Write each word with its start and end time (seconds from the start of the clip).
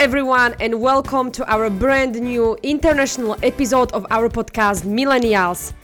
everyone, 0.00 0.56
and 0.60 0.80
welcome 0.80 1.30
to 1.30 1.44
our 1.52 1.68
brand 1.68 2.18
new 2.18 2.56
international 2.62 3.36
episode 3.42 3.92
of 3.92 4.06
our 4.08 4.30
podcast 4.30 4.84
Millennials. 4.84 5.74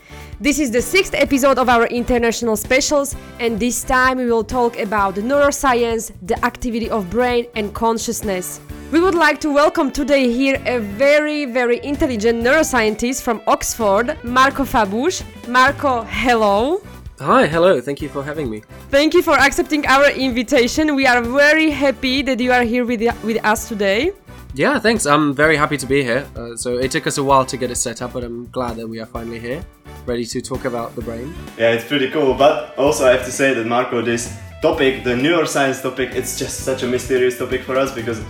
This 0.40 0.58
is 0.58 0.70
the 0.70 0.80
sixth 0.80 1.12
episode 1.12 1.58
of 1.58 1.68
our 1.68 1.84
international 1.88 2.56
specials, 2.56 3.14
and 3.40 3.60
this 3.60 3.84
time 3.84 4.16
we 4.16 4.24
will 4.24 4.42
talk 4.42 4.78
about 4.78 5.16
neuroscience, 5.16 6.12
the 6.22 6.42
activity 6.46 6.88
of 6.88 7.10
brain, 7.10 7.44
and 7.56 7.74
consciousness. 7.74 8.58
We 8.90 9.02
would 9.02 9.14
like 9.14 9.38
to 9.40 9.52
welcome 9.52 9.90
today 9.90 10.32
here 10.32 10.62
a 10.64 10.78
very, 10.78 11.44
very 11.44 11.84
intelligent 11.84 12.42
neuroscientist 12.42 13.20
from 13.20 13.42
Oxford, 13.46 14.16
Marco 14.24 14.64
Fabush. 14.64 15.22
Marco, 15.46 16.04
hello. 16.04 16.80
Hi, 17.18 17.46
hello. 17.46 17.80
Thank 17.80 18.02
you 18.02 18.10
for 18.10 18.22
having 18.22 18.50
me. 18.50 18.62
Thank 18.90 19.14
you 19.14 19.22
for 19.22 19.38
accepting 19.38 19.86
our 19.86 20.10
invitation. 20.10 20.94
We 20.94 21.06
are 21.06 21.22
very 21.22 21.70
happy 21.70 22.20
that 22.20 22.38
you 22.40 22.52
are 22.52 22.62
here 22.62 22.84
with, 22.84 23.00
with 23.24 23.42
us 23.42 23.68
today. 23.68 24.12
Yeah, 24.52 24.78
thanks. 24.78 25.06
I'm 25.06 25.32
very 25.32 25.56
happy 25.56 25.78
to 25.78 25.86
be 25.86 26.02
here. 26.02 26.26
Uh, 26.36 26.56
so 26.56 26.76
it 26.76 26.90
took 26.90 27.06
us 27.06 27.16
a 27.16 27.24
while 27.24 27.46
to 27.46 27.56
get 27.56 27.70
it 27.70 27.76
set 27.76 28.02
up, 28.02 28.12
but 28.12 28.22
I'm 28.22 28.50
glad 28.50 28.76
that 28.76 28.86
we 28.86 29.00
are 29.00 29.06
finally 29.06 29.38
here, 29.38 29.64
ready 30.04 30.26
to 30.26 30.42
talk 30.42 30.66
about 30.66 30.94
the 30.94 31.00
brain. 31.00 31.34
Yeah, 31.56 31.72
it's 31.72 31.86
pretty 31.86 32.10
cool. 32.10 32.34
But 32.34 32.76
also, 32.76 33.06
I 33.06 33.12
have 33.12 33.24
to 33.24 33.32
say 33.32 33.54
that 33.54 33.66
Marco, 33.66 34.02
this 34.02 34.36
topic, 34.60 35.02
the 35.02 35.14
neuroscience 35.14 35.80
topic, 35.80 36.10
it's 36.12 36.38
just 36.38 36.60
such 36.60 36.82
a 36.82 36.86
mysterious 36.86 37.38
topic 37.38 37.62
for 37.62 37.78
us 37.78 37.94
because 37.94 38.22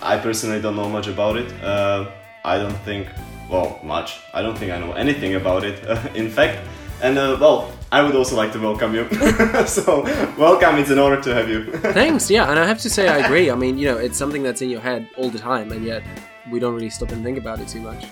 I 0.00 0.16
personally 0.16 0.62
don't 0.62 0.76
know 0.76 0.88
much 0.88 1.06
about 1.06 1.36
it. 1.36 1.52
Uh, 1.62 2.10
I 2.46 2.56
don't 2.56 2.78
think, 2.78 3.08
well, 3.50 3.78
much. 3.82 4.20
I 4.32 4.40
don't 4.40 4.56
think 4.56 4.72
I 4.72 4.78
know 4.78 4.94
anything 4.94 5.34
about 5.34 5.64
it. 5.64 5.84
in 6.16 6.30
fact, 6.30 6.66
and 7.02 7.18
uh, 7.18 7.36
well, 7.38 7.72
I 7.92 8.02
would 8.02 8.16
also 8.16 8.36
like 8.36 8.52
to 8.52 8.58
welcome 8.58 8.94
you. 8.94 9.08
so, 9.66 10.02
welcome. 10.36 10.76
It's 10.76 10.90
an 10.90 10.98
honor 10.98 11.20
to 11.22 11.34
have 11.34 11.48
you. 11.48 11.72
Thanks. 11.92 12.30
Yeah, 12.30 12.50
and 12.50 12.58
I 12.58 12.66
have 12.66 12.80
to 12.80 12.90
say 12.90 13.08
I 13.08 13.18
agree. 13.18 13.50
I 13.50 13.54
mean, 13.54 13.78
you 13.78 13.86
know, 13.86 13.96
it's 13.96 14.18
something 14.18 14.42
that's 14.42 14.60
in 14.60 14.70
your 14.70 14.80
head 14.80 15.08
all 15.16 15.30
the 15.30 15.38
time, 15.38 15.70
and 15.70 15.84
yet 15.84 16.02
we 16.50 16.58
don't 16.58 16.74
really 16.74 16.90
stop 16.90 17.12
and 17.12 17.22
think 17.22 17.38
about 17.38 17.60
it 17.60 17.68
too 17.68 17.80
much. 17.80 18.06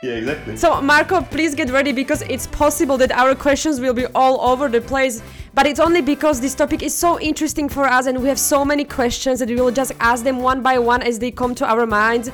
Yeah, 0.00 0.12
exactly. 0.12 0.56
So, 0.56 0.80
Marco, 0.80 1.22
please 1.22 1.56
get 1.56 1.70
ready 1.70 1.90
because 1.90 2.22
it's 2.22 2.46
possible 2.46 2.96
that 2.98 3.10
our 3.10 3.34
questions 3.34 3.80
will 3.80 3.94
be 3.94 4.06
all 4.14 4.40
over 4.40 4.68
the 4.68 4.80
place. 4.80 5.20
But 5.54 5.66
it's 5.66 5.80
only 5.80 6.02
because 6.02 6.40
this 6.40 6.54
topic 6.54 6.84
is 6.84 6.94
so 6.94 7.18
interesting 7.18 7.68
for 7.68 7.84
us 7.84 8.06
and 8.06 8.22
we 8.22 8.28
have 8.28 8.38
so 8.38 8.64
many 8.64 8.84
questions 8.84 9.40
that 9.40 9.48
we 9.48 9.56
will 9.56 9.72
just 9.72 9.90
ask 9.98 10.22
them 10.22 10.38
one 10.38 10.62
by 10.62 10.78
one 10.78 11.02
as 11.02 11.18
they 11.18 11.32
come 11.32 11.52
to 11.56 11.66
our 11.66 11.84
minds. 11.84 12.30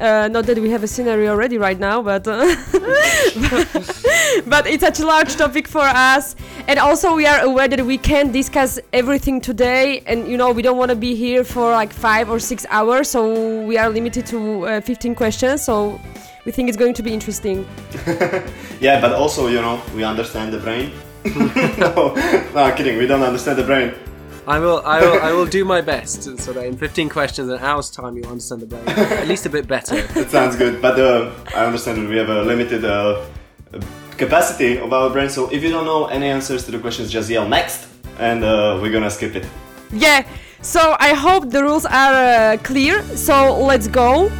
Uh, 0.00 0.28
not 0.28 0.46
that 0.46 0.58
we 0.58 0.70
have 0.70 0.82
a 0.82 0.86
scenario 0.86 1.30
already 1.30 1.58
right 1.58 1.78
now, 1.78 2.00
but 2.02 2.26
uh, 2.26 2.40
but 4.46 4.66
it's 4.66 4.82
such 4.82 5.00
a 5.00 5.06
large 5.06 5.36
topic 5.36 5.68
for 5.68 5.82
us, 5.82 6.34
and 6.66 6.78
also 6.78 7.14
we 7.14 7.26
are 7.26 7.40
aware 7.40 7.68
that 7.68 7.84
we 7.84 7.98
can't 7.98 8.32
discuss 8.32 8.80
everything 8.94 9.38
today, 9.40 10.02
and 10.06 10.26
you 10.26 10.38
know 10.38 10.50
we 10.50 10.62
don't 10.62 10.78
want 10.78 10.88
to 10.88 10.96
be 10.96 11.14
here 11.14 11.44
for 11.44 11.70
like 11.72 11.92
five 11.92 12.30
or 12.30 12.38
six 12.38 12.64
hours, 12.70 13.10
so 13.10 13.62
we 13.66 13.76
are 13.76 13.90
limited 13.90 14.24
to 14.26 14.66
uh, 14.66 14.80
15 14.80 15.14
questions. 15.14 15.62
So 15.62 16.00
we 16.46 16.52
think 16.52 16.68
it's 16.70 16.78
going 16.78 16.94
to 16.94 17.02
be 17.02 17.12
interesting. 17.12 17.66
yeah, 18.80 18.98
but 18.98 19.12
also 19.12 19.48
you 19.48 19.60
know 19.60 19.80
we 19.94 20.04
understand 20.04 20.54
the 20.54 20.58
brain. 20.58 20.90
no, 21.78 22.14
no, 22.54 22.74
kidding. 22.74 22.96
We 22.96 23.06
don't 23.06 23.22
understand 23.22 23.58
the 23.58 23.64
brain. 23.64 23.94
I 24.46 24.58
will, 24.58 24.82
I 24.84 25.00
will, 25.00 25.20
I 25.22 25.32
will 25.32 25.46
do 25.58 25.64
my 25.64 25.80
best 25.80 26.22
so 26.38 26.52
that 26.52 26.66
in 26.66 26.76
15 26.76 27.08
questions, 27.08 27.48
an 27.48 27.58
hour's 27.60 27.90
time, 27.90 28.16
you'll 28.16 28.28
understand 28.28 28.62
the 28.62 28.66
brain 28.66 28.88
at 28.88 29.28
least 29.28 29.46
a 29.46 29.50
bit 29.50 29.68
better. 29.68 30.02
That 30.14 30.30
sounds 30.30 30.56
good, 30.56 30.82
but 30.82 30.98
uh, 30.98 31.30
I 31.54 31.64
understand 31.64 31.98
that 31.98 32.08
we 32.08 32.16
have 32.16 32.28
a 32.28 32.42
limited 32.42 32.84
uh, 32.84 33.24
capacity 34.16 34.78
of 34.78 34.92
our 34.92 35.10
brain. 35.10 35.28
So 35.28 35.48
if 35.50 35.62
you 35.62 35.70
don't 35.70 35.84
know 35.84 36.06
any 36.06 36.26
answers 36.26 36.64
to 36.64 36.72
the 36.72 36.78
questions, 36.78 37.10
just 37.10 37.30
yell 37.30 37.48
next, 37.48 37.86
and 38.18 38.42
uh, 38.42 38.78
we're 38.80 38.92
gonna 38.92 39.10
skip 39.10 39.36
it. 39.36 39.46
Yeah. 39.92 40.26
So 40.60 40.96
I 40.98 41.12
hope 41.14 41.50
the 41.50 41.62
rules 41.62 41.86
are 41.86 42.14
uh, 42.14 42.56
clear. 42.62 43.02
So 43.16 43.56
let's 43.70 43.88
go. 43.88 44.30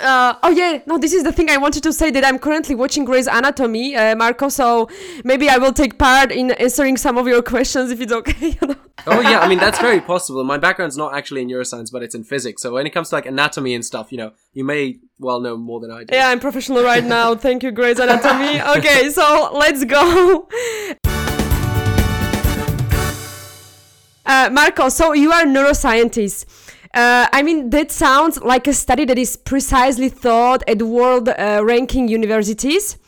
Uh, 0.00 0.34
oh 0.42 0.50
yeah, 0.50 0.80
no, 0.86 0.98
this 0.98 1.12
is 1.12 1.22
the 1.24 1.32
thing 1.32 1.50
I 1.50 1.56
wanted 1.56 1.82
to 1.82 1.92
say 1.92 2.10
that 2.10 2.24
I'm 2.24 2.38
currently 2.38 2.74
watching 2.74 3.04
Grey's 3.04 3.26
Anatomy, 3.26 3.94
uh, 3.94 4.16
Marco. 4.16 4.48
So 4.48 4.88
maybe 5.24 5.48
I 5.48 5.58
will 5.58 5.72
take 5.72 5.98
part 5.98 6.32
in 6.32 6.52
answering 6.52 6.96
some 6.96 7.18
of 7.18 7.26
your 7.26 7.42
questions 7.42 7.90
if 7.90 8.00
it's 8.00 8.12
okay. 8.12 8.56
You 8.60 8.68
know? 8.68 8.76
oh 9.06 9.20
yeah, 9.20 9.40
I 9.40 9.48
mean 9.48 9.58
that's 9.58 9.78
very 9.78 10.00
possible. 10.00 10.42
My 10.44 10.58
background's 10.58 10.96
not 10.96 11.14
actually 11.14 11.42
in 11.42 11.48
neuroscience, 11.48 11.92
but 11.92 12.02
it's 12.02 12.14
in 12.14 12.24
physics. 12.24 12.62
So 12.62 12.72
when 12.72 12.86
it 12.86 12.90
comes 12.90 13.10
to 13.10 13.14
like 13.14 13.26
anatomy 13.26 13.74
and 13.74 13.84
stuff, 13.84 14.10
you 14.10 14.18
know, 14.18 14.32
you 14.52 14.64
may 14.64 14.98
well 15.18 15.40
know 15.40 15.56
more 15.56 15.80
than 15.80 15.90
I 15.90 16.04
do. 16.04 16.14
Yeah, 16.14 16.28
I'm 16.28 16.40
professional 16.40 16.82
right 16.82 17.04
now. 17.04 17.34
Thank 17.46 17.62
you, 17.62 17.70
Grey's 17.70 17.98
Anatomy. 17.98 18.60
Okay, 18.80 19.10
so 19.10 19.50
let's 19.52 19.84
go. 19.84 20.48
Uh, 24.24 24.48
Marco, 24.52 24.88
so 24.88 25.12
you 25.12 25.32
are 25.32 25.42
a 25.42 25.46
neuroscientist. 25.46 26.69
Uh, 26.92 27.28
I 27.32 27.42
mean, 27.42 27.70
that 27.70 27.92
sounds 27.92 28.40
like 28.40 28.66
a 28.66 28.72
study 28.72 29.04
that 29.04 29.18
is 29.18 29.36
precisely 29.36 30.08
thought 30.08 30.62
at 30.68 30.82
world 30.82 31.28
uh, 31.28 31.60
ranking 31.64 32.08
universities. 32.08 32.98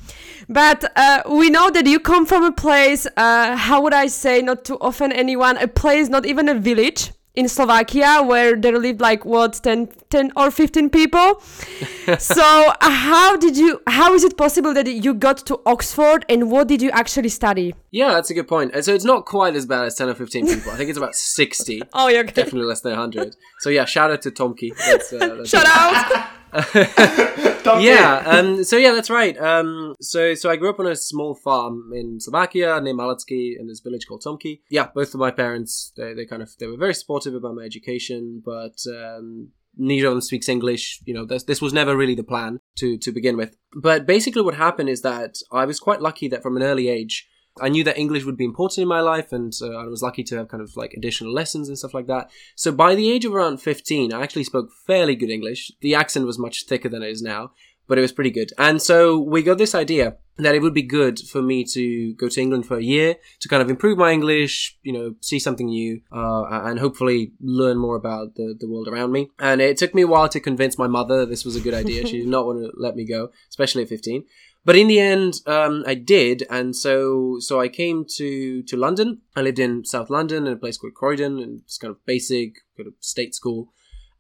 But 0.49 0.85
uh, 0.97 1.23
we 1.29 1.51
know 1.51 1.71
that 1.71 1.87
you 1.87 1.99
come 1.99 2.27
from 2.27 2.45
a 2.45 2.53
place, 2.53 3.07
uh, 3.17 3.57
how 3.57 3.83
would 3.83 3.95
I 3.95 4.07
say, 4.07 4.43
not 4.43 4.65
to 4.67 4.77
offend 4.77 5.15
anyone, 5.15 5.57
a 5.57 5.67
place, 5.67 6.09
not 6.09 6.27
even 6.27 6.49
a 6.49 6.55
village 6.55 7.13
in 7.35 7.49
Slovakia 7.49 8.23
where 8.23 8.57
there 8.57 8.79
lived 8.79 9.01
like 9.01 9.25
what 9.25 9.55
10, 9.63 9.89
10 10.11 10.33
or 10.37 10.51
15 10.51 10.91
people. 10.91 11.41
so 12.19 12.73
how 12.81 13.37
did 13.37 13.57
you 13.57 13.81
how 13.87 14.13
is 14.15 14.25
it 14.25 14.37
possible 14.37 14.75
that 14.75 14.87
you 14.87 15.15
got 15.15 15.39
to 15.47 15.61
Oxford 15.67 16.25
and 16.29 16.51
what 16.51 16.69
did 16.69 16.83
you 16.83 16.91
actually 16.91 17.31
study? 17.31 17.75
Yeah, 17.91 18.11
that's 18.13 18.31
a 18.31 18.35
good 18.35 18.49
point. 18.49 18.73
So 18.85 18.95
it's 18.95 19.05
not 19.05 19.27
quite 19.27 19.55
as 19.57 19.67
bad 19.67 19.87
as 19.87 19.95
10 19.95 20.11
or 20.11 20.15
15 20.15 20.47
people. 20.47 20.73
I 20.73 20.77
think 20.77 20.91
it's 20.91 20.99
about 20.99 21.15
60. 21.15 21.83
oh, 21.93 22.09
yeah, 22.09 22.21
okay. 22.21 22.33
Definitely 22.33 22.69
less 22.69 22.81
than 22.81 22.93
100. 22.93 23.37
So 23.61 23.71
yeah, 23.71 23.85
shout 23.85 24.11
out 24.11 24.23
to 24.23 24.31
Tomki 24.31 24.77
That's, 24.77 25.13
uh, 25.13 25.19
that's 25.37 25.49
Shout 25.51 25.67
out. 25.67 26.29
yeah, 27.81 28.23
um, 28.27 28.65
so 28.65 28.77
yeah, 28.77 28.93
that's 28.93 29.11
right. 29.11 29.39
Um, 29.39 29.95
so 30.01 30.35
so 30.35 30.51
I 30.51 30.57
grew 30.57 30.71
up 30.71 30.81
on 30.81 30.87
a 30.87 30.97
small 30.97 31.35
farm 31.35 31.93
in 31.95 32.21
Slovakia 32.21 32.81
named 32.81 32.99
Malacky 32.99 33.59
in 33.59 33.69
this 33.69 33.81
village 33.81 34.07
called 34.07 34.23
Tomky. 34.23 34.61
Yeah, 34.69 34.89
both 34.95 35.15
of 35.15 35.21
my 35.21 35.31
parents 35.31 35.93
they, 35.97 36.13
they 36.15 36.27
kind 36.27 36.43
of 36.43 36.51
they 36.59 36.67
were 36.67 36.77
very 36.77 36.95
supportive 36.95 37.35
about 37.35 37.55
my 37.55 37.63
education, 37.63 38.43
but 38.45 38.77
um, 38.87 39.49
neither 39.77 40.09
of 40.09 40.13
them 40.13 40.21
speaks 40.21 40.49
English. 40.49 41.01
You 41.07 41.15
know, 41.15 41.25
this, 41.25 41.45
this 41.45 41.63
was 41.63 41.73
never 41.73 41.97
really 41.97 42.15
the 42.15 42.25
plan 42.25 42.61
to 42.77 42.99
to 42.99 43.13
begin 43.13 43.37
with. 43.37 43.57
But 43.75 44.07
basically, 44.07 44.43
what 44.43 44.55
happened 44.55 44.89
is 44.89 45.03
that 45.03 45.37
I 45.51 45.65
was 45.65 45.81
quite 45.81 46.03
lucky 46.03 46.29
that 46.29 46.43
from 46.43 46.57
an 46.57 46.63
early 46.63 46.89
age 46.89 47.29
I 47.61 47.69
knew 47.69 47.85
that 47.85 47.99
English 47.99 48.25
would 48.25 48.37
be 48.37 48.45
important 48.45 48.83
in 48.83 48.89
my 48.89 49.01
life, 49.01 49.33
and 49.33 49.53
uh, 49.61 49.71
I 49.71 49.87
was 49.87 50.03
lucky 50.03 50.25
to 50.25 50.37
have 50.37 50.49
kind 50.49 50.63
of 50.63 50.77
like 50.77 50.95
additional 50.95 51.33
lessons 51.33 51.69
and 51.69 51.77
stuff 51.77 51.95
like 51.95 52.07
that. 52.07 52.31
So 52.57 52.73
by 52.73 52.95
the 52.95 53.11
age 53.11 53.25
of 53.25 53.35
around 53.35 53.59
15, 53.59 54.13
I 54.13 54.23
actually 54.23 54.45
spoke 54.45 54.71
fairly 54.87 55.17
good 55.17 55.31
English. 55.31 55.71
The 55.81 55.95
accent 55.95 56.27
was 56.27 56.39
much 56.39 56.65
thicker 56.65 56.89
than 56.89 57.03
it 57.03 57.11
is 57.11 57.23
now, 57.23 57.53
but 57.89 57.99
it 57.99 58.03
was 58.03 58.13
pretty 58.13 58.31
good. 58.31 58.53
And 58.57 58.81
so 58.81 59.19
we 59.19 59.43
got 59.43 59.59
this 59.59 59.75
idea 59.75 60.17
that 60.39 60.55
it 60.55 60.63
would 60.63 60.73
be 60.73 60.83
good 60.83 61.21
for 61.21 61.43
me 61.43 61.63
to 61.63 62.15
go 62.15 62.27
to 62.27 62.41
England 62.41 62.67
for 62.67 62.79
a 62.79 62.83
year 62.83 63.17
to 63.41 63.49
kind 63.49 63.63
of 63.63 63.69
improve 63.69 63.99
my 63.99 64.13
English, 64.13 64.79
you 64.83 64.93
know, 64.93 65.15
see 65.21 65.39
something 65.39 65.67
new, 65.67 66.01
uh, 66.11 66.45
and 66.51 66.79
hopefully 66.79 67.33
learn 67.41 67.77
more 67.77 67.97
about 67.97 68.35
the, 68.37 68.57
the 68.59 68.69
world 68.69 68.89
around 68.89 69.13
me. 69.13 69.31
And 69.39 69.61
it 69.61 69.77
took 69.77 69.95
me 69.95 70.03
a 70.03 70.07
while 70.07 70.31
to 70.31 70.41
convince 70.41 70.79
my 70.79 70.87
mother 70.87 71.27
this 71.27 71.45
was 71.45 71.55
a 71.55 71.61
good 71.61 71.75
idea. 71.75 72.07
she 72.07 72.19
did 72.21 72.29
not 72.29 72.47
want 72.47 72.61
to 72.61 72.73
let 72.77 72.97
me 72.97 73.05
go, 73.05 73.31
especially 73.51 73.83
at 73.83 73.91
15. 73.91 74.25
But 74.65 74.77
in 74.77 74.87
the 74.87 75.01
end, 75.01 75.41
um, 75.47 75.83
I 75.87 75.95
did, 75.95 76.45
and 76.49 76.75
so 76.77 77.39
so 77.41 77.61
I 77.61 77.69
came 77.69 78.05
to 78.17 78.63
to 78.63 78.77
London. 78.77 79.23
I 79.35 79.43
lived 79.43 79.59
in 79.59 79.85
South 79.85 80.09
London 80.09 80.47
in 80.47 80.53
a 80.53 80.57
place 80.57 80.77
called 80.77 80.95
Croydon, 80.95 81.39
and 81.39 81.63
it's 81.65 81.79
kind 81.79 81.91
of 81.91 82.05
basic, 82.07 82.59
kind 82.77 82.87
of 82.87 82.95
state 83.01 83.35
school. 83.35 83.73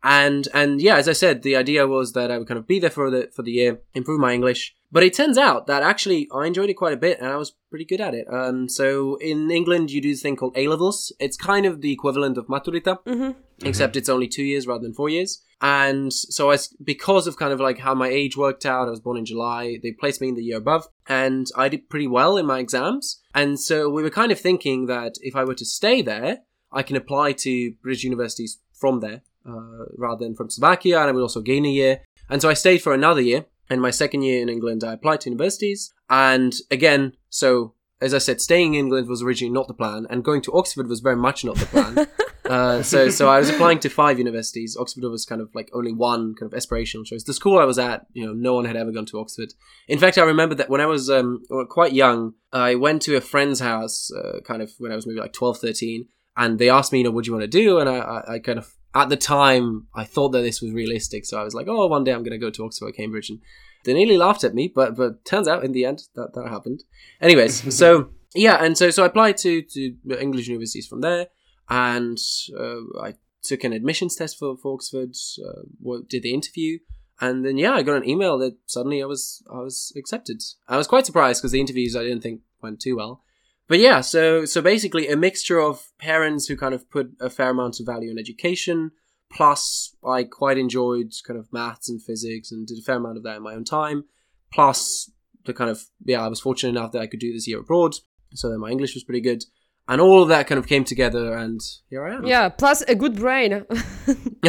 And 0.03 0.49
and 0.53 0.81
yeah, 0.83 0.97
as 0.97 1.09
I 1.09 1.13
said, 1.13 1.43
the 1.43 1.55
idea 1.55 1.87
was 1.87 2.13
that 2.15 2.31
I 2.33 2.39
would 2.39 2.49
kind 2.49 2.59
of 2.59 2.67
be 2.67 2.81
there 2.81 2.91
for 2.91 3.09
the 3.09 3.31
for 3.33 3.43
the 3.43 3.53
year, 3.53 3.81
improve 3.95 4.19
my 4.19 4.33
English. 4.33 4.75
But 4.91 5.05
it 5.05 5.15
turns 5.15 5.39
out 5.39 5.69
that 5.69 5.83
actually 5.83 6.29
I 6.35 6.47
enjoyed 6.47 6.71
it 6.71 6.75
quite 6.75 6.93
a 6.93 6.97
bit, 6.97 7.21
and 7.21 7.29
I 7.29 7.37
was 7.37 7.53
pretty 7.71 7.85
good 7.85 8.01
at 8.01 8.13
it. 8.13 8.27
Um, 8.31 8.69
so 8.69 9.15
in 9.17 9.51
England, 9.51 9.93
you 9.93 10.01
do 10.01 10.11
this 10.11 10.23
thing 10.23 10.37
called 10.37 10.57
A 10.57 10.67
levels. 10.67 11.13
It's 11.21 11.37
kind 11.37 11.67
of 11.67 11.83
the 11.83 11.93
equivalent 11.93 12.37
of 12.37 12.49
maturita, 12.49 12.99
mm-hmm. 13.07 13.31
except 13.65 13.97
it's 13.97 14.09
only 14.09 14.27
two 14.27 14.43
years 14.43 14.67
rather 14.67 14.83
than 14.83 14.93
four 14.93 15.09
years. 15.09 15.41
And 15.63 16.13
so 16.13 16.51
I, 16.51 16.59
because 16.83 17.29
of 17.29 17.37
kind 17.37 17.53
of 17.53 17.61
like 17.61 17.79
how 17.79 17.95
my 17.95 18.09
age 18.09 18.37
worked 18.37 18.67
out, 18.67 18.89
I 18.89 18.91
was 18.91 19.01
born 19.01 19.17
in 19.17 19.25
July. 19.25 19.79
They 19.81 19.93
placed 19.93 20.21
me 20.21 20.29
in 20.29 20.35
the 20.35 20.43
year 20.43 20.59
above, 20.59 20.89
and 21.09 21.47
I 21.57 21.69
did 21.69 21.89
pretty 21.89 22.09
well 22.09 22.37
in 22.37 22.47
my 22.47 22.59
exams. 22.59 23.23
And 23.33 23.61
so 23.61 23.89
we 23.89 24.03
were 24.03 24.11
kind 24.11 24.33
of 24.33 24.41
thinking 24.41 24.87
that 24.87 25.15
if 25.21 25.37
I 25.37 25.45
were 25.45 25.55
to 25.55 25.65
stay 25.65 26.03
there, 26.03 26.41
I 26.73 26.83
can 26.83 26.97
apply 26.97 27.33
to 27.33 27.75
British 27.81 28.03
universities 28.03 28.59
from 28.73 29.01
there 29.01 29.23
uh, 29.49 29.85
rather 29.97 30.25
than 30.25 30.35
from 30.35 30.51
Slovakia, 30.51 31.01
and 31.01 31.09
I 31.09 31.13
would 31.13 31.23
also 31.23 31.41
gain 31.41 31.65
a 31.65 31.71
year. 31.71 32.01
And 32.29 32.43
so 32.43 32.49
I 32.49 32.55
stayed 32.55 32.83
for 32.83 32.93
another 32.93 33.21
year. 33.21 33.47
And 33.71 33.81
my 33.81 33.91
second 33.91 34.23
year 34.23 34.43
in 34.43 34.49
England, 34.49 34.85
I 34.85 34.93
applied 34.93 35.23
to 35.23 35.31
universities. 35.31 35.95
And 36.11 36.53
again, 36.71 37.13
so 37.31 37.75
as 38.03 38.13
I 38.13 38.19
said, 38.19 38.41
staying 38.41 38.75
in 38.75 38.81
England 38.81 39.09
was 39.09 39.23
originally 39.23 39.53
not 39.53 39.69
the 39.69 39.75
plan, 39.75 40.07
and 40.11 40.25
going 40.25 40.43
to 40.43 40.53
Oxford 40.53 40.89
was 40.89 41.01
very 41.01 41.17
much 41.17 41.45
not 41.45 41.57
the 41.57 41.67
plan. 41.67 42.09
uh, 42.45 42.83
so, 42.83 43.09
so 43.09 43.29
I 43.29 43.39
was 43.39 43.49
applying 43.49 43.79
to 43.81 43.89
five 43.89 44.19
universities. 44.19 44.77
Oxford 44.79 45.05
was 45.05 45.25
kind 45.25 45.41
of 45.41 45.55
like 45.55 45.71
only 45.73 45.93
one 45.93 46.35
kind 46.35 46.53
of 46.53 46.59
aspirational 46.59 47.05
choice. 47.05 47.23
The 47.23 47.33
school 47.33 47.59
I 47.59 47.65
was 47.65 47.79
at, 47.79 48.07
you 48.13 48.27
know, 48.27 48.33
no 48.33 48.55
one 48.55 48.65
had 48.65 48.77
ever 48.77 48.91
gone 48.91 49.07
to 49.07 49.21
Oxford. 49.21 49.55
In 49.87 50.01
fact, 50.01 50.19
I 50.19 50.23
remember 50.23 50.57
that 50.57 50.69
when 50.69 50.81
I 50.81 50.87
was 50.87 51.09
um, 51.09 51.45
quite 51.69 51.93
young, 51.93 52.35
I 52.53 52.75
went 52.75 53.03
to 53.03 53.17
a 53.17 53.21
friend's 53.21 53.61
house, 53.61 54.11
uh, 54.13 54.41
kind 54.41 54.63
of 54.63 54.73
when 54.79 54.91
I 54.91 54.97
was 54.97 55.07
maybe 55.07 55.21
like 55.21 55.33
12, 55.33 55.59
13, 55.59 56.09
and 56.37 56.59
they 56.59 56.69
asked 56.69 56.93
me, 56.93 56.99
you 56.99 57.05
know, 57.05 57.13
what 57.13 57.25
do 57.25 57.29
you 57.29 57.37
want 57.37 57.45
to 57.45 57.59
do? 57.59 57.79
And 57.79 57.89
I, 57.89 57.99
I, 57.99 58.33
I 58.35 58.39
kind 58.41 58.59
of 58.59 58.75
at 58.95 59.09
the 59.09 59.17
time 59.17 59.87
I 59.95 60.05
thought 60.05 60.31
that 60.31 60.43
this 60.43 60.61
was 60.61 60.73
realistic, 60.73 61.25
so 61.25 61.41
I 61.41 61.45
was 61.45 61.55
like, 61.55 61.69
oh, 61.69 61.87
one 61.87 62.05
day 62.05 62.13
I'm 62.13 62.25
going 62.25 62.33
to 62.33 62.39
go 62.39 62.51
to 62.51 62.65
Oxford, 62.65 62.89
or 62.89 62.93
Cambridge, 62.93 63.31
and 63.31 63.41
they 63.85 63.95
nearly 63.95 64.17
laughed 64.17 64.45
at 64.45 64.55
me, 64.55 64.71
but 64.73 64.97
but 64.97 65.25
turns 65.25 65.49
out 65.49 65.65
in 65.65 65.73
the 65.73 65.85
end 65.85 66.03
that 66.15 66.35
that 66.35 66.49
happened. 66.49 66.85
Anyways, 67.21 67.75
so 67.77 68.11
yeah, 68.35 68.63
and 68.63 68.77
so 68.77 68.91
so 68.91 69.03
I 69.03 69.07
applied 69.07 69.37
to 69.39 69.63
to 69.63 69.95
English 70.21 70.49
universities 70.49 70.87
from 70.87 71.01
there, 71.01 71.29
and 71.69 72.19
uh, 72.59 73.01
I 73.01 73.15
took 73.43 73.65
an 73.65 73.73
admissions 73.73 74.15
test 74.15 74.39
for, 74.39 74.57
for 74.57 74.75
Oxford, 74.75 75.17
uh, 75.45 75.99
did 76.09 76.23
the 76.23 76.33
interview, 76.33 76.79
and 77.21 77.45
then 77.45 77.57
yeah, 77.59 77.73
I 77.73 77.83
got 77.83 77.97
an 77.97 78.09
email 78.09 78.39
that 78.39 78.57
suddenly 78.67 79.03
I 79.03 79.07
was 79.07 79.43
I 79.53 79.59
was 79.59 79.93
accepted. 79.97 80.43
I 80.69 80.77
was 80.77 80.87
quite 80.87 81.07
surprised 81.07 81.41
because 81.41 81.53
the 81.53 81.61
interviews 81.61 81.97
I 81.97 82.03
didn't 82.03 82.23
think 82.23 82.41
went 82.63 82.81
too 82.81 82.97
well. 82.97 83.23
But 83.69 83.79
yeah, 83.79 84.01
so 84.01 84.45
so 84.45 84.61
basically 84.61 85.09
a 85.09 85.17
mixture 85.17 85.61
of 85.61 85.89
parents 85.99 86.47
who 86.47 86.57
kind 86.57 86.75
of 86.75 86.91
put 86.91 87.13
a 87.21 87.31
fair 87.31 87.51
amount 87.51 87.81
of 87.81 87.87
value 87.87 88.11
in 88.11 88.19
education, 88.19 88.93
plus 89.33 89.97
I 90.07 90.25
quite 90.25 90.59
enjoyed 90.59 91.13
kind 91.27 91.39
of 91.39 91.53
maths 91.53 91.89
and 91.89 92.03
physics 92.03 92.53
and 92.53 92.67
did 92.67 92.79
a 92.79 92.83
fair 92.83 92.97
amount 92.97 93.17
of 93.17 93.23
that 93.25 93.37
in 93.37 93.43
my 93.43 93.55
own 93.55 93.65
time, 93.65 94.05
plus 94.53 95.11
the 95.45 95.55
kind 95.55 95.71
of 95.71 95.85
yeah, 96.05 96.25
I 96.25 96.29
was 96.29 96.41
fortunate 96.41 96.71
enough 96.79 96.93
that 96.93 97.03
I 97.03 97.07
could 97.07 97.21
do 97.21 97.33
this 97.33 97.49
year 97.49 97.61
abroad, 97.61 97.95
so 98.35 98.51
that 98.51 98.59
my 98.59 98.71
English 98.71 98.95
was 98.95 99.05
pretty 99.05 99.21
good. 99.21 99.45
And 99.89 100.01
all 100.01 100.23
of 100.23 100.29
that 100.29 100.47
kind 100.47 100.61
of 100.61 100.69
came 100.69 100.85
together 100.85 101.37
and 101.37 101.61
here 101.91 102.07
i 102.07 102.15
am. 102.15 102.25
Yeah 102.25 102.49
plus 102.49 102.83
a 102.83 102.95
good 102.95 103.17
brain. 103.17 103.67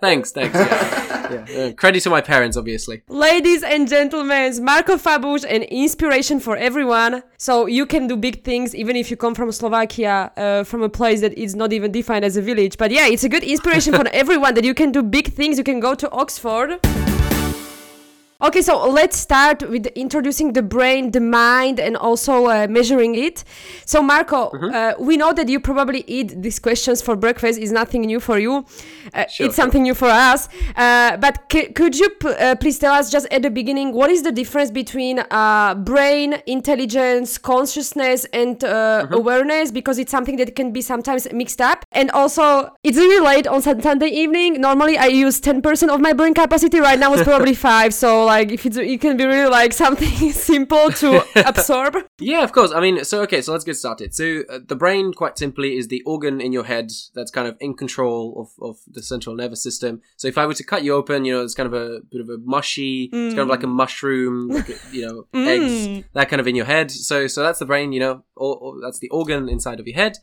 Thanks 0.00 0.32
thanks 0.32 0.54
yeah. 0.54 0.96
yeah. 1.30 1.72
Credit 1.76 2.02
to 2.02 2.10
my 2.10 2.20
parents 2.20 2.56
obviously. 2.56 3.02
Ladies 3.08 3.62
and 3.62 3.88
gentlemen 3.88 4.64
marco 4.64 4.96
fabush 4.96 5.44
an 5.44 5.62
inspiration 5.62 6.40
for 6.40 6.56
everyone. 6.56 7.22
So 7.38 7.66
you 7.66 7.86
can 7.86 8.06
do 8.06 8.16
big 8.16 8.44
things 8.44 8.74
even 8.74 8.96
if 8.96 9.10
you 9.10 9.16
come 9.16 9.34
from 9.34 9.52
slovakia 9.52 10.32
uh, 10.36 10.64
from 10.64 10.82
a 10.82 10.88
place 10.88 11.20
that 11.20 11.36
is 11.38 11.54
not 11.54 11.72
even 11.72 11.92
defined 11.92 12.24
as 12.24 12.36
a 12.36 12.42
village. 12.42 12.78
But 12.78 12.90
yeah 12.90 13.06
it's 13.06 13.24
a 13.24 13.28
good 13.28 13.44
inspiration 13.44 13.94
for 13.94 14.06
everyone 14.12 14.54
that 14.54 14.64
you 14.64 14.74
can 14.74 14.92
do 14.92 15.02
big 15.02 15.32
things. 15.32 15.58
You 15.58 15.64
can 15.64 15.80
go 15.80 15.94
to 15.94 16.10
oxford 16.10 16.80
Okay, 18.42 18.62
so 18.62 18.88
let's 18.88 19.18
start 19.18 19.68
with 19.68 19.86
introducing 19.88 20.54
the 20.54 20.62
brain, 20.62 21.10
the 21.10 21.20
mind, 21.20 21.78
and 21.78 21.94
also 21.94 22.46
uh, 22.46 22.66
measuring 22.70 23.14
it. 23.14 23.44
So, 23.84 24.00
Marco, 24.02 24.48
mm-hmm. 24.48 24.74
uh, 24.74 24.92
we 24.98 25.18
know 25.18 25.34
that 25.34 25.50
you 25.50 25.60
probably 25.60 26.04
eat 26.06 26.40
these 26.40 26.58
questions 26.58 27.02
for 27.02 27.16
breakfast. 27.16 27.58
is 27.58 27.70
nothing 27.70 28.00
new 28.02 28.18
for 28.18 28.38
you. 28.38 28.64
Uh, 29.12 29.26
sure, 29.26 29.46
it's 29.46 29.56
something 29.56 29.82
new 29.82 29.94
for 29.94 30.08
us. 30.08 30.48
Uh, 30.74 31.18
but 31.18 31.52
c- 31.52 31.66
could 31.72 31.98
you 31.98 32.08
p- 32.08 32.28
uh, 32.28 32.54
please 32.54 32.78
tell 32.78 32.94
us 32.94 33.10
just 33.12 33.26
at 33.30 33.42
the 33.42 33.50
beginning 33.50 33.92
what 33.92 34.08
is 34.08 34.22
the 34.22 34.32
difference 34.32 34.70
between 34.70 35.18
uh, 35.30 35.74
brain, 35.74 36.40
intelligence, 36.46 37.36
consciousness, 37.36 38.24
and 38.32 38.60
mm-hmm. 38.60 39.12
awareness? 39.12 39.70
Because 39.70 39.98
it's 39.98 40.10
something 40.10 40.36
that 40.36 40.56
can 40.56 40.72
be 40.72 40.80
sometimes 40.80 41.30
mixed 41.30 41.60
up. 41.60 41.84
And 41.92 42.10
also, 42.12 42.70
it's 42.84 42.96
really 42.96 43.22
late 43.22 43.46
on 43.46 43.60
Sunday 43.60 44.08
evening. 44.08 44.62
Normally, 44.62 44.96
I 44.96 45.06
use 45.08 45.40
ten 45.40 45.60
percent 45.60 45.92
of 45.92 46.00
my 46.00 46.14
brain 46.14 46.32
capacity. 46.32 46.80
Right 46.80 46.98
now, 46.98 47.12
it's 47.12 47.22
probably 47.22 47.54
five. 47.70 47.92
So 47.92 48.29
like 48.30 48.52
if 48.52 48.64
it's 48.64 48.76
it 48.76 49.00
can 49.00 49.16
be 49.16 49.24
really 49.24 49.50
like 49.50 49.72
something 49.72 50.32
simple 50.50 50.90
to 50.92 51.08
absorb 51.48 51.96
yeah 52.18 52.42
of 52.44 52.52
course 52.52 52.72
i 52.72 52.80
mean 52.80 53.04
so 53.04 53.22
okay 53.22 53.42
so 53.42 53.50
let's 53.52 53.64
get 53.64 53.74
started 53.74 54.14
so 54.14 54.42
uh, 54.48 54.58
the 54.72 54.76
brain 54.76 55.12
quite 55.12 55.36
simply 55.36 55.76
is 55.76 55.88
the 55.88 56.00
organ 56.06 56.40
in 56.40 56.52
your 56.52 56.64
head 56.64 56.90
that's 57.14 57.32
kind 57.32 57.48
of 57.48 57.56
in 57.60 57.74
control 57.74 58.22
of, 58.40 58.68
of 58.68 58.76
the 58.86 59.02
central 59.02 59.34
nervous 59.34 59.62
system 59.62 60.00
so 60.16 60.28
if 60.28 60.38
i 60.38 60.46
were 60.46 60.54
to 60.54 60.64
cut 60.64 60.84
you 60.84 60.94
open 60.94 61.24
you 61.24 61.32
know 61.32 61.42
it's 61.42 61.54
kind 61.54 61.66
of 61.66 61.74
a 61.74 62.00
bit 62.12 62.20
of 62.20 62.28
a 62.28 62.38
mushy 62.44 63.08
mm. 63.08 63.26
it's 63.26 63.34
kind 63.34 63.48
of 63.48 63.48
like 63.48 63.64
a 63.64 63.66
mm. 63.66 63.80
mushroom 63.82 64.48
like 64.48 64.68
a, 64.68 64.76
you 64.92 65.04
know 65.06 65.26
mm. 65.34 65.46
eggs 65.46 66.06
that 66.14 66.28
kind 66.28 66.40
of 66.40 66.46
in 66.46 66.54
your 66.54 66.66
head 66.66 66.90
so 66.90 67.26
so 67.26 67.42
that's 67.42 67.58
the 67.58 67.66
brain 67.66 67.92
you 67.92 68.00
know 68.00 68.22
or, 68.36 68.56
or 68.56 68.80
that's 68.80 69.00
the 69.00 69.08
organ 69.10 69.48
inside 69.48 69.80
of 69.80 69.86
your 69.86 69.96
head 69.96 70.16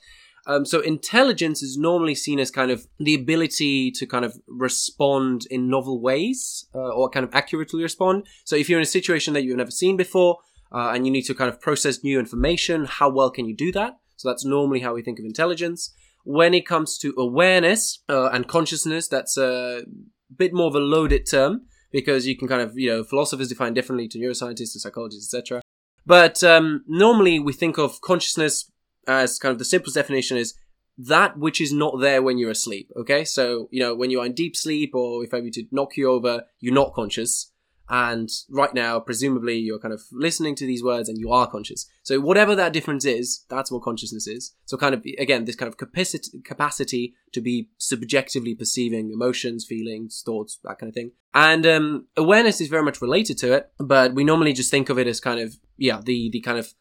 um, 0.48 0.66
so 0.66 0.80
intelligence 0.80 1.62
is 1.62 1.78
normally 1.78 2.16
seen 2.16 2.40
as 2.40 2.50
kind 2.50 2.72
of 2.72 2.88
the 3.00 3.14
ability 3.14 3.92
to 3.92 4.06
kind 4.08 4.24
of 4.24 4.40
respond 4.48 5.46
in 5.52 5.70
novel 5.70 6.02
ways 6.02 6.66
uh, 6.74 6.80
or 6.80 7.10
kind 7.10 7.26
of 7.26 7.36
accurately 7.36 7.84
respond. 7.84 8.26
So 8.46 8.56
if 8.56 8.70
you're 8.70 8.80
in 8.80 8.84
a 8.84 8.86
situation 8.86 9.34
that 9.34 9.44
you've 9.44 9.58
never 9.58 9.72
seen 9.72 9.98
before 9.98 10.38
uh, 10.72 10.92
and 10.94 11.06
you 11.06 11.12
need 11.12 11.24
to 11.24 11.36
kind 11.36 11.50
of 11.50 11.60
process 11.60 12.02
new 12.02 12.18
information, 12.18 12.86
how 12.86 13.10
well 13.10 13.30
can 13.30 13.46
you 13.46 13.56
do 13.56 13.74
that? 13.74 13.98
So 14.16 14.30
that's 14.30 14.46
normally 14.46 14.80
how 14.80 14.94
we 14.94 15.02
think 15.02 15.20
of 15.20 15.26
intelligence. 15.26 15.94
When 16.24 16.54
it 16.54 16.66
comes 16.66 16.98
to 17.00 17.14
awareness 17.18 18.00
uh, 18.08 18.30
and 18.30 18.48
consciousness, 18.48 19.10
that's 19.10 19.38
a 19.38 19.84
bit 20.36 20.54
more 20.54 20.68
of 20.68 20.76
a 20.76 20.80
loaded 20.80 21.30
term 21.30 21.68
because 21.92 22.26
you 22.26 22.38
can 22.38 22.48
kind 22.48 22.62
of, 22.62 22.78
you 22.78 22.90
know, 22.90 23.04
philosophers 23.04 23.50
define 23.50 23.74
differently 23.74 24.08
to 24.08 24.18
neuroscientists, 24.18 24.74
to 24.74 24.80
psychologists, 24.80 25.34
etc. 25.34 25.62
But 26.06 26.42
um, 26.42 26.86
normally 26.88 27.38
we 27.38 27.52
think 27.52 27.78
of 27.78 28.00
consciousness 28.00 28.72
as 29.08 29.40
kind 29.40 29.52
of 29.52 29.60
the 29.60 29.66
simplest 29.66 29.96
definition 29.96 30.38
is 30.38 30.54
that 30.98 31.38
which 31.38 31.62
is 31.62 31.72
not 31.72 32.00
there 32.00 32.22
when 32.22 32.38
you're 32.38 32.52
asleep. 32.52 32.92
Okay, 32.96 33.24
so 33.24 33.68
you 33.72 33.80
know 33.80 33.96
when 33.96 34.10
you 34.10 34.20
are 34.20 34.26
in 34.26 34.34
deep 34.34 34.56
sleep, 34.56 34.96
or 34.96 35.24
if 35.24 35.34
I 35.34 35.40
were 35.40 35.50
to 35.52 35.66
knock 35.72 35.98
you 35.98 36.10
over, 36.10 36.44
you're 36.60 36.74
not 36.74 36.94
conscious. 36.94 37.52
And 37.90 38.30
right 38.50 38.74
now, 38.74 39.00
presumably, 39.00 39.58
you're 39.58 39.80
kind 39.80 39.94
of 39.94 40.02
listening 40.12 40.56
to 40.56 40.66
these 40.66 40.84
words 40.84 41.08
and 41.08 41.18
you 41.18 41.32
are 41.32 41.50
conscious. 41.50 41.86
So 42.04 42.20
whatever 42.20 42.54
that 42.54 42.74
difference 42.74 43.06
is, 43.06 43.46
that's 43.50 43.72
what 43.72 43.84
consciousness 43.84 44.28
is. 44.28 44.54
So 44.66 44.76
kind 44.76 44.94
of 44.94 45.06
again, 45.18 45.46
this 45.46 45.56
kind 45.56 45.70
of 45.70 45.78
capacity 45.78 46.42
capacity 46.44 47.14
to 47.32 47.40
be 47.40 47.70
subjectively 47.78 48.56
perceiving 48.56 49.12
emotions, 49.12 49.66
feelings, 49.66 50.22
thoughts, 50.26 50.60
that 50.66 50.80
kind 50.80 50.90
of 50.90 50.96
thing. 50.96 51.12
And 51.34 51.66
um, 51.66 52.08
awareness 52.18 52.60
is 52.60 52.68
very 52.68 52.84
much 52.84 53.02
related 53.02 53.38
to 53.40 53.54
it, 53.54 53.72
but 53.80 54.14
we 54.14 54.26
normally 54.26 54.54
just 54.54 54.72
think 54.72 54.90
of 54.90 55.00
it 55.00 55.08
as 55.08 55.22
kind 55.22 55.40
of 55.40 55.56
yeah, 55.78 56.02
the 56.04 56.30
the 56.32 56.42
kind 56.42 56.58
of 56.58 56.74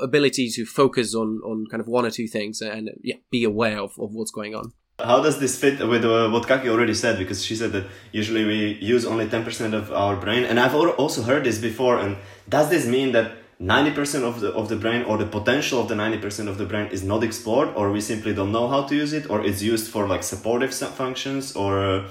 ability 0.00 0.48
to 0.50 0.64
focus 0.64 1.14
on 1.14 1.40
on 1.44 1.66
kind 1.70 1.80
of 1.80 1.88
one 1.88 2.04
or 2.04 2.10
two 2.10 2.26
things 2.26 2.60
and 2.60 2.90
yeah 3.02 3.16
be 3.30 3.44
aware 3.44 3.78
of, 3.78 3.98
of 3.98 4.12
what's 4.12 4.30
going 4.30 4.54
on. 4.54 4.72
How 4.98 5.20
does 5.22 5.40
this 5.40 5.58
fit 5.58 5.86
with 5.88 6.04
uh, 6.04 6.30
what 6.30 6.46
kaki 6.46 6.68
already 6.68 6.94
said? 6.94 7.18
Because 7.18 7.44
she 7.44 7.56
said 7.56 7.72
that 7.72 7.86
usually 8.12 8.44
we 8.44 8.74
use 8.74 9.04
only 9.04 9.26
10% 9.26 9.72
of 9.74 9.92
our 9.92 10.16
brain. 10.16 10.44
And 10.44 10.60
i've 10.60 10.74
also 10.74 11.22
heard 11.22 11.44
this 11.44 11.58
before 11.58 11.98
and 11.98 12.16
does 12.48 12.68
this 12.70 12.86
mean 12.86 13.12
that 13.12 13.32
90% 13.60 14.24
of 14.24 14.40
the 14.40 14.52
of 14.52 14.68
the 14.68 14.76
brain 14.76 15.02
or 15.04 15.16
the 15.16 15.26
potential 15.26 15.80
of 15.80 15.86
the 15.86 15.94
90% 15.94 16.48
of 16.48 16.58
the 16.58 16.64
brain 16.64 16.88
is 16.90 17.04
not 17.04 17.22
explored 17.22 17.68
or 17.76 17.92
we 17.92 18.00
simply 18.00 18.34
don't 18.34 18.50
know 18.50 18.66
how 18.66 18.82
to 18.82 18.94
use 18.94 19.12
it 19.12 19.30
or 19.30 19.44
it's 19.44 19.62
used 19.62 19.88
for 19.88 20.08
like 20.08 20.24
supportive 20.24 20.74
functions 20.74 21.54
or 21.54 21.72
uh, 21.84 22.08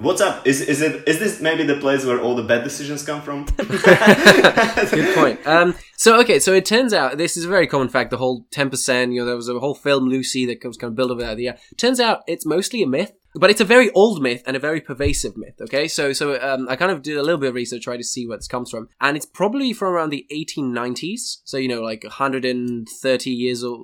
What's 0.00 0.22
up? 0.22 0.46
Is 0.46 0.62
is 0.62 0.80
it 0.80 1.06
is 1.06 1.18
this 1.18 1.42
maybe 1.42 1.62
the 1.62 1.76
place 1.76 2.06
where 2.06 2.18
all 2.18 2.34
the 2.34 2.42
bad 2.42 2.64
decisions 2.64 3.04
come 3.04 3.20
from? 3.20 3.44
Good 3.56 5.14
point. 5.14 5.40
Um, 5.50 5.74
so 5.96 6.18
okay, 6.20 6.38
so 6.38 6.52
it 6.54 6.64
turns 6.64 6.94
out 6.94 7.18
this 7.18 7.36
is 7.36 7.44
a 7.44 7.48
very 7.48 7.66
common 7.66 7.88
fact. 7.88 8.10
The 8.10 8.16
whole 8.16 8.46
ten 8.50 8.70
percent. 8.70 9.12
You 9.12 9.20
know, 9.20 9.26
there 9.26 9.36
was 9.36 9.48
a 9.48 9.58
whole 9.58 9.74
film 9.74 10.08
Lucy 10.08 10.46
that 10.46 10.60
comes 10.60 10.78
kind 10.78 10.90
of 10.90 10.96
built 10.96 11.10
over 11.10 11.20
that 11.20 11.32
idea. 11.32 11.58
Turns 11.76 12.00
out 12.00 12.22
it's 12.26 12.46
mostly 12.46 12.82
a 12.82 12.86
myth, 12.86 13.12
but 13.34 13.50
it's 13.50 13.60
a 13.60 13.64
very 13.64 13.90
old 13.90 14.22
myth 14.22 14.42
and 14.46 14.56
a 14.56 14.60
very 14.60 14.80
pervasive 14.80 15.36
myth. 15.36 15.60
Okay, 15.60 15.86
so 15.86 16.12
so 16.14 16.40
um, 16.40 16.66
I 16.68 16.76
kind 16.76 16.92
of 16.92 17.02
did 17.02 17.18
a 17.18 17.22
little 17.22 17.38
bit 17.38 17.50
of 17.50 17.54
research, 17.54 17.82
try 17.82 17.98
to 17.98 18.04
see 18.04 18.26
where 18.26 18.38
this 18.38 18.48
comes 18.48 18.70
from, 18.70 18.88
and 19.00 19.16
it's 19.16 19.26
probably 19.26 19.74
from 19.74 19.92
around 19.92 20.10
the 20.10 20.26
1890s. 20.32 21.40
So 21.44 21.58
you 21.58 21.68
know, 21.68 21.82
like 21.82 22.04
130 22.04 23.30
years 23.30 23.64
uh, 23.64 23.76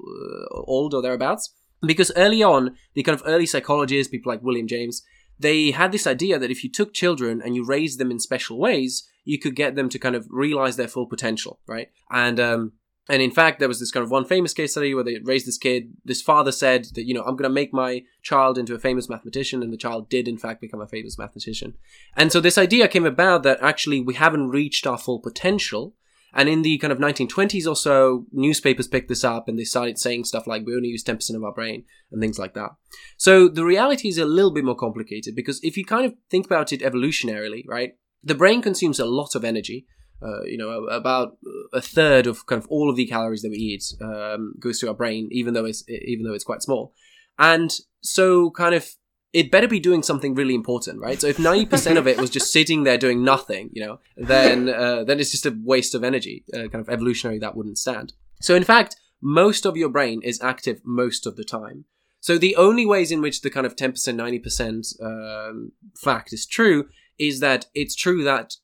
old 0.51 0.95
or 0.95 1.03
thereabouts. 1.03 1.53
Because 1.83 2.11
early 2.17 2.43
on, 2.43 2.75
the 2.95 3.03
kind 3.03 3.21
of 3.21 3.27
early 3.27 3.45
psychologists, 3.45 4.11
people 4.11 4.33
like 4.33 4.43
William 4.43 4.67
James, 4.67 5.03
they 5.39 5.71
had 5.71 5.93
this 5.93 6.07
idea 6.07 6.39
that 6.39 6.51
if 6.51 6.65
you 6.65 6.71
took 6.71 6.95
children 6.95 7.43
and 7.43 7.55
you 7.55 7.65
raised 7.65 7.99
them 7.99 8.11
in 8.11 8.19
special 8.19 8.59
ways, 8.59 9.09
you 9.25 9.39
could 9.39 9.57
get 9.57 9.75
them 9.75 9.89
to 9.89 9.99
kind 9.99 10.15
of 10.15 10.27
realize 10.31 10.77
their 10.77 10.89
full 10.89 11.07
potential, 11.07 11.61
right? 11.67 11.89
And 12.11 12.41
um, 12.41 12.73
and 13.09 13.23
in 13.23 13.31
fact, 13.31 13.59
there 13.59 13.69
was 13.69 13.79
this 13.79 13.93
kind 13.93 14.03
of 14.03 14.11
one 14.11 14.25
famous 14.25 14.53
case 14.53 14.73
study 14.73 14.95
where 14.95 15.05
they 15.05 15.19
raised 15.23 15.47
this 15.47 15.59
kid. 15.59 15.93
This 16.05 16.23
father 16.23 16.51
said 16.51 16.87
that, 16.95 17.05
you 17.05 17.15
know, 17.15 17.23
I'm 17.23 17.37
going 17.37 17.49
to 17.49 17.49
make 17.49 17.73
my 17.73 18.03
child 18.23 18.59
into 18.59 18.75
a 18.75 18.81
famous 18.81 19.09
mathematician. 19.09 19.63
And 19.63 19.73
the 19.73 19.77
child 19.77 20.09
did, 20.09 20.27
in 20.27 20.39
fact, 20.39 20.61
become 20.61 20.81
a 20.81 20.89
famous 20.89 21.17
mathematician. 21.17 21.75
And 22.17 22.33
so 22.33 22.41
this 22.41 22.59
idea 22.59 22.89
came 22.89 23.07
about 23.07 23.45
that 23.45 23.63
actually 23.63 24.01
we 24.01 24.15
haven't 24.15 24.49
reached 24.49 24.87
our 24.87 24.99
full 24.99 25.21
potential. 25.21 25.95
And 26.37 26.51
in 26.51 26.61
the 26.61 26.77
kind 26.77 26.93
of 26.93 26.99
1920s 26.99 27.67
or 27.67 27.75
so, 27.75 28.27
newspapers 28.31 28.87
picked 28.87 29.09
this 29.09 29.25
up 29.25 29.49
and 29.49 29.59
they 29.59 29.65
started 29.65 29.99
saying 29.99 30.25
stuff 30.25 30.47
like, 30.47 30.67
we 30.67 30.77
only 30.77 30.89
use 30.89 31.03
10% 31.03 31.35
of 31.35 31.43
our 31.43 31.53
brain 31.53 31.85
and 32.13 32.21
things 32.21 32.39
like 32.39 32.53
that. 32.53 32.73
So 33.17 33.49
the 33.49 33.65
reality 33.65 34.09
is 34.09 34.19
a 34.19 34.27
little 34.27 34.53
bit 34.53 34.65
more 34.65 34.77
complicated 34.77 35.35
because 35.35 35.59
if 35.63 35.79
you 35.79 35.85
kind 35.87 36.05
of 36.05 36.15
think 36.31 36.45
about 36.45 36.75
it 36.75 36.83
evolutionarily, 36.83 37.65
right, 37.67 37.95
the 38.23 38.35
brain 38.35 38.61
consumes 38.61 39.01
a 39.01 39.07
lot 39.07 39.35
of 39.35 39.45
energy. 39.45 39.87
Uh, 40.23 40.43
you 40.45 40.57
know, 40.57 40.85
about 40.87 41.37
a 41.75 41.81
third 41.81 42.27
of 42.27 42.47
kind 42.47 42.63
of 42.63 42.67
all 42.69 42.89
of 42.89 42.97
the 42.97 43.07
calories 43.07 43.43
that 43.43 43.51
we 43.51 43.57
eat 43.57 43.85
um, 44.01 44.55
goes 44.59 44.79
to 44.79 44.89
our 44.89 44.95
brain, 44.95 45.29
even 45.31 45.53
though 45.53 45.67
it's 45.67 45.85
even 45.89 46.25
though 46.25 46.33
it's 46.33 46.45
quite 46.45 46.63
small. 46.63 46.95
And 47.39 47.71
so, 48.03 48.51
kind 48.53 48.75
of 48.75 48.89
it 49.37 49.51
better 49.51 49.69
be 49.69 49.79
doing 49.79 50.03
something 50.03 50.35
really 50.35 50.55
important, 50.55 50.99
right? 50.99 51.21
So 51.21 51.27
if 51.27 51.37
90% 51.37 51.99
of 51.99 52.07
it 52.07 52.19
was 52.19 52.31
just 52.31 52.51
sitting 52.51 52.85
there 52.85 52.97
doing 52.97 53.23
nothing, 53.23 53.69
you 53.75 53.85
know, 53.85 54.01
then 54.17 54.71
uh, 54.71 55.05
then 55.05 55.21
it's 55.21 55.31
just 55.31 55.45
a 55.45 55.55
waste 55.63 55.95
of 55.95 56.03
energy. 56.03 56.43
Uh, 56.55 56.69
kind 56.69 56.77
of 56.77 56.89
evolutionary, 56.89 57.39
that 57.41 57.55
wouldn't 57.55 57.77
stand. 57.77 58.15
So 58.41 58.55
in 58.55 58.65
fact, 58.65 58.97
most 59.21 59.67
of 59.67 59.77
your 59.77 59.91
brain 59.91 60.23
is 60.23 60.41
active 60.41 60.81
most 60.87 61.27
of 61.27 61.37
the 61.37 61.45
time. 61.45 61.85
So 62.19 62.39
the 62.39 62.57
only 62.57 62.87
ways 62.87 63.13
in 63.13 63.21
which 63.21 63.43
the 63.43 63.51
kind 63.51 63.67
of 63.67 63.77
10%, 63.77 63.93
90% 63.93 65.03
um, 65.05 65.73
fact 66.03 66.33
is 66.33 66.47
true 66.47 66.89
is 67.19 67.41
that 67.41 67.67
it's 67.75 67.95
true 67.95 68.25
that 68.25 68.55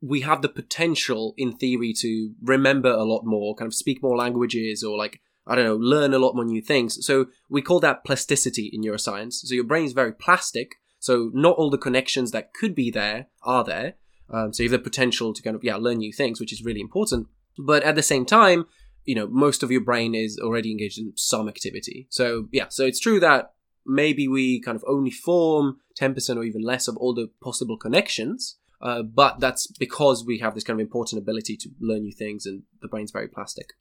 we 0.00 0.20
have 0.20 0.42
the 0.42 0.48
potential 0.48 1.34
in 1.36 1.56
theory 1.56 1.92
to 2.02 2.34
remember 2.40 2.90
a 2.90 3.02
lot 3.02 3.22
more, 3.24 3.56
kind 3.56 3.66
of 3.66 3.74
speak 3.74 4.00
more 4.00 4.16
languages 4.16 4.84
or 4.84 4.96
like 4.96 5.20
I 5.46 5.54
don't 5.54 5.64
know, 5.64 5.76
learn 5.76 6.14
a 6.14 6.18
lot 6.18 6.34
more 6.34 6.44
new 6.44 6.62
things. 6.62 7.04
So 7.04 7.26
we 7.48 7.62
call 7.62 7.80
that 7.80 8.04
plasticity 8.04 8.70
in 8.72 8.82
neuroscience. 8.82 9.34
So 9.34 9.54
your 9.54 9.64
brain 9.64 9.84
is 9.84 9.92
very 9.92 10.12
plastic. 10.12 10.76
So 10.98 11.30
not 11.32 11.56
all 11.56 11.70
the 11.70 11.78
connections 11.78 12.30
that 12.30 12.52
could 12.52 12.74
be 12.74 12.90
there 12.90 13.28
are 13.42 13.64
there. 13.64 13.94
Um, 14.28 14.52
so 14.52 14.62
you 14.62 14.70
have 14.70 14.78
the 14.78 14.84
potential 14.84 15.32
to 15.32 15.42
kind 15.42 15.56
of, 15.56 15.64
yeah, 15.64 15.76
learn 15.76 15.98
new 15.98 16.12
things, 16.12 16.40
which 16.40 16.52
is 16.52 16.64
really 16.64 16.80
important. 16.80 17.26
But 17.58 17.82
at 17.82 17.96
the 17.96 18.02
same 18.02 18.26
time, 18.26 18.66
you 19.04 19.14
know, 19.14 19.26
most 19.26 19.62
of 19.62 19.70
your 19.70 19.80
brain 19.80 20.14
is 20.14 20.38
already 20.38 20.70
engaged 20.70 20.98
in 20.98 21.12
some 21.16 21.48
activity. 21.48 22.06
So 22.10 22.48
yeah, 22.52 22.66
so 22.68 22.84
it's 22.84 23.00
true 23.00 23.18
that 23.20 23.54
maybe 23.86 24.28
we 24.28 24.60
kind 24.60 24.76
of 24.76 24.84
only 24.86 25.10
form 25.10 25.78
10% 25.98 26.36
or 26.36 26.44
even 26.44 26.62
less 26.62 26.86
of 26.86 26.96
all 26.96 27.14
the 27.14 27.30
possible 27.42 27.76
connections. 27.76 28.56
Uh, 28.80 29.02
but 29.02 29.40
that's 29.40 29.66
because 29.66 30.24
we 30.24 30.38
have 30.38 30.54
this 30.54 30.64
kind 30.64 30.80
of 30.80 30.84
important 30.84 31.20
ability 31.20 31.56
to 31.56 31.70
learn 31.80 32.02
new 32.02 32.12
things 32.12 32.46
and 32.46 32.62
the 32.80 32.88
brain's 32.88 33.10
very 33.10 33.28
plastic. 33.28 33.74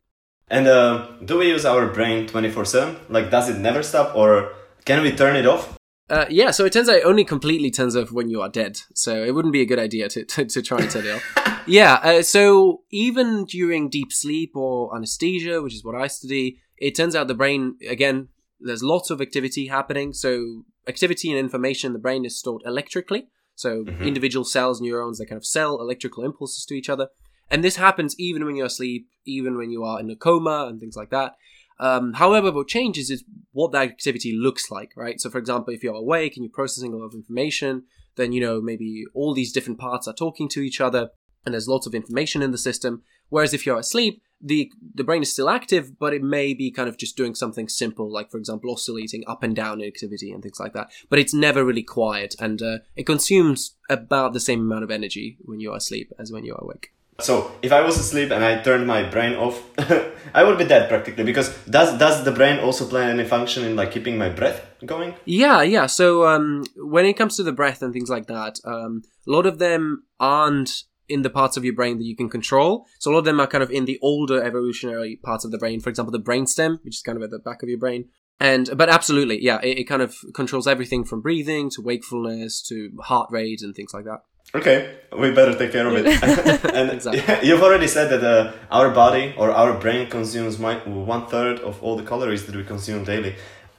And 0.50 0.68
uh, 0.68 1.08
do 1.24 1.38
we 1.38 1.50
use 1.50 1.66
our 1.66 1.88
brain 1.88 2.28
24 2.28 2.66
7? 2.66 2.98
Like, 3.10 3.30
does 3.30 3.50
it 3.50 3.60
never 3.60 3.84
stop 3.84 4.16
or 4.16 4.54
can 4.86 5.04
we 5.04 5.12
turn 5.12 5.36
it 5.36 5.46
off? 5.46 5.78
Uh, 6.10 6.26
yeah, 6.30 6.50
so 6.50 6.66
it 6.66 6.74
turns 6.74 6.90
out 6.90 6.96
it 6.96 7.06
only 7.06 7.24
completely 7.24 7.70
turns 7.70 7.96
off 7.96 8.12
when 8.12 8.30
you 8.30 8.42
are 8.42 8.50
dead. 8.50 8.80
So 8.96 9.24
it 9.24 9.36
wouldn't 9.36 9.54
be 9.54 9.62
a 9.62 9.66
good 9.66 9.78
idea 9.78 10.10
to, 10.10 10.26
to, 10.26 10.46
to 10.46 10.62
try 10.64 10.80
and 10.80 10.90
turn 10.90 11.06
it 11.06 11.16
off. 11.16 11.64
yeah, 11.68 12.00
uh, 12.02 12.22
so 12.24 12.82
even 12.90 13.46
during 13.46 13.90
deep 13.90 14.12
sleep 14.12 14.56
or 14.56 14.96
anesthesia, 14.96 15.62
which 15.62 15.76
is 15.76 15.84
what 15.84 15.96
I 15.96 16.08
study, 16.08 16.58
it 16.78 16.96
turns 16.96 17.16
out 17.16 17.28
the 17.28 17.36
brain, 17.36 17.76
again, 17.88 18.30
there's 18.60 18.82
lots 18.82 19.12
of 19.12 19.22
activity 19.22 19.68
happening. 19.68 20.14
So 20.14 20.64
activity 20.88 21.30
and 21.30 21.40
information 21.40 21.90
in 21.90 21.94
the 21.94 22.00
brain 22.00 22.26
is 22.26 22.40
stored 22.40 22.64
electrically. 22.66 23.28
So 23.54 23.84
mm-hmm. 23.84 24.04
individual 24.04 24.46
cells, 24.46 24.82
neurons, 24.82 25.20
they 25.20 25.26
kind 25.26 25.38
of 25.38 25.46
sell 25.46 25.80
electrical 25.80 26.26
impulses 26.26 26.66
to 26.66 26.74
each 26.74 26.90
other. 26.90 27.10
And 27.52 27.64
this 27.64 27.78
happens 27.78 28.16
even 28.20 28.46
when 28.46 28.56
you're 28.56 28.68
asleep, 28.68 29.08
even 29.26 29.58
when 29.58 29.72
you 29.72 29.84
are 29.84 30.00
in 30.00 30.10
a 30.10 30.16
coma 30.16 30.68
and 30.70 30.80
things 30.80 30.96
like 30.96 31.10
that. 31.10 31.36
Um, 31.80 32.14
however, 32.14 32.52
what 32.52 32.68
changes 32.68 33.10
is 33.10 33.24
what 33.52 33.72
that 33.72 33.84
activity 33.84 34.36
looks 34.38 34.70
like, 34.70 34.92
right? 34.96 35.20
So, 35.20 35.30
for 35.30 35.38
example, 35.38 35.74
if 35.74 35.84
you're 35.84 35.96
awake 35.96 36.36
and 36.36 36.44
you're 36.44 36.52
processing 36.52 36.94
a 36.94 36.98
lot 36.98 37.06
of 37.06 37.14
information, 37.14 37.84
then, 38.18 38.34
you 38.34 38.42
know, 38.42 38.62
maybe 38.62 39.06
all 39.14 39.34
these 39.34 39.54
different 39.54 39.80
parts 39.80 40.08
are 40.08 40.14
talking 40.14 40.50
to 40.50 40.62
each 40.62 40.82
other 40.82 41.12
and 41.46 41.54
there's 41.54 41.68
lots 41.68 41.88
of 41.88 41.96
information 41.96 42.42
in 42.42 42.52
the 42.52 42.58
system. 42.58 43.04
Whereas 43.30 43.54
if 43.54 43.66
you're 43.66 43.80
asleep, 43.80 44.22
the 44.42 44.72
the 44.96 45.04
brain 45.04 45.22
is 45.22 45.32
still 45.32 45.50
active, 45.50 46.00
but 46.00 46.14
it 46.14 46.24
may 46.24 46.54
be 46.54 46.72
kind 46.72 46.88
of 46.88 46.98
just 46.98 47.18
doing 47.18 47.36
something 47.36 47.68
simple, 47.68 48.12
like 48.12 48.32
for 48.32 48.38
example, 48.38 48.72
oscillating 48.72 49.24
up 49.28 49.44
and 49.44 49.56
down 49.56 49.82
in 49.82 49.88
activity 49.88 50.32
and 50.32 50.42
things 50.42 50.60
like 50.60 50.74
that. 50.74 50.92
But 51.10 51.20
it's 51.20 51.34
never 51.34 51.66
really 51.66 51.84
quiet, 51.84 52.36
and 52.40 52.62
uh, 52.62 52.78
it 52.96 53.06
consumes 53.06 53.76
about 53.90 54.34
the 54.34 54.40
same 54.40 54.62
amount 54.62 54.84
of 54.84 54.92
energy 54.92 55.38
when 55.42 55.60
you're 55.60 55.76
asleep 55.76 56.12
as 56.18 56.32
when 56.32 56.46
you're 56.46 56.62
awake. 56.62 56.92
So 57.24 57.52
if 57.62 57.72
I 57.72 57.82
was 57.82 57.98
asleep 57.98 58.32
and 58.32 58.44
I 58.44 58.62
turned 58.62 58.88
my 58.88 59.04
brain 59.04 59.36
off, 59.36 59.64
I 60.34 60.44
would 60.44 60.58
be 60.58 60.66
dead 60.66 60.90
practically. 60.90 61.24
Because 61.24 61.56
does 61.66 61.98
does 61.98 62.24
the 62.24 62.32
brain 62.32 62.60
also 62.60 62.88
play 62.88 63.06
any 63.06 63.26
function 63.26 63.64
in 63.66 63.76
like 63.76 63.92
keeping 63.92 64.18
my 64.18 64.30
breath 64.30 64.66
going? 64.86 65.16
Yeah, 65.26 65.62
yeah. 65.62 65.86
So 65.86 66.28
um, 66.28 66.66
when 66.76 67.06
it 67.06 67.14
comes 67.14 67.38
to 67.38 67.44
the 67.44 67.52
breath 67.52 67.82
and 67.82 67.94
things 67.94 68.10
like 68.10 68.28
that, 68.28 68.60
um, 68.66 69.04
a 69.28 69.32
lot 69.32 69.46
of 69.46 69.60
them 69.60 70.04
aren't 70.20 70.84
in 71.08 71.24
the 71.24 71.30
parts 71.30 71.58
of 71.58 71.66
your 71.66 71.74
brain 71.74 71.98
that 71.98 72.06
you 72.06 72.16
can 72.16 72.30
control. 72.30 72.86
So 73.00 73.12
a 73.12 73.14
lot 73.14 73.20
of 73.20 73.26
them 73.26 73.40
are 73.40 73.48
kind 73.48 73.64
of 73.64 73.72
in 73.72 73.86
the 73.86 74.00
older 74.02 74.44
evolutionary 74.44 75.18
parts 75.18 75.44
of 75.44 75.52
the 75.52 75.58
brain. 75.58 75.80
For 75.80 75.90
example, 75.90 76.12
the 76.12 76.20
brainstem, 76.20 76.84
which 76.84 76.98
is 76.98 77.02
kind 77.02 77.18
of 77.18 77.24
at 77.24 77.32
the 77.32 77.40
back 77.40 77.64
of 77.64 77.70
your 77.70 77.80
brain. 77.80 78.10
And 78.40 78.70
but 78.78 78.88
absolutely, 78.88 79.44
yeah, 79.44 79.60
it, 79.62 79.80
it 79.80 79.84
kind 79.84 80.02
of 80.02 80.16
controls 80.34 80.68
everything 80.68 81.04
from 81.04 81.22
breathing 81.22 81.70
to 81.72 81.82
wakefulness 81.82 82.62
to 82.70 82.92
heart 83.02 83.30
rate 83.32 83.62
and 83.62 83.76
things 83.76 83.94
like 83.94 84.06
that. 84.06 84.22
Okay, 84.54 84.98
we 85.16 85.32
better 85.32 85.56
take 85.56 85.72
care 85.72 85.88
of 85.88 85.94
it. 85.94 86.08
and 86.74 86.92
exactly. 86.94 87.48
you've 87.48 87.62
already 87.62 87.88
said 87.88 88.10
that 88.10 88.24
uh, 88.24 88.52
our 88.72 88.90
body 88.90 89.34
or 89.38 89.52
our 89.52 89.80
brain 89.80 90.10
consumes 90.10 90.58
one 90.58 91.28
third 91.28 91.60
of 91.60 91.82
all 91.84 91.96
the 91.96 92.04
calories 92.04 92.46
that 92.48 92.56
we 92.56 92.64
consume 92.64 93.04
daily. 93.04 93.36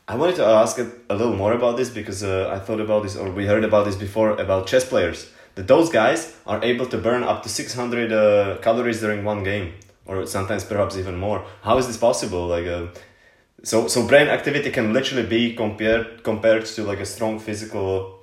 I 0.07 0.17
wanted 0.17 0.37
to 0.37 0.45
ask 0.45 0.79
a 0.79 1.14
little 1.14 1.35
more 1.35 1.52
about 1.52 1.76
this 1.76 1.88
because 1.88 2.23
uh, 2.23 2.50
I 2.52 2.59
thought 2.59 2.81
about 2.81 3.02
this, 3.02 3.17
or 3.17 3.31
we 3.31 3.47
heard 3.47 3.64
about 3.64 3.85
this 3.85 3.97
before 3.97 4.31
about 4.33 4.67
chess 4.67 4.85
players. 4.85 5.31
That 5.57 5.67
those 5.67 5.90
guys 5.90 6.37
are 6.47 6.62
able 6.62 6.87
to 6.87 6.99
burn 6.99 7.25
up 7.25 7.43
to 7.43 7.49
600 7.49 8.12
uh, 8.12 8.59
calories 8.62 9.00
during 9.00 9.25
one 9.25 9.43
game, 9.43 9.75
or 10.07 10.25
sometimes 10.26 10.64
perhaps 10.64 10.97
even 10.97 11.17
more. 11.17 11.45
How 11.62 11.79
is 11.79 11.88
this 11.88 11.97
possible? 11.97 12.47
Like, 12.47 12.67
uh, 12.67 12.87
so 13.64 13.88
so 13.88 14.07
brain 14.07 14.29
activity 14.29 14.71
can 14.71 14.93
literally 14.93 15.26
be 15.26 15.55
compared 15.55 16.23
compared 16.23 16.67
to 16.67 16.85
like 16.85 17.00
a 17.00 17.07
strong 17.07 17.40
physical 17.40 18.20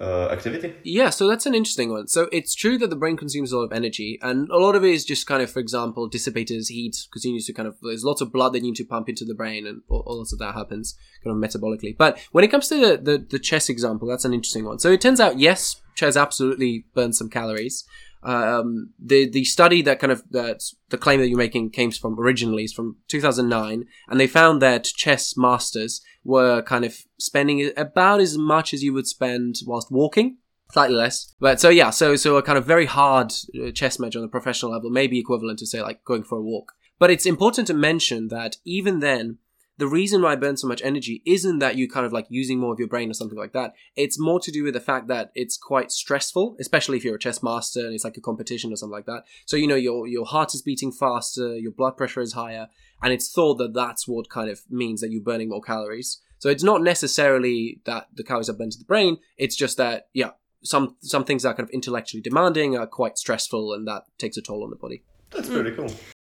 uh, 0.00 0.28
activity? 0.28 0.74
Yeah, 0.82 1.10
so 1.10 1.28
that's 1.28 1.46
an 1.46 1.54
interesting 1.54 1.90
one. 1.90 2.08
So 2.08 2.28
it's 2.32 2.54
true 2.54 2.78
that 2.78 2.90
the 2.90 2.96
brain 2.96 3.16
consumes 3.16 3.52
a 3.52 3.58
lot 3.58 3.64
of 3.64 3.72
energy, 3.72 4.18
and 4.22 4.48
a 4.50 4.58
lot 4.58 4.74
of 4.74 4.84
it 4.84 4.90
is 4.90 5.04
just 5.04 5.26
kind 5.26 5.42
of, 5.42 5.50
for 5.50 5.60
example, 5.60 6.08
dissipated 6.08 6.58
as 6.58 6.68
heat 6.68 6.96
because 7.08 7.24
you 7.24 7.32
need 7.32 7.42
to 7.42 7.52
kind 7.52 7.68
of 7.68 7.76
there's 7.82 8.04
lots 8.04 8.20
of 8.20 8.32
blood 8.32 8.52
that 8.52 8.58
you 8.58 8.66
need 8.66 8.76
to 8.76 8.84
pump 8.84 9.08
into 9.08 9.24
the 9.24 9.34
brain, 9.34 9.66
and 9.66 9.82
all, 9.88 10.02
all 10.06 10.20
of 10.20 10.38
that 10.38 10.54
happens 10.54 10.96
kind 11.22 11.36
of 11.36 11.50
metabolically. 11.50 11.96
But 11.96 12.18
when 12.32 12.44
it 12.44 12.50
comes 12.50 12.68
to 12.68 12.76
the, 12.76 12.96
the 12.96 13.18
the 13.18 13.38
chess 13.38 13.68
example, 13.68 14.08
that's 14.08 14.24
an 14.24 14.34
interesting 14.34 14.64
one. 14.64 14.78
So 14.78 14.90
it 14.90 15.00
turns 15.00 15.20
out, 15.20 15.38
yes, 15.38 15.80
chess 15.94 16.16
absolutely 16.16 16.86
burns 16.94 17.18
some 17.18 17.30
calories. 17.30 17.84
Um, 18.24 18.90
the 18.98 19.28
the 19.28 19.44
study 19.44 19.82
that 19.82 20.00
kind 20.00 20.12
of 20.12 20.22
the 20.30 20.98
claim 20.98 21.20
that 21.20 21.28
you're 21.28 21.38
making 21.38 21.70
came 21.70 21.90
from 21.90 22.18
originally 22.18 22.64
is 22.64 22.72
from 22.72 22.96
2009, 23.08 23.84
and 24.08 24.20
they 24.20 24.26
found 24.26 24.62
that 24.62 24.84
chess 24.84 25.36
masters 25.36 26.00
were 26.24 26.62
kind 26.62 26.84
of 26.84 26.96
spending 27.18 27.70
about 27.76 28.20
as 28.20 28.38
much 28.38 28.72
as 28.72 28.82
you 28.82 28.92
would 28.94 29.06
spend 29.06 29.56
whilst 29.66 29.90
walking, 29.90 30.38
slightly 30.72 30.96
less. 30.96 31.34
But 31.38 31.60
so 31.60 31.68
yeah, 31.68 31.90
so 31.90 32.16
so 32.16 32.36
a 32.36 32.42
kind 32.42 32.58
of 32.58 32.64
very 32.64 32.86
hard 32.86 33.32
uh, 33.62 33.70
chess 33.72 33.98
match 33.98 34.16
on 34.16 34.24
a 34.24 34.28
professional 34.28 34.72
level 34.72 34.90
may 34.90 35.06
be 35.06 35.18
equivalent 35.18 35.58
to 35.58 35.66
say 35.66 35.82
like 35.82 36.04
going 36.04 36.24
for 36.24 36.38
a 36.38 36.42
walk. 36.42 36.72
But 36.98 37.10
it's 37.10 37.26
important 37.26 37.66
to 37.66 37.74
mention 37.74 38.28
that 38.28 38.56
even 38.64 39.00
then, 39.00 39.38
the 39.76 39.88
reason 39.88 40.22
why 40.22 40.32
I 40.32 40.36
burn 40.36 40.56
so 40.56 40.68
much 40.68 40.82
energy 40.84 41.22
isn't 41.26 41.58
that 41.58 41.76
you 41.76 41.88
kind 41.88 42.06
of 42.06 42.12
like 42.12 42.26
using 42.28 42.60
more 42.60 42.72
of 42.72 42.78
your 42.78 42.88
brain 42.88 43.10
or 43.10 43.14
something 43.14 43.38
like 43.38 43.52
that. 43.52 43.74
It's 43.96 44.18
more 44.18 44.38
to 44.40 44.52
do 44.52 44.62
with 44.62 44.74
the 44.74 44.80
fact 44.80 45.08
that 45.08 45.32
it's 45.34 45.56
quite 45.56 45.90
stressful, 45.90 46.56
especially 46.60 46.96
if 46.96 47.04
you're 47.04 47.16
a 47.16 47.18
chess 47.18 47.42
master 47.42 47.80
and 47.80 47.94
it's 47.94 48.04
like 48.04 48.16
a 48.16 48.20
competition 48.20 48.72
or 48.72 48.76
something 48.76 48.94
like 48.94 49.06
that. 49.06 49.24
So 49.46 49.56
you 49.56 49.66
know 49.66 49.74
your 49.74 50.06
your 50.06 50.26
heart 50.26 50.54
is 50.54 50.62
beating 50.62 50.92
faster, 50.92 51.56
your 51.56 51.72
blood 51.72 51.96
pressure 51.96 52.20
is 52.20 52.34
higher, 52.34 52.68
and 53.02 53.12
it's 53.12 53.32
thought 53.32 53.56
that 53.56 53.74
that's 53.74 54.06
what 54.06 54.30
kind 54.30 54.48
of 54.48 54.60
means 54.70 55.00
that 55.00 55.10
you're 55.10 55.22
burning 55.22 55.48
more 55.48 55.62
calories. 55.62 56.20
So 56.38 56.50
it's 56.50 56.62
not 56.62 56.82
necessarily 56.82 57.80
that 57.84 58.08
the 58.14 58.22
calories 58.22 58.48
are 58.48 58.54
burned 58.54 58.72
to 58.72 58.78
the 58.78 58.84
brain. 58.84 59.18
It's 59.38 59.56
just 59.56 59.76
that 59.78 60.08
yeah, 60.12 60.30
some 60.62 60.96
some 61.00 61.24
things 61.24 61.42
that 61.42 61.50
are 61.50 61.54
kind 61.54 61.68
of 61.68 61.72
intellectually 61.72 62.22
demanding 62.22 62.76
are 62.76 62.86
quite 62.86 63.18
stressful, 63.18 63.72
and 63.72 63.88
that 63.88 64.04
takes 64.18 64.36
a 64.36 64.42
toll 64.42 64.62
on 64.62 64.70
the 64.70 64.76
body. 64.76 65.02
That's 65.30 65.48
pretty 65.48 65.70
mm. 65.70 65.76
cool. 65.76 66.13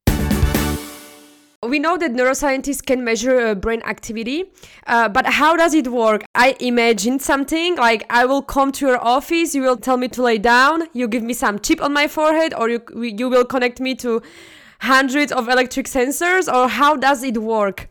We 1.67 1.79
know 1.79 1.97
that 1.97 2.11
neuroscientists 2.11 2.85
can 2.85 3.03
measure 3.03 3.39
uh, 3.39 3.55
brain 3.55 3.81
activity, 3.83 4.51
uh, 4.87 5.09
but 5.09 5.25
how 5.25 5.55
does 5.55 5.73
it 5.73 5.87
work? 5.87 6.23
I 6.35 6.55
imagine 6.59 7.19
something 7.19 7.75
like 7.75 8.05
I 8.09 8.25
will 8.25 8.41
come 8.41 8.71
to 8.73 8.87
your 8.87 9.03
office, 9.03 9.55
you 9.55 9.61
will 9.61 9.77
tell 9.77 9.97
me 9.97 10.07
to 10.09 10.21
lay 10.21 10.37
down, 10.37 10.83
you 10.93 11.07
give 11.07 11.23
me 11.23 11.33
some 11.33 11.59
chip 11.59 11.81
on 11.81 11.93
my 11.93 12.07
forehead, 12.07 12.53
or 12.53 12.69
you, 12.69 12.81
you 12.95 13.29
will 13.29 13.45
connect 13.45 13.79
me 13.79 13.95
to 13.95 14.21
hundreds 14.81 15.31
of 15.31 15.47
electric 15.47 15.87
sensors, 15.87 16.51
or 16.53 16.67
how 16.67 16.95
does 16.95 17.23
it 17.23 17.37
work? 17.37 17.89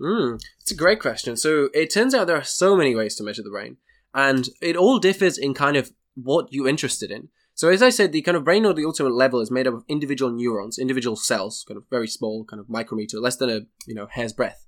Mm, 0.00 0.40
it's 0.60 0.70
a 0.70 0.76
great 0.76 1.00
question. 1.00 1.36
So 1.36 1.68
it 1.74 1.92
turns 1.92 2.14
out 2.14 2.26
there 2.26 2.36
are 2.36 2.44
so 2.44 2.76
many 2.76 2.94
ways 2.94 3.16
to 3.16 3.24
measure 3.24 3.42
the 3.42 3.50
brain, 3.50 3.78
and 4.14 4.48
it 4.60 4.76
all 4.76 4.98
differs 4.98 5.38
in 5.38 5.54
kind 5.54 5.76
of 5.76 5.92
what 6.14 6.48
you're 6.50 6.68
interested 6.68 7.10
in. 7.10 7.28
So 7.58 7.68
as 7.70 7.82
I 7.82 7.90
said, 7.90 8.12
the 8.12 8.22
kind 8.22 8.36
of 8.36 8.44
brain 8.44 8.64
or 8.64 8.72
the 8.72 8.84
ultimate 8.84 9.14
level 9.14 9.40
is 9.40 9.50
made 9.50 9.66
up 9.66 9.74
of 9.74 9.84
individual 9.88 10.30
neurons, 10.30 10.78
individual 10.78 11.16
cells, 11.16 11.64
kind 11.66 11.76
of 11.76 11.82
very 11.90 12.06
small, 12.06 12.44
kind 12.44 12.60
of 12.60 12.68
micrometer, 12.68 13.18
less 13.18 13.34
than 13.34 13.50
a 13.50 13.62
you 13.84 13.96
know 13.96 14.06
hair's 14.06 14.32
breadth. 14.32 14.64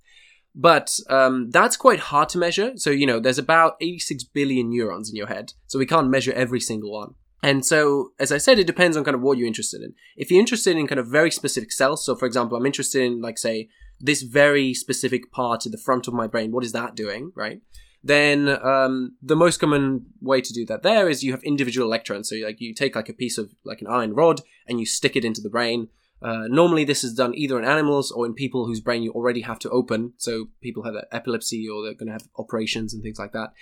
But 0.57 0.99
um, 1.09 1.51
that's 1.51 1.77
quite 1.77 2.01
hard 2.01 2.29
to 2.31 2.39
measure. 2.39 2.73
So 2.75 2.91
you 2.91 3.07
know, 3.07 3.21
there's 3.21 3.39
about 3.39 3.77
86 3.81 4.25
billion 4.25 4.71
neurons 4.71 5.09
in 5.09 5.15
your 5.15 5.29
head, 5.29 5.53
so 5.69 5.79
we 5.79 5.87
can't 5.87 6.11
measure 6.11 6.33
every 6.33 6.59
single 6.59 6.91
one. 6.91 7.15
And 7.45 7.65
so, 7.65 8.11
as 8.19 8.33
I 8.33 8.39
said, 8.39 8.59
it 8.59 8.67
depends 8.67 8.97
on 8.97 9.05
kind 9.05 9.15
of 9.15 9.21
what 9.21 9.39
you're 9.39 9.47
interested 9.47 9.83
in. 9.83 9.95
If 10.17 10.33
you're 10.33 10.41
interested 10.41 10.77
in 10.77 10.89
kind 10.89 10.99
of 10.99 11.07
very 11.07 11.31
specific 11.31 11.71
cells, 11.71 12.05
so 12.05 12.17
for 12.17 12.27
example, 12.27 12.59
I'm 12.59 12.67
interested 12.67 13.03
in 13.03 13.23
like 13.23 13.39
say 13.39 13.69
this 14.01 14.23
very 14.23 14.75
specific 14.75 15.31
part 15.31 15.65
at 15.65 15.71
the 15.71 15.79
front 15.79 16.09
of 16.09 16.15
my 16.15 16.27
brain, 16.27 16.51
what 16.51 16.65
is 16.65 16.73
that 16.73 16.97
doing, 16.97 17.31
right? 17.37 17.61
Then 18.02 18.49
um, 18.49 19.16
the 19.23 19.37
most 19.37 19.59
common 19.59 20.07
way 20.21 20.40
to 20.40 20.52
do 20.52 20.64
that 20.66 20.83
there 20.83 21.09
is 21.09 21.23
you 21.23 21.33
have 21.33 21.42
individual 21.42 21.87
electrodes. 21.87 22.30
So 22.30 22.37
like 22.37 22.61
you 22.61 22.75
take 22.75 22.97
like 22.97 23.09
a 23.09 23.14
piece 23.14 23.37
of 23.37 23.54
like 23.64 23.80
an 23.83 23.88
iron 23.88 24.14
rod 24.14 24.40
and 24.66 24.80
you 24.80 24.87
stick 24.87 25.16
it 25.16 25.25
into 25.25 25.40
the 25.40 25.50
brain. 25.50 25.88
Uh, 26.23 26.47
normally, 26.49 26.85
this 26.85 27.02
is 27.02 27.14
done 27.14 27.35
either 27.35 27.59
in 27.59 27.64
animals 27.64 28.11
or 28.11 28.26
in 28.26 28.35
people 28.35 28.66
whose 28.66 28.80
brain 28.80 29.02
you 29.02 29.11
already 29.12 29.40
have 29.40 29.59
to 29.59 29.71
open. 29.71 30.12
So 30.19 30.49
people 30.61 30.83
have 30.83 30.95
epilepsy 31.12 31.66
or 31.66 31.83
they're 31.83 31.95
going 31.95 32.09
to 32.09 32.12
have 32.12 32.28
operations 32.37 32.92
and 32.92 33.02
things 33.02 33.19
like 33.19 33.33
that. 33.33 33.52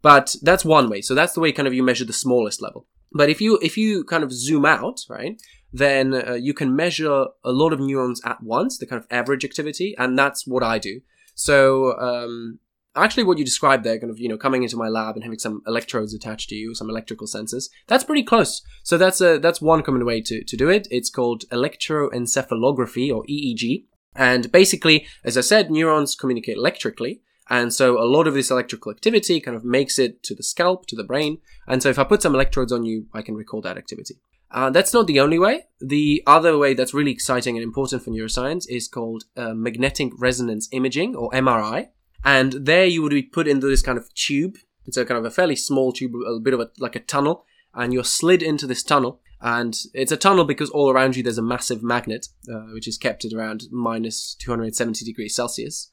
But 0.00 0.34
that's 0.42 0.64
one 0.64 0.88
way. 0.88 1.02
So 1.02 1.14
that's 1.14 1.34
the 1.34 1.40
way 1.40 1.52
kind 1.52 1.68
of 1.68 1.74
you 1.74 1.82
measure 1.82 2.06
the 2.06 2.14
smallest 2.14 2.62
level. 2.62 2.86
But 3.12 3.28
if 3.28 3.40
you 3.40 3.58
if 3.62 3.76
you 3.76 4.04
kind 4.04 4.24
of 4.24 4.32
zoom 4.32 4.64
out, 4.64 5.00
right, 5.08 5.40
then 5.72 6.14
uh, 6.14 6.34
you 6.34 6.54
can 6.54 6.74
measure 6.74 7.26
a 7.44 7.52
lot 7.52 7.72
of 7.72 7.80
neurons 7.80 8.20
at 8.24 8.42
once, 8.42 8.78
the 8.78 8.86
kind 8.86 9.00
of 9.00 9.06
average 9.10 9.44
activity, 9.44 9.94
and 9.98 10.18
that's 10.18 10.46
what 10.46 10.62
I 10.62 10.78
do. 10.78 11.00
So 11.34 11.98
um, 11.98 12.60
actually 12.96 13.24
what 13.24 13.38
you 13.38 13.44
described 13.44 13.84
there, 13.84 13.98
kind 13.98 14.10
of, 14.10 14.18
you 14.18 14.28
know, 14.28 14.36
coming 14.36 14.62
into 14.62 14.76
my 14.76 14.88
lab 14.88 15.14
and 15.14 15.24
having 15.24 15.38
some 15.38 15.62
electrodes 15.66 16.14
attached 16.14 16.48
to 16.50 16.54
you, 16.54 16.74
some 16.74 16.90
electrical 16.90 17.26
sensors, 17.26 17.68
that's 17.86 18.04
pretty 18.04 18.22
close. 18.22 18.62
So 18.82 18.98
that's 18.98 19.20
a, 19.20 19.38
that's 19.38 19.60
one 19.60 19.82
common 19.82 20.04
way 20.04 20.20
to, 20.22 20.42
to 20.42 20.56
do 20.56 20.68
it. 20.68 20.88
It's 20.90 21.10
called 21.10 21.44
electroencephalography 21.50 23.14
or 23.14 23.24
EEG. 23.24 23.84
And 24.14 24.50
basically, 24.50 25.06
as 25.24 25.36
I 25.36 25.42
said, 25.42 25.70
neurons 25.70 26.14
communicate 26.14 26.56
electrically. 26.56 27.20
And 27.48 27.72
so 27.72 28.02
a 28.02 28.04
lot 28.04 28.26
of 28.26 28.34
this 28.34 28.50
electrical 28.50 28.90
activity 28.90 29.40
kind 29.40 29.56
of 29.56 29.64
makes 29.64 29.98
it 29.98 30.22
to 30.24 30.34
the 30.34 30.42
scalp, 30.42 30.86
to 30.86 30.96
the 30.96 31.04
brain. 31.04 31.38
And 31.68 31.82
so 31.82 31.90
if 31.90 31.98
I 31.98 32.04
put 32.04 32.22
some 32.22 32.34
electrodes 32.34 32.72
on 32.72 32.84
you, 32.84 33.06
I 33.12 33.22
can 33.22 33.36
record 33.36 33.64
that 33.64 33.78
activity. 33.78 34.16
Uh, 34.50 34.70
that's 34.70 34.94
not 34.94 35.06
the 35.06 35.20
only 35.20 35.38
way. 35.38 35.64
The 35.80 36.22
other 36.26 36.56
way 36.56 36.74
that's 36.74 36.94
really 36.94 37.10
exciting 37.10 37.56
and 37.56 37.64
important 37.64 38.02
for 38.02 38.10
neuroscience 38.10 38.64
is 38.68 38.88
called 38.88 39.24
uh, 39.36 39.54
magnetic 39.54 40.12
resonance 40.18 40.68
imaging 40.72 41.14
or 41.14 41.30
MRI. 41.30 41.88
And 42.24 42.52
there 42.52 42.86
you 42.86 43.02
would 43.02 43.10
be 43.10 43.22
put 43.22 43.48
into 43.48 43.66
this 43.66 43.82
kind 43.82 43.98
of 43.98 44.12
tube. 44.14 44.56
It's 44.86 44.96
a 44.96 45.04
kind 45.04 45.18
of 45.18 45.24
a 45.24 45.30
fairly 45.30 45.56
small 45.56 45.92
tube, 45.92 46.12
a 46.26 46.40
bit 46.40 46.54
of 46.54 46.60
a, 46.60 46.70
like 46.78 46.96
a 46.96 47.00
tunnel, 47.00 47.44
and 47.74 47.92
you're 47.92 48.04
slid 48.04 48.42
into 48.42 48.66
this 48.66 48.82
tunnel. 48.82 49.20
And 49.40 49.76
it's 49.92 50.12
a 50.12 50.16
tunnel 50.16 50.44
because 50.44 50.70
all 50.70 50.90
around 50.90 51.16
you 51.16 51.22
there's 51.22 51.38
a 51.38 51.42
massive 51.42 51.82
magnet, 51.82 52.28
uh, 52.50 52.72
which 52.72 52.88
is 52.88 52.96
kept 52.96 53.24
at 53.24 53.32
around 53.32 53.64
minus 53.70 54.34
270 54.40 55.04
degrees 55.04 55.34
Celsius. 55.34 55.90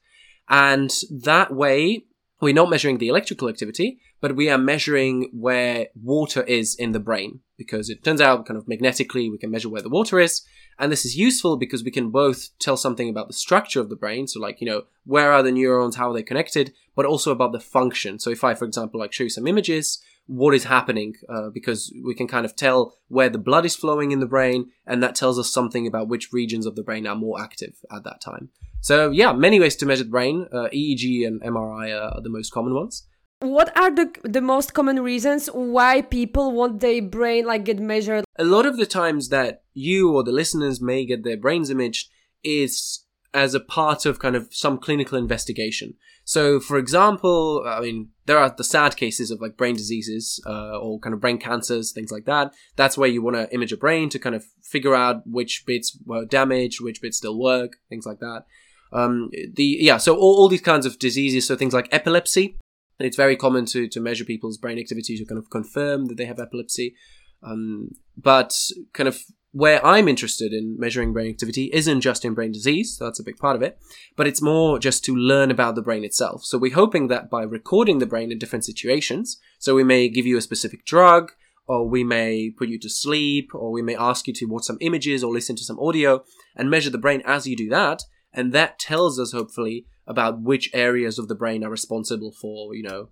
And 0.50 0.92
that 1.10 1.53
way, 1.53 2.06
we're 2.42 2.53
not 2.53 2.70
measuring 2.70 2.98
the 2.98 3.08
electrical 3.08 3.50
activity, 3.50 4.00
but 4.24 4.38
we 4.38 4.50
are 4.50 4.58
measuring 4.58 5.30
where 5.34 5.88
water 6.01 6.44
is 6.44 6.75
in 6.75 6.94
the 6.94 7.00
brain 7.00 7.42
because 7.58 7.89
it 7.89 8.06
turns 8.06 8.22
out 8.22 8.46
kind 8.46 8.58
of 8.58 8.70
magnetically 8.70 9.30
we 9.30 9.38
can 9.38 9.51
measure 9.51 9.68
where 9.68 9.82
the 9.82 9.89
water 9.89 10.18
is. 10.18 10.44
And 10.80 10.89
this 10.89 11.03
is 11.03 11.18
useful 11.18 11.58
because 11.58 11.84
we 11.84 11.92
can 11.92 12.10
both 12.10 12.48
tell 12.58 12.77
something 12.77 13.10
about 13.10 13.27
the 13.27 13.34
structure 13.34 13.82
of 13.82 13.89
the 13.89 13.98
brain. 13.98 14.27
So 14.27 14.39
like, 14.39 14.62
you 14.62 14.65
know, 14.65 14.84
where 15.06 15.34
are 15.34 15.44
the 15.44 15.51
neurons? 15.51 15.98
How 15.98 16.10
are 16.10 16.13
they 16.13 16.24
connected? 16.24 16.72
But 16.96 17.06
also 17.06 17.34
about 17.34 17.51
the 17.51 17.60
function. 17.60 18.18
So 18.18 18.30
if 18.30 18.46
I, 18.46 18.53
for 18.53 18.63
example, 18.63 18.98
like 18.98 19.12
show 19.12 19.25
you 19.25 19.30
some 19.30 19.46
images, 19.46 20.01
what 20.27 20.56
is 20.56 20.63
happening 20.63 21.15
uh, 21.27 21.50
because 21.50 21.94
we 22.06 22.15
can 22.15 22.30
kind 22.30 22.46
of 22.46 22.56
tell 22.56 22.96
where 23.10 23.27
the 23.27 23.38
blood 23.38 23.65
is 23.65 23.75
flowing 23.75 24.13
in 24.13 24.22
the 24.22 24.25
brain 24.25 24.72
and 24.88 25.03
that 25.03 25.15
tells 25.15 25.38
us 25.38 25.51
something 25.51 25.86
about 25.86 26.08
which 26.08 26.32
regions 26.32 26.65
of 26.65 26.77
the 26.77 26.84
brain 26.84 27.06
are 27.06 27.15
more 27.15 27.42
active 27.42 27.74
at 27.92 28.06
that 28.06 28.22
time 28.22 28.48
so 28.80 29.12
yeah 29.12 29.34
many 29.34 29.60
ways 29.60 29.75
to 29.75 29.86
measure 29.86 30.06
the 30.06 30.10
brain 30.10 30.48
uh, 30.53 30.70
eeg 30.74 31.27
and 31.27 31.42
mri 31.42 31.92
are 31.92 32.22
the 32.22 32.30
most 32.30 32.53
common 32.53 32.74
ones 32.74 33.06
what 33.44 33.76
are 33.78 33.94
the 33.94 34.12
the 34.24 34.42
most 34.42 34.74
common 34.74 35.02
reasons 35.02 35.48
why 35.48 36.02
people 36.02 36.52
want 36.52 36.80
their 36.80 37.02
brain 37.02 37.46
like 37.46 37.66
get 37.66 37.80
measured 37.80 38.26
a 38.38 38.44
lot 38.44 38.66
of 38.66 38.78
the 38.78 38.86
times 38.86 39.30
that 39.30 39.64
you 39.74 40.14
or 40.14 40.24
the 40.24 40.32
listeners 40.32 40.82
may 40.82 41.06
get 41.06 41.24
their 41.24 41.38
brains 41.38 41.70
imaged 41.70 42.10
is 42.44 43.06
as 43.34 43.54
a 43.54 43.60
part 43.60 44.06
of 44.06 44.20
kind 44.20 44.36
of 44.36 44.48
some 44.52 44.78
clinical 44.78 45.18
investigation 45.18 45.94
so, 46.26 46.60
for 46.60 46.78
example, 46.78 47.64
I 47.66 47.82
mean, 47.82 48.10
there 48.26 48.38
are 48.38 48.54
the 48.56 48.64
sad 48.64 48.96
cases 48.96 49.30
of 49.30 49.42
like 49.42 49.58
brain 49.58 49.76
diseases 49.76 50.42
uh, 50.46 50.80
or 50.80 51.00
kind 51.00 51.14
of 51.14 51.20
brain 51.20 51.38
cancers, 51.38 51.92
things 51.92 52.12
like 52.12 52.26
that. 52.26 52.54
That's 52.76 52.98
where 52.98 53.10
you 53.10 53.22
want 53.22 53.36
to 53.36 53.54
image 53.54 53.74
a 53.74 53.78
brain 53.78 54.10
to 54.10 54.20
kind 54.20 54.36
of 54.36 54.46
figure 54.62 54.96
out 54.96 55.28
which 55.28 55.66
bits 55.66 55.98
were 56.06 56.26
damaged, 56.26 56.82
which 56.82 57.02
bits 57.02 57.18
still 57.18 57.38
work, 57.38 57.74
things 57.90 58.06
like 58.06 58.20
that. 58.20 58.46
Um, 58.94 59.32
the 59.32 59.78
yeah, 59.82 59.98
so 59.98 60.16
all, 60.16 60.36
all 60.38 60.50
these 60.50 60.62
kinds 60.62 60.86
of 60.86 61.00
diseases, 61.00 61.48
so 61.48 61.56
things 61.56 61.74
like 61.74 61.90
epilepsy. 61.92 62.58
It's 63.03 63.17
very 63.17 63.36
common 63.36 63.65
to 63.67 63.88
to 63.88 64.00
measure 64.00 64.25
people's 64.25 64.57
brain 64.57 64.79
activity 64.79 65.17
to 65.17 65.25
kind 65.25 65.39
of 65.39 65.50
confirm 65.50 66.05
that 66.07 66.17
they 66.17 66.25
have 66.25 66.39
epilepsy. 66.39 66.95
Um, 67.41 67.91
but 68.17 68.53
kind 68.93 69.07
of 69.07 69.19
where 69.53 69.86
I'm 69.86 70.07
interested 70.07 70.51
in 70.51 70.77
measuring 70.79 71.13
brain 71.13 71.29
activity 71.29 71.69
isn't 71.72 72.01
just 72.01 72.25
in 72.25 72.33
brain 72.33 72.51
disease, 72.51 72.98
so 72.98 73.05
that's 73.05 73.19
a 73.19 73.24
big 73.24 73.38
part 73.38 73.55
of 73.55 73.62
it, 73.62 73.77
but 74.15 74.25
it's 74.25 74.41
more 74.41 74.79
just 74.79 75.05
to 75.05 75.15
learn 75.15 75.51
about 75.51 75.75
the 75.75 75.81
brain 75.83 76.03
itself. 76.03 76.43
So 76.43 76.57
we're 76.57 76.74
hoping 76.74 77.07
that 77.10 77.29
by 77.29 77.43
recording 77.43 78.00
the 78.00 78.07
brain 78.07 78.31
in 78.31 78.39
different 78.39 78.65
situations, 78.65 79.39
so 79.60 79.75
we 79.75 79.83
may 79.83 80.10
give 80.10 80.25
you 80.25 80.38
a 80.38 80.41
specific 80.41 80.86
drug, 80.86 81.33
or 81.67 81.88
we 81.88 82.03
may 82.03 82.50
put 82.50 82.67
you 82.67 82.79
to 82.79 82.89
sleep, 82.89 83.51
or 83.53 83.72
we 83.72 83.83
may 83.83 83.95
ask 83.95 84.27
you 84.27 84.33
to 84.33 84.46
watch 84.46 84.63
some 84.63 84.79
images 84.81 85.24
or 85.24 85.31
listen 85.31 85.55
to 85.55 85.63
some 85.63 85.79
audio 85.79 86.24
and 86.55 86.72
measure 86.72 86.89
the 86.89 86.98
brain 86.98 87.22
as 87.24 87.46
you 87.46 87.55
do 87.55 87.70
that, 87.70 88.01
and 88.33 88.53
that 88.53 88.79
tells 88.79 89.19
us 89.19 89.31
hopefully 89.31 89.85
about 90.07 90.41
which 90.41 90.69
areas 90.74 91.17
of 91.17 91.27
the 91.27 91.35
brain 91.35 91.63
are 91.63 91.69
responsible 91.69 92.31
for, 92.31 92.75
you 92.75 92.83
know, 92.83 93.09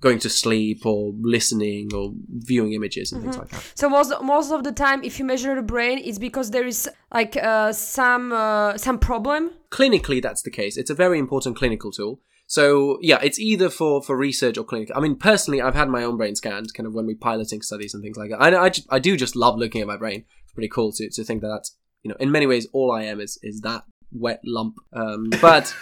going 0.00 0.18
to 0.18 0.28
sleep 0.28 0.84
or 0.84 1.12
listening 1.20 1.94
or 1.94 2.12
viewing 2.28 2.72
images 2.72 3.12
and 3.12 3.22
mm-hmm. 3.22 3.30
things 3.30 3.38
like 3.38 3.48
that. 3.50 3.72
So 3.74 3.88
most 3.88 4.12
most 4.22 4.50
of 4.50 4.64
the 4.64 4.72
time, 4.72 5.02
if 5.04 5.18
you 5.18 5.24
measure 5.24 5.54
the 5.54 5.62
brain, 5.62 5.98
it's 5.98 6.18
because 6.18 6.50
there 6.50 6.66
is 6.66 6.90
like 7.12 7.36
uh, 7.36 7.72
some 7.72 8.32
uh, 8.32 8.76
some 8.76 8.98
problem. 8.98 9.52
Clinically, 9.70 10.20
that's 10.20 10.42
the 10.42 10.50
case. 10.50 10.76
It's 10.76 10.90
a 10.90 10.94
very 10.94 11.18
important 11.18 11.56
clinical 11.56 11.92
tool. 11.92 12.20
So 12.46 12.98
yeah, 13.00 13.20
it's 13.22 13.38
either 13.38 13.70
for 13.70 14.02
for 14.02 14.16
research 14.16 14.58
or 14.58 14.64
clinical. 14.64 14.94
I 14.96 15.00
mean, 15.00 15.16
personally, 15.16 15.62
I've 15.62 15.76
had 15.76 15.88
my 15.88 16.02
own 16.02 16.16
brain 16.16 16.34
scanned, 16.34 16.74
kind 16.74 16.86
of 16.86 16.92
when 16.92 17.06
we 17.06 17.14
piloting 17.14 17.62
studies 17.62 17.94
and 17.94 18.02
things 18.02 18.18
like 18.18 18.30
that. 18.30 18.42
I 18.42 18.64
I, 18.64 18.68
just, 18.68 18.86
I 18.90 18.98
do 18.98 19.16
just 19.16 19.36
love 19.36 19.56
looking 19.56 19.80
at 19.80 19.86
my 19.86 19.96
brain. 19.96 20.24
It's 20.42 20.52
pretty 20.52 20.68
cool 20.68 20.92
to 20.92 21.08
to 21.08 21.24
think 21.24 21.40
that 21.42 21.48
that's 21.48 21.76
you 22.02 22.10
know 22.10 22.16
in 22.18 22.32
many 22.32 22.46
ways 22.46 22.66
all 22.72 22.90
I 22.90 23.04
am 23.04 23.20
is 23.20 23.38
is 23.42 23.60
that 23.60 23.84
wet 24.12 24.40
lump. 24.44 24.76
Um, 24.92 25.30
but 25.40 25.74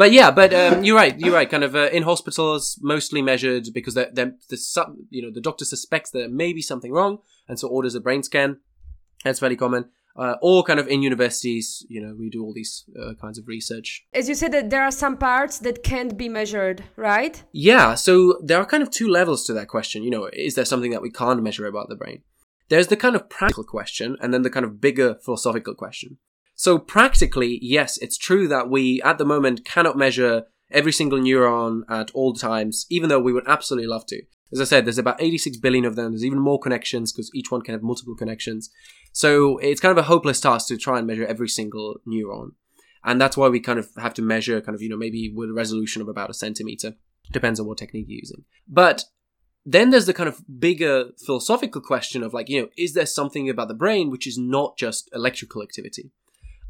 but 0.00 0.12
yeah, 0.12 0.30
but 0.30 0.54
um, 0.54 0.82
you're 0.82 0.96
right. 0.96 1.18
You're 1.18 1.34
right. 1.34 1.50
Kind 1.50 1.62
of 1.62 1.76
uh, 1.76 1.90
in 1.90 2.04
hospitals, 2.04 2.78
mostly 2.80 3.20
measured 3.20 3.68
because 3.74 3.94
they're, 3.94 4.10
they're, 4.12 4.34
the 4.48 4.96
you 5.10 5.22
know 5.22 5.30
the 5.30 5.42
doctor 5.42 5.66
suspects 5.66 6.10
that 6.12 6.20
there 6.20 6.28
may 6.30 6.52
be 6.52 6.62
something 6.62 6.90
wrong, 6.90 7.18
and 7.48 7.58
so 7.58 7.68
orders 7.68 7.94
a 7.94 8.00
brain 8.00 8.22
scan. 8.22 8.60
That's 9.24 9.40
fairly 9.40 9.56
common. 9.56 9.90
Uh, 10.16 10.36
or 10.42 10.62
kind 10.64 10.80
of 10.80 10.88
in 10.88 11.02
universities, 11.02 11.86
you 11.88 12.00
know, 12.00 12.14
we 12.18 12.30
do 12.30 12.42
all 12.42 12.52
these 12.52 12.84
uh, 13.00 13.12
kinds 13.20 13.38
of 13.38 13.46
research. 13.46 14.04
As 14.12 14.28
you 14.28 14.34
said, 14.34 14.52
that 14.52 14.70
there 14.70 14.82
are 14.82 14.90
some 14.90 15.16
parts 15.16 15.58
that 15.58 15.84
can't 15.84 16.16
be 16.16 16.28
measured, 16.28 16.82
right? 16.96 17.42
Yeah. 17.52 17.94
So 17.94 18.40
there 18.42 18.58
are 18.58 18.64
kind 18.64 18.82
of 18.82 18.90
two 18.90 19.08
levels 19.08 19.44
to 19.46 19.52
that 19.52 19.68
question. 19.68 20.02
You 20.02 20.10
know, 20.10 20.30
is 20.32 20.54
there 20.54 20.64
something 20.64 20.90
that 20.90 21.02
we 21.02 21.10
can't 21.10 21.42
measure 21.42 21.66
about 21.66 21.88
the 21.90 21.96
brain? 21.96 22.22
There's 22.70 22.88
the 22.88 22.96
kind 22.96 23.16
of 23.16 23.28
practical 23.28 23.64
question, 23.64 24.16
and 24.20 24.32
then 24.32 24.42
the 24.42 24.50
kind 24.50 24.64
of 24.64 24.80
bigger 24.80 25.16
philosophical 25.22 25.74
question. 25.74 26.18
So 26.60 26.78
practically, 26.78 27.58
yes, 27.62 27.96
it's 28.02 28.18
true 28.18 28.46
that 28.48 28.68
we 28.68 29.00
at 29.00 29.16
the 29.16 29.24
moment 29.24 29.64
cannot 29.64 29.96
measure 29.96 30.42
every 30.70 30.92
single 30.92 31.18
neuron 31.18 31.84
at 31.88 32.10
all 32.10 32.34
times, 32.34 32.84
even 32.90 33.08
though 33.08 33.18
we 33.18 33.32
would 33.32 33.48
absolutely 33.48 33.86
love 33.86 34.04
to. 34.08 34.20
As 34.52 34.60
I 34.60 34.64
said, 34.64 34.84
there's 34.84 34.98
about 34.98 35.22
86 35.22 35.56
billion 35.56 35.86
of 35.86 35.96
them. 35.96 36.12
There's 36.12 36.22
even 36.22 36.38
more 36.38 36.58
connections 36.58 37.12
because 37.12 37.30
each 37.32 37.50
one 37.50 37.62
can 37.62 37.72
have 37.72 37.82
multiple 37.82 38.14
connections. 38.14 38.68
So 39.14 39.56
it's 39.56 39.80
kind 39.80 39.90
of 39.90 39.96
a 39.96 40.08
hopeless 40.08 40.38
task 40.38 40.68
to 40.68 40.76
try 40.76 40.98
and 40.98 41.06
measure 41.06 41.24
every 41.24 41.48
single 41.48 41.96
neuron. 42.06 42.50
And 43.02 43.18
that's 43.18 43.38
why 43.38 43.48
we 43.48 43.60
kind 43.60 43.78
of 43.78 43.88
have 43.96 44.12
to 44.12 44.22
measure 44.22 44.60
kind 44.60 44.74
of, 44.74 44.82
you 44.82 44.90
know, 44.90 44.98
maybe 44.98 45.32
with 45.34 45.48
a 45.48 45.54
resolution 45.54 46.02
of 46.02 46.08
about 46.08 46.28
a 46.28 46.34
centimeter. 46.34 46.92
Depends 47.32 47.58
on 47.58 47.68
what 47.68 47.78
technique 47.78 48.04
you're 48.06 48.18
using. 48.18 48.44
But 48.68 49.06
then 49.64 49.88
there's 49.88 50.04
the 50.04 50.12
kind 50.12 50.28
of 50.28 50.42
bigger 50.58 51.06
philosophical 51.24 51.80
question 51.80 52.22
of 52.22 52.34
like, 52.34 52.50
you 52.50 52.60
know, 52.60 52.68
is 52.76 52.92
there 52.92 53.06
something 53.06 53.48
about 53.48 53.68
the 53.68 53.74
brain 53.74 54.10
which 54.10 54.26
is 54.26 54.36
not 54.36 54.76
just 54.76 55.08
electrical 55.14 55.62
activity? 55.62 56.10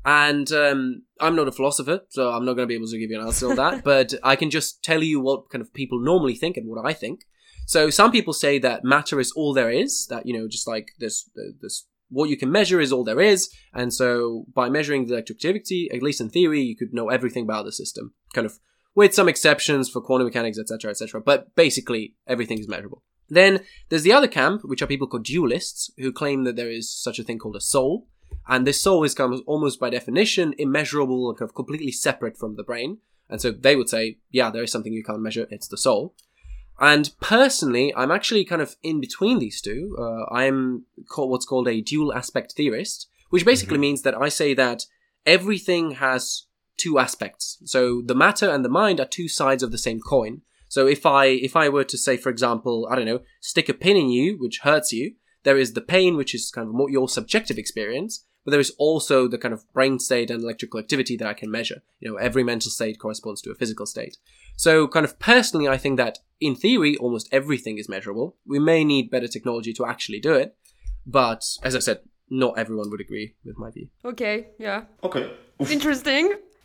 And 0.05 0.51
um, 0.53 1.03
I'm 1.21 1.37
not 1.37 1.49
a 1.49 1.53
philosopher, 1.53 2.01
so 2.09 2.31
I'm 2.31 2.45
not 2.45 2.55
going 2.55 2.67
to 2.67 2.73
be 2.73 2.75
able 2.75 2.87
to 2.87 2.99
give 2.99 3.11
you 3.11 3.21
an 3.21 3.27
answer 3.27 3.51
on 3.51 3.57
that. 3.57 3.85
but 3.85 4.15
I 4.23 4.37
can 4.37 4.51
just 4.51 4.83
tell 4.83 5.03
you 5.03 5.21
what 5.21 5.51
kind 5.51 5.63
of 5.63 5.75
people 5.75 6.01
normally 6.01 6.35
think 6.35 6.57
and 6.57 6.69
what 6.69 6.85
I 6.85 6.93
think. 6.93 7.21
So 7.67 7.91
some 7.91 8.11
people 8.11 8.33
say 8.33 8.59
that 8.59 8.83
matter 8.83 9.21
is 9.21 9.33
all 9.33 9.53
there 9.53 9.71
is. 9.71 10.07
That 10.09 10.27
you 10.27 10.37
know, 10.37 10.49
just 10.49 10.67
like 10.67 10.89
this, 10.99 11.29
this 11.61 11.87
what 12.09 12.29
you 12.29 12.37
can 12.37 12.51
measure 12.51 12.81
is 12.81 12.93
all 12.93 13.05
there 13.05 13.21
is. 13.21 13.51
And 13.73 13.93
so 13.93 14.45
by 14.55 14.69
measuring 14.69 15.07
the 15.07 15.15
electricity, 15.15 15.89
at 15.93 16.03
least 16.03 16.21
in 16.21 16.31
theory, 16.31 16.61
you 16.61 16.77
could 16.77 16.93
know 16.93 17.09
everything 17.09 17.45
about 17.45 17.65
the 17.65 17.73
system. 17.73 18.15
Kind 18.35 18.47
of 18.47 18.59
with 18.95 19.15
some 19.15 19.29
exceptions 19.29 19.89
for 19.89 20.01
quantum 20.01 20.27
mechanics, 20.27 20.59
etc., 20.59 20.91
etc. 20.91 21.21
But 21.21 21.55
basically, 21.55 22.17
everything 22.27 22.59
is 22.59 22.69
measurable. 22.69 23.03
Then 23.29 23.61
there's 23.89 24.03
the 24.03 24.13
other 24.13 24.27
camp, 24.27 24.63
which 24.65 24.83
are 24.83 24.89
people 24.89 25.07
called 25.07 25.25
dualists, 25.25 25.91
who 25.99 26.13
claim 26.13 26.43
that 26.45 26.57
there 26.57 26.71
is 26.71 26.93
such 26.93 27.21
a 27.21 27.23
thing 27.23 27.39
called 27.39 27.55
a 27.55 27.61
soul, 27.61 28.09
and 28.49 28.67
this 28.67 28.81
soul 28.81 29.05
is 29.05 29.15
kind 29.15 29.33
of 29.33 29.41
almost 29.47 29.79
by 29.79 29.91
definition 29.91 30.55
immeasurable 30.59 31.29
and 31.29 31.39
kind 31.39 31.49
of 31.49 31.55
completely 31.55 31.93
separate 31.93 32.37
from 32.37 32.57
the 32.57 32.65
brain. 32.65 32.99
And 33.29 33.41
so 33.41 33.53
they 33.53 33.77
would 33.77 33.89
say, 33.89 34.19
yeah, 34.31 34.51
there 34.51 34.63
is 34.63 34.73
something 34.73 34.93
you 34.93 35.05
can't 35.05 35.21
measure, 35.21 35.47
it's 35.51 35.69
the 35.69 35.77
soul. 35.77 36.15
And 36.81 37.11
personally, 37.21 37.95
I'm 37.95 38.11
actually 38.11 38.45
kind 38.45 38.63
of 38.63 38.77
in 38.83 39.01
between 39.01 39.39
these 39.39 39.61
two. 39.61 39.97
Uh, 39.99 40.35
I'm 40.35 40.87
called 41.09 41.31
what's 41.31 41.45
called 41.45 41.69
a 41.69 41.83
dual 41.83 42.13
aspect 42.15 42.53
theorist, 42.53 43.07
which 43.29 43.45
basically 43.45 43.75
mm-hmm. 43.75 43.83
means 43.83 44.03
that 44.03 44.17
I 44.17 44.31
say 44.31 44.55
that 44.55 44.87
everything 45.27 45.93
has 45.93 46.47
two 46.79 46.99
aspects. 46.99 47.59
So 47.65 48.01
the 48.05 48.15
matter 48.15 48.49
and 48.49 48.65
the 48.65 48.71
mind 48.71 48.99
are 48.99 49.07
two 49.07 49.29
sides 49.29 49.63
of 49.63 49.73
the 49.73 49.79
same 49.79 50.01
coin. 50.01 50.41
So 50.69 50.87
if 50.87 51.05
I 51.05 51.27
if 51.27 51.55
I 51.55 51.69
were 51.69 51.85
to 51.85 51.99
say, 51.99 52.17
for 52.17 52.31
example, 52.31 52.89
I 52.91 52.97
don't 52.97 53.05
know, 53.05 53.21
stick 53.41 53.69
a 53.69 53.75
pin 53.75 53.99
in 53.99 54.09
you, 54.09 54.39
which 54.39 54.61
hurts 54.61 54.93
you, 54.93 55.15
there 55.43 55.59
is 55.59 55.75
the 55.75 55.81
pain, 55.81 56.17
which 56.17 56.35
is 56.35 56.51
kind 56.51 56.69
of 56.69 56.75
more 56.75 56.89
your 56.89 57.09
subjective 57.09 57.59
experience, 57.59 58.25
but 58.45 58.51
there 58.51 58.61
is 58.61 58.73
also 58.79 59.29
the 59.29 59.39
kind 59.39 59.55
of 59.55 59.71
brain 59.73 59.99
state 59.99 60.31
and 60.31 60.43
electrical 60.43 60.81
activity 60.81 61.17
that 61.17 61.29
I 61.29 61.35
can 61.35 61.51
measure. 61.51 61.83
You 62.01 62.11
know, 62.11 62.17
every 62.17 62.43
mental 62.43 62.71
state 62.71 62.99
corresponds 62.99 63.43
to 63.43 63.51
a 63.51 63.55
physical 63.55 63.87
state. 63.87 64.17
So, 64.57 64.89
kind 64.89 65.05
of 65.05 65.19
personally, 65.19 65.69
I 65.69 65.77
think 65.77 65.97
that 65.99 66.19
in 66.41 66.55
theory, 66.55 66.97
almost 66.97 67.29
everything 67.33 67.79
is 67.79 67.89
measurable. 67.89 68.37
We 68.47 68.59
may 68.59 68.85
need 68.85 69.11
better 69.11 69.29
technology 69.29 69.73
to 69.75 69.87
actually 69.87 70.21
do 70.21 70.35
it, 70.35 70.57
but 71.07 71.45
as 71.63 71.77
I 71.77 71.81
said, 71.81 72.01
not 72.31 72.59
everyone 72.59 72.91
would 72.91 73.01
agree 73.01 73.35
with 73.45 73.59
my 73.59 73.71
view. 73.71 73.89
Okay, 74.05 74.49
yeah. 74.59 74.85
Okay. 75.03 75.31
Interesting. 75.59 76.35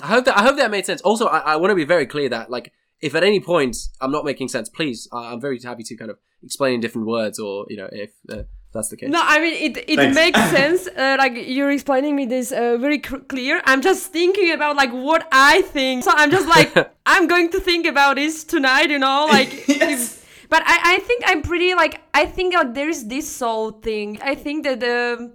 I 0.00 0.06
hope 0.06 0.24
that 0.26 0.38
I 0.38 0.42
hope 0.42 0.56
that 0.56 0.70
made 0.70 0.86
sense. 0.86 1.00
Also, 1.02 1.26
I, 1.26 1.38
I 1.38 1.56
want 1.56 1.70
to 1.70 1.74
be 1.74 1.84
very 1.84 2.06
clear 2.06 2.28
that 2.28 2.50
like 2.50 2.72
if 3.00 3.14
at 3.14 3.24
any 3.24 3.40
point 3.40 3.76
I'm 4.00 4.10
not 4.10 4.24
making 4.24 4.48
sense, 4.48 4.68
please, 4.68 5.08
I'm 5.12 5.40
very 5.40 5.58
happy 5.60 5.82
to 5.84 5.96
kind 5.96 6.10
of 6.10 6.18
explain 6.42 6.74
in 6.74 6.80
different 6.80 7.06
words, 7.06 7.38
or 7.38 7.66
you 7.68 7.76
know, 7.76 7.88
if 7.92 8.10
uh, 8.30 8.42
that's 8.72 8.88
the 8.88 8.96
case. 8.96 9.08
No, 9.10 9.20
I 9.22 9.40
mean 9.40 9.54
it. 9.54 9.84
It 9.88 9.96
Thanks. 9.96 10.14
makes 10.14 10.40
sense. 10.50 10.86
Uh, 10.88 11.16
like 11.18 11.32
you're 11.36 11.70
explaining 11.70 12.14
me 12.16 12.26
this 12.26 12.52
uh, 12.52 12.76
very 12.78 12.98
cr- 12.98 13.16
clear. 13.28 13.62
I'm 13.64 13.80
just 13.82 14.12
thinking 14.12 14.52
about 14.52 14.76
like 14.76 14.90
what 14.92 15.26
I 15.32 15.62
think. 15.62 16.04
So 16.04 16.10
I'm 16.14 16.30
just 16.30 16.46
like 16.56 16.72
I'm 17.06 17.26
going 17.26 17.50
to 17.50 17.60
think 17.60 17.86
about 17.86 18.16
this 18.16 18.44
tonight. 18.44 18.90
You 18.90 18.98
know, 18.98 19.26
like. 19.28 19.66
Yes. 19.78 20.16
But 20.50 20.62
I, 20.64 20.94
I 20.94 20.98
think 21.00 21.24
I'm 21.26 21.42
pretty 21.42 21.74
like 21.74 22.00
I 22.14 22.24
think 22.24 22.54
uh, 22.56 22.64
there's 22.64 23.04
this 23.04 23.28
soul 23.28 23.70
thing. 23.70 24.18
I 24.22 24.34
think 24.34 24.64
that 24.64 24.80
the 24.80 25.30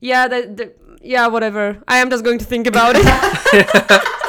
yeah 0.00 0.28
the, 0.28 0.40
the 0.58 0.72
yeah 1.00 1.28
whatever. 1.28 1.82
I 1.88 1.98
am 1.98 2.10
just 2.10 2.24
going 2.24 2.38
to 2.38 2.44
think 2.44 2.66
about 2.66 2.94
it. 2.98 3.04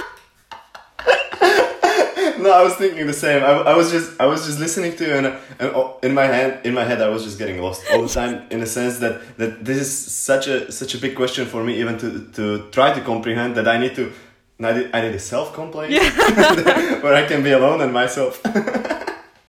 No, 2.46 2.52
I 2.52 2.62
was 2.62 2.76
thinking 2.76 3.08
the 3.08 3.14
same. 3.14 3.44
I, 3.44 3.54
I 3.74 3.76
was 3.76 3.90
just 3.90 4.22
I 4.22 4.28
was 4.28 4.46
just 4.46 4.60
listening 4.60 4.96
to 4.98 5.04
you 5.08 5.14
and, 5.20 5.26
and 5.60 5.70
oh, 5.74 5.98
in 6.04 6.14
my 6.14 6.28
head 6.36 6.64
in 6.64 6.76
my 6.76 6.84
head 6.84 7.02
I 7.02 7.10
was 7.10 7.24
just 7.24 7.40
getting 7.40 7.60
lost 7.60 7.82
all 7.92 8.04
the 8.04 8.14
time 8.20 8.46
in 8.52 8.62
a 8.62 8.68
sense 8.68 9.00
that 9.00 9.16
that 9.40 9.66
this 9.66 9.80
is 9.80 9.92
such 10.30 10.46
a 10.48 10.72
such 10.72 10.94
a 10.94 11.00
big 11.00 11.16
question 11.16 11.48
for 11.48 11.64
me 11.64 11.80
even 11.82 11.98
to 11.98 12.08
to 12.34 12.70
try 12.70 12.94
to 12.94 13.02
comprehend 13.02 13.56
that 13.58 13.68
I 13.68 13.78
need 13.80 13.96
to 13.96 14.12
I 14.64 14.74
need, 14.74 14.90
I 14.94 15.02
need 15.02 15.16
a 15.16 15.20
self 15.20 15.56
complaint 15.56 15.92
where 17.04 17.16
I 17.16 17.26
can 17.28 17.42
be 17.42 17.52
alone 17.52 17.82
and 17.82 17.92
myself. 17.92 18.42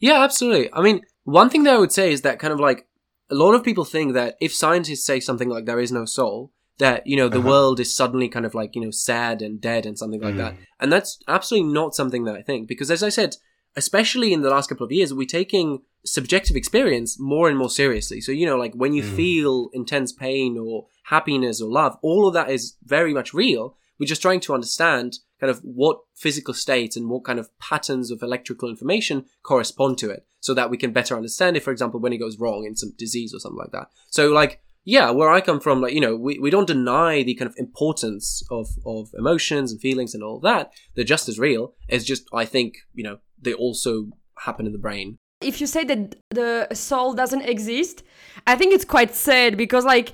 Yeah, 0.03 0.25
absolutely. 0.25 0.69
I 0.73 0.81
mean, 0.83 1.03
one 1.23 1.49
thing 1.49 1.63
that 1.63 1.75
I 1.75 1.79
would 1.79 1.93
say 1.93 2.13
is 2.13 2.23
that 2.23 2.41
kind 2.41 2.53
of 2.53 2.59
like 2.59 2.89
a 3.31 3.37
lot 3.37 3.55
of 3.55 3.63
people 3.63 3.85
think 3.85 4.15
that 4.15 4.37
if 4.41 4.53
scientists 4.53 5.07
say 5.07 5.21
something 5.21 5.49
like 5.49 5.65
there 5.65 5.79
is 5.79 5.93
no 5.93 6.05
soul, 6.07 6.51
that 6.79 7.07
you 7.07 7.17
know 7.17 7.29
the 7.29 7.39
Uh-huh. 7.39 7.49
world 7.49 7.81
is 7.81 7.95
suddenly 7.95 8.29
kind 8.29 8.47
of 8.47 8.55
like 8.55 8.75
you 8.75 8.83
know 8.83 8.91
sad 8.91 9.43
and 9.43 9.61
dead 9.61 9.87
and 9.87 9.99
something 9.99 10.21
like 10.21 10.37
that, 10.37 10.57
and 10.81 10.93
that's 10.93 11.19
absolutely 11.29 11.71
not 11.73 11.95
something 11.95 12.25
that 12.25 12.37
I 12.37 12.43
think 12.43 12.69
because 12.69 12.91
as 12.91 13.03
I 13.03 13.09
said, 13.09 13.37
especially 13.77 14.33
in 14.33 14.43
the 14.43 14.51
last 14.51 14.69
couple 14.69 14.85
of 14.87 14.93
years, 14.93 15.13
we're 15.15 15.27
taking 15.27 15.83
subjective 16.05 16.57
experience 16.57 17.19
more 17.21 17.49
and 17.49 17.57
more 17.57 17.71
seriously. 17.71 18.21
So 18.21 18.33
you 18.33 18.47
know, 18.47 18.57
like 18.57 18.75
when 18.75 18.93
you 18.93 19.03
feel 19.03 19.71
intense 19.73 20.13
pain 20.13 20.59
or 20.59 20.87
happiness 21.05 21.61
or 21.61 21.71
love, 21.71 21.97
all 22.03 22.27
of 22.27 22.35
that 22.35 22.51
is 22.51 22.77
very 22.83 23.15
much 23.15 23.33
real. 23.33 23.77
We're 23.99 24.07
just 24.07 24.23
trying 24.23 24.41
to 24.41 24.55
understand 24.55 25.19
kind 25.39 25.51
of 25.51 25.61
what 25.61 26.01
physical 26.15 26.55
states 26.55 26.97
and 26.97 27.09
what 27.09 27.25
kind 27.25 27.39
of 27.39 27.57
patterns 27.61 28.11
of 28.11 28.23
electrical 28.23 28.69
information 28.69 29.27
correspond 29.45 29.99
to 29.99 30.11
it 30.11 30.27
so 30.41 30.55
that 30.55 30.71
we 30.71 30.77
can 30.77 30.93
better 30.93 31.15
understand 31.15 31.57
it, 31.57 31.63
for 31.63 31.71
example, 31.71 32.01
when 32.01 32.13
it 32.13 32.19
goes 32.19 32.39
wrong 32.39 32.65
in 32.65 32.75
some 32.75 32.93
disease 32.99 33.33
or 33.33 33.39
something 33.39 33.59
like 33.59 33.71
that. 33.71 33.89
So, 34.11 34.33
like, 34.33 34.61
yeah, 34.85 35.11
where 35.11 35.31
I 35.31 35.41
come 35.41 35.61
from, 35.61 35.81
like, 35.81 35.95
you 35.95 36.01
know, 36.01 36.17
we, 36.17 36.39
we 36.39 36.51
don't 36.51 36.67
deny 36.67 37.23
the 37.23 37.35
kind 37.35 37.49
of 37.51 37.57
importance 37.57 38.43
of, 38.51 38.69
of 38.85 39.11
emotions 39.17 39.73
and 39.73 39.81
feelings 39.81 40.15
and 40.15 40.23
all 40.23 40.41
that. 40.41 40.73
They're 40.95 41.05
just 41.05 41.29
as 41.29 41.39
real. 41.39 41.75
It's 41.89 42.05
just, 42.05 42.25
I 42.33 42.45
think, 42.45 42.75
you 42.95 43.05
know, 43.05 43.19
they 43.41 43.55
also 43.55 44.09
happen 44.39 44.67
in 44.67 44.73
the 44.73 44.79
brain. 44.79 45.19
if 45.43 45.61
you 45.61 45.67
say 45.67 45.85
that 45.85 46.15
the 46.31 46.69
soul 46.73 47.15
doesn't 47.15 47.43
exist 47.43 48.03
i 48.47 48.55
think 48.57 48.73
it's 48.73 48.85
quite 48.85 49.13
sad 49.15 49.57
because 49.57 49.85
like 49.85 50.13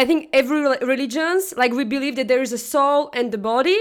i 0.00 0.04
think 0.04 0.28
every 0.32 0.60
religions 0.94 1.54
like 1.56 1.72
we 1.72 1.84
believe 1.84 2.14
that 2.16 2.28
there 2.28 2.42
is 2.46 2.52
a 2.52 2.58
soul 2.58 3.10
and 3.18 3.32
the 3.32 3.38
body 3.38 3.78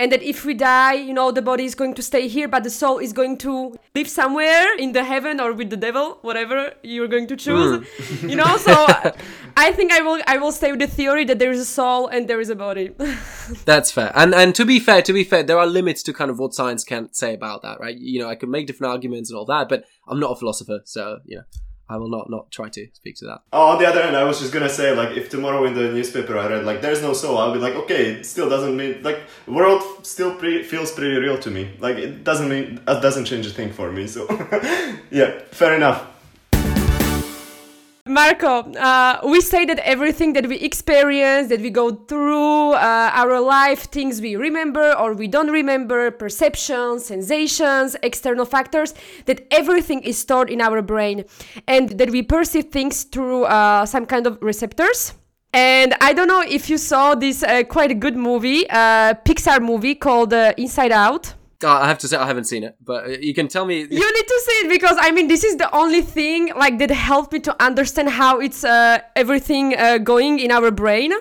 and 0.00 0.10
that 0.10 0.22
if 0.22 0.44
we 0.44 0.54
die 0.54 0.94
you 0.94 1.12
know 1.12 1.30
the 1.30 1.42
body 1.42 1.64
is 1.64 1.74
going 1.74 1.94
to 1.94 2.02
stay 2.02 2.26
here 2.26 2.48
but 2.48 2.64
the 2.64 2.70
soul 2.70 2.98
is 2.98 3.12
going 3.12 3.36
to 3.36 3.54
live 3.94 4.08
somewhere 4.08 4.66
in 4.78 4.92
the 4.92 5.04
heaven 5.04 5.40
or 5.40 5.52
with 5.52 5.70
the 5.70 5.76
devil 5.76 6.18
whatever 6.22 6.72
you're 6.82 7.12
going 7.14 7.26
to 7.26 7.36
choose 7.36 7.86
you 8.22 8.34
know 8.34 8.56
so 8.56 8.74
i 9.56 9.70
think 9.70 9.92
i 9.92 10.00
will 10.00 10.20
i 10.26 10.36
will 10.38 10.52
stay 10.60 10.70
with 10.72 10.80
the 10.80 10.86
theory 10.86 11.24
that 11.24 11.38
there 11.38 11.52
is 11.52 11.60
a 11.60 11.70
soul 11.78 12.06
and 12.08 12.28
there 12.28 12.40
is 12.40 12.50
a 12.50 12.56
body 12.56 12.90
That's 13.64 13.90
fair. 13.90 14.12
And 14.14 14.34
and 14.34 14.54
to 14.54 14.64
be 14.64 14.78
fair, 14.78 15.02
to 15.02 15.12
be 15.12 15.24
fair, 15.24 15.42
there 15.42 15.58
are 15.58 15.66
limits 15.66 16.02
to 16.04 16.12
kind 16.12 16.30
of 16.30 16.38
what 16.38 16.54
science 16.54 16.84
can 16.84 17.12
say 17.12 17.34
about 17.34 17.62
that, 17.62 17.80
right? 17.80 17.96
You 17.96 18.20
know, 18.20 18.28
I 18.28 18.34
can 18.34 18.50
make 18.50 18.66
different 18.66 18.92
arguments 18.92 19.30
and 19.30 19.38
all 19.38 19.46
that, 19.46 19.68
but 19.68 19.84
I'm 20.06 20.20
not 20.20 20.32
a 20.32 20.36
philosopher, 20.36 20.80
so 20.84 21.18
you 21.24 21.38
know, 21.38 21.42
I 21.90 21.96
will 21.96 22.08
not 22.08 22.30
not 22.30 22.50
try 22.52 22.68
to 22.68 22.86
speak 22.92 23.16
to 23.16 23.26
that. 23.26 23.40
Oh, 23.52 23.70
on 23.72 23.78
the 23.80 23.86
other 23.86 24.02
hand, 24.02 24.16
I 24.16 24.24
was 24.24 24.38
just 24.38 24.52
gonna 24.52 24.68
say, 24.68 24.94
like, 24.94 25.16
if 25.16 25.28
tomorrow 25.28 25.64
in 25.64 25.74
the 25.74 25.90
newspaper 25.92 26.38
I 26.38 26.46
read, 26.46 26.64
like, 26.64 26.80
there's 26.80 27.02
no 27.02 27.12
soul, 27.12 27.36
I'll 27.38 27.52
be 27.52 27.58
like, 27.58 27.74
okay, 27.74 28.02
it 28.12 28.26
still 28.26 28.48
doesn't 28.48 28.76
mean, 28.76 29.02
like, 29.02 29.20
world 29.46 29.82
still 30.06 30.32
pre- 30.36 30.62
feels 30.62 30.92
pretty 30.92 31.16
real 31.16 31.38
to 31.38 31.50
me. 31.50 31.62
Like, 31.80 31.96
it 31.96 32.22
doesn't 32.22 32.48
mean, 32.48 32.80
it 32.86 33.02
doesn't 33.02 33.24
change 33.24 33.46
a 33.46 33.50
thing 33.50 33.72
for 33.72 33.90
me, 33.90 34.06
so, 34.06 34.26
yeah, 35.10 35.40
fair 35.50 35.74
enough. 35.74 36.06
Marco, 38.10 38.72
uh, 38.72 39.20
we 39.24 39.40
say 39.40 39.64
that 39.64 39.78
everything 39.78 40.32
that 40.32 40.48
we 40.48 40.56
experience, 40.56 41.48
that 41.48 41.60
we 41.60 41.70
go 41.70 41.92
through 41.94 42.72
uh, 42.72 43.10
our 43.14 43.40
life, 43.40 43.84
things 43.84 44.20
we 44.20 44.34
remember 44.34 44.92
or 44.98 45.14
we 45.14 45.28
don't 45.28 45.50
remember, 45.50 46.10
perceptions, 46.10 47.04
sensations, 47.04 47.94
external 48.02 48.44
factors, 48.44 48.94
that 49.26 49.46
everything 49.52 50.02
is 50.02 50.18
stored 50.18 50.50
in 50.50 50.60
our 50.60 50.82
brain 50.82 51.24
and 51.68 51.90
that 51.90 52.10
we 52.10 52.22
perceive 52.22 52.66
things 52.66 53.04
through 53.04 53.44
uh, 53.44 53.86
some 53.86 54.06
kind 54.06 54.26
of 54.26 54.38
receptors. 54.42 55.14
And 55.52 55.94
I 56.00 56.12
don't 56.12 56.28
know 56.28 56.42
if 56.42 56.68
you 56.68 56.78
saw 56.78 57.14
this 57.14 57.44
uh, 57.44 57.62
quite 57.62 57.92
a 57.92 57.94
good 57.94 58.16
movie, 58.16 58.68
uh, 58.70 59.14
Pixar 59.24 59.62
movie 59.62 59.94
called 59.94 60.32
uh, 60.32 60.52
Inside 60.56 60.92
Out. 60.92 61.34
Uh, 61.62 61.68
I 61.68 61.88
have 61.88 61.98
to 61.98 62.08
say 62.08 62.16
I 62.16 62.26
haven't 62.26 62.44
seen 62.44 62.64
it, 62.64 62.76
but 62.82 63.22
you 63.22 63.34
can 63.34 63.48
tell 63.48 63.66
me. 63.66 63.80
You 63.80 64.12
need 64.16 64.28
to 64.34 64.40
see 64.46 64.56
it 64.64 64.68
because 64.68 64.96
I 64.98 65.10
mean 65.10 65.28
this 65.28 65.44
is 65.44 65.56
the 65.56 65.74
only 65.74 66.00
thing 66.00 66.52
like 66.56 66.78
that 66.78 66.90
helped 66.90 67.32
me 67.32 67.40
to 67.40 67.62
understand 67.62 68.08
how 68.08 68.40
it's 68.40 68.64
uh, 68.64 69.00
everything 69.14 69.76
uh, 69.76 69.98
going 69.98 70.38
in 70.38 70.50
our 70.50 70.70
brain. 70.70 71.12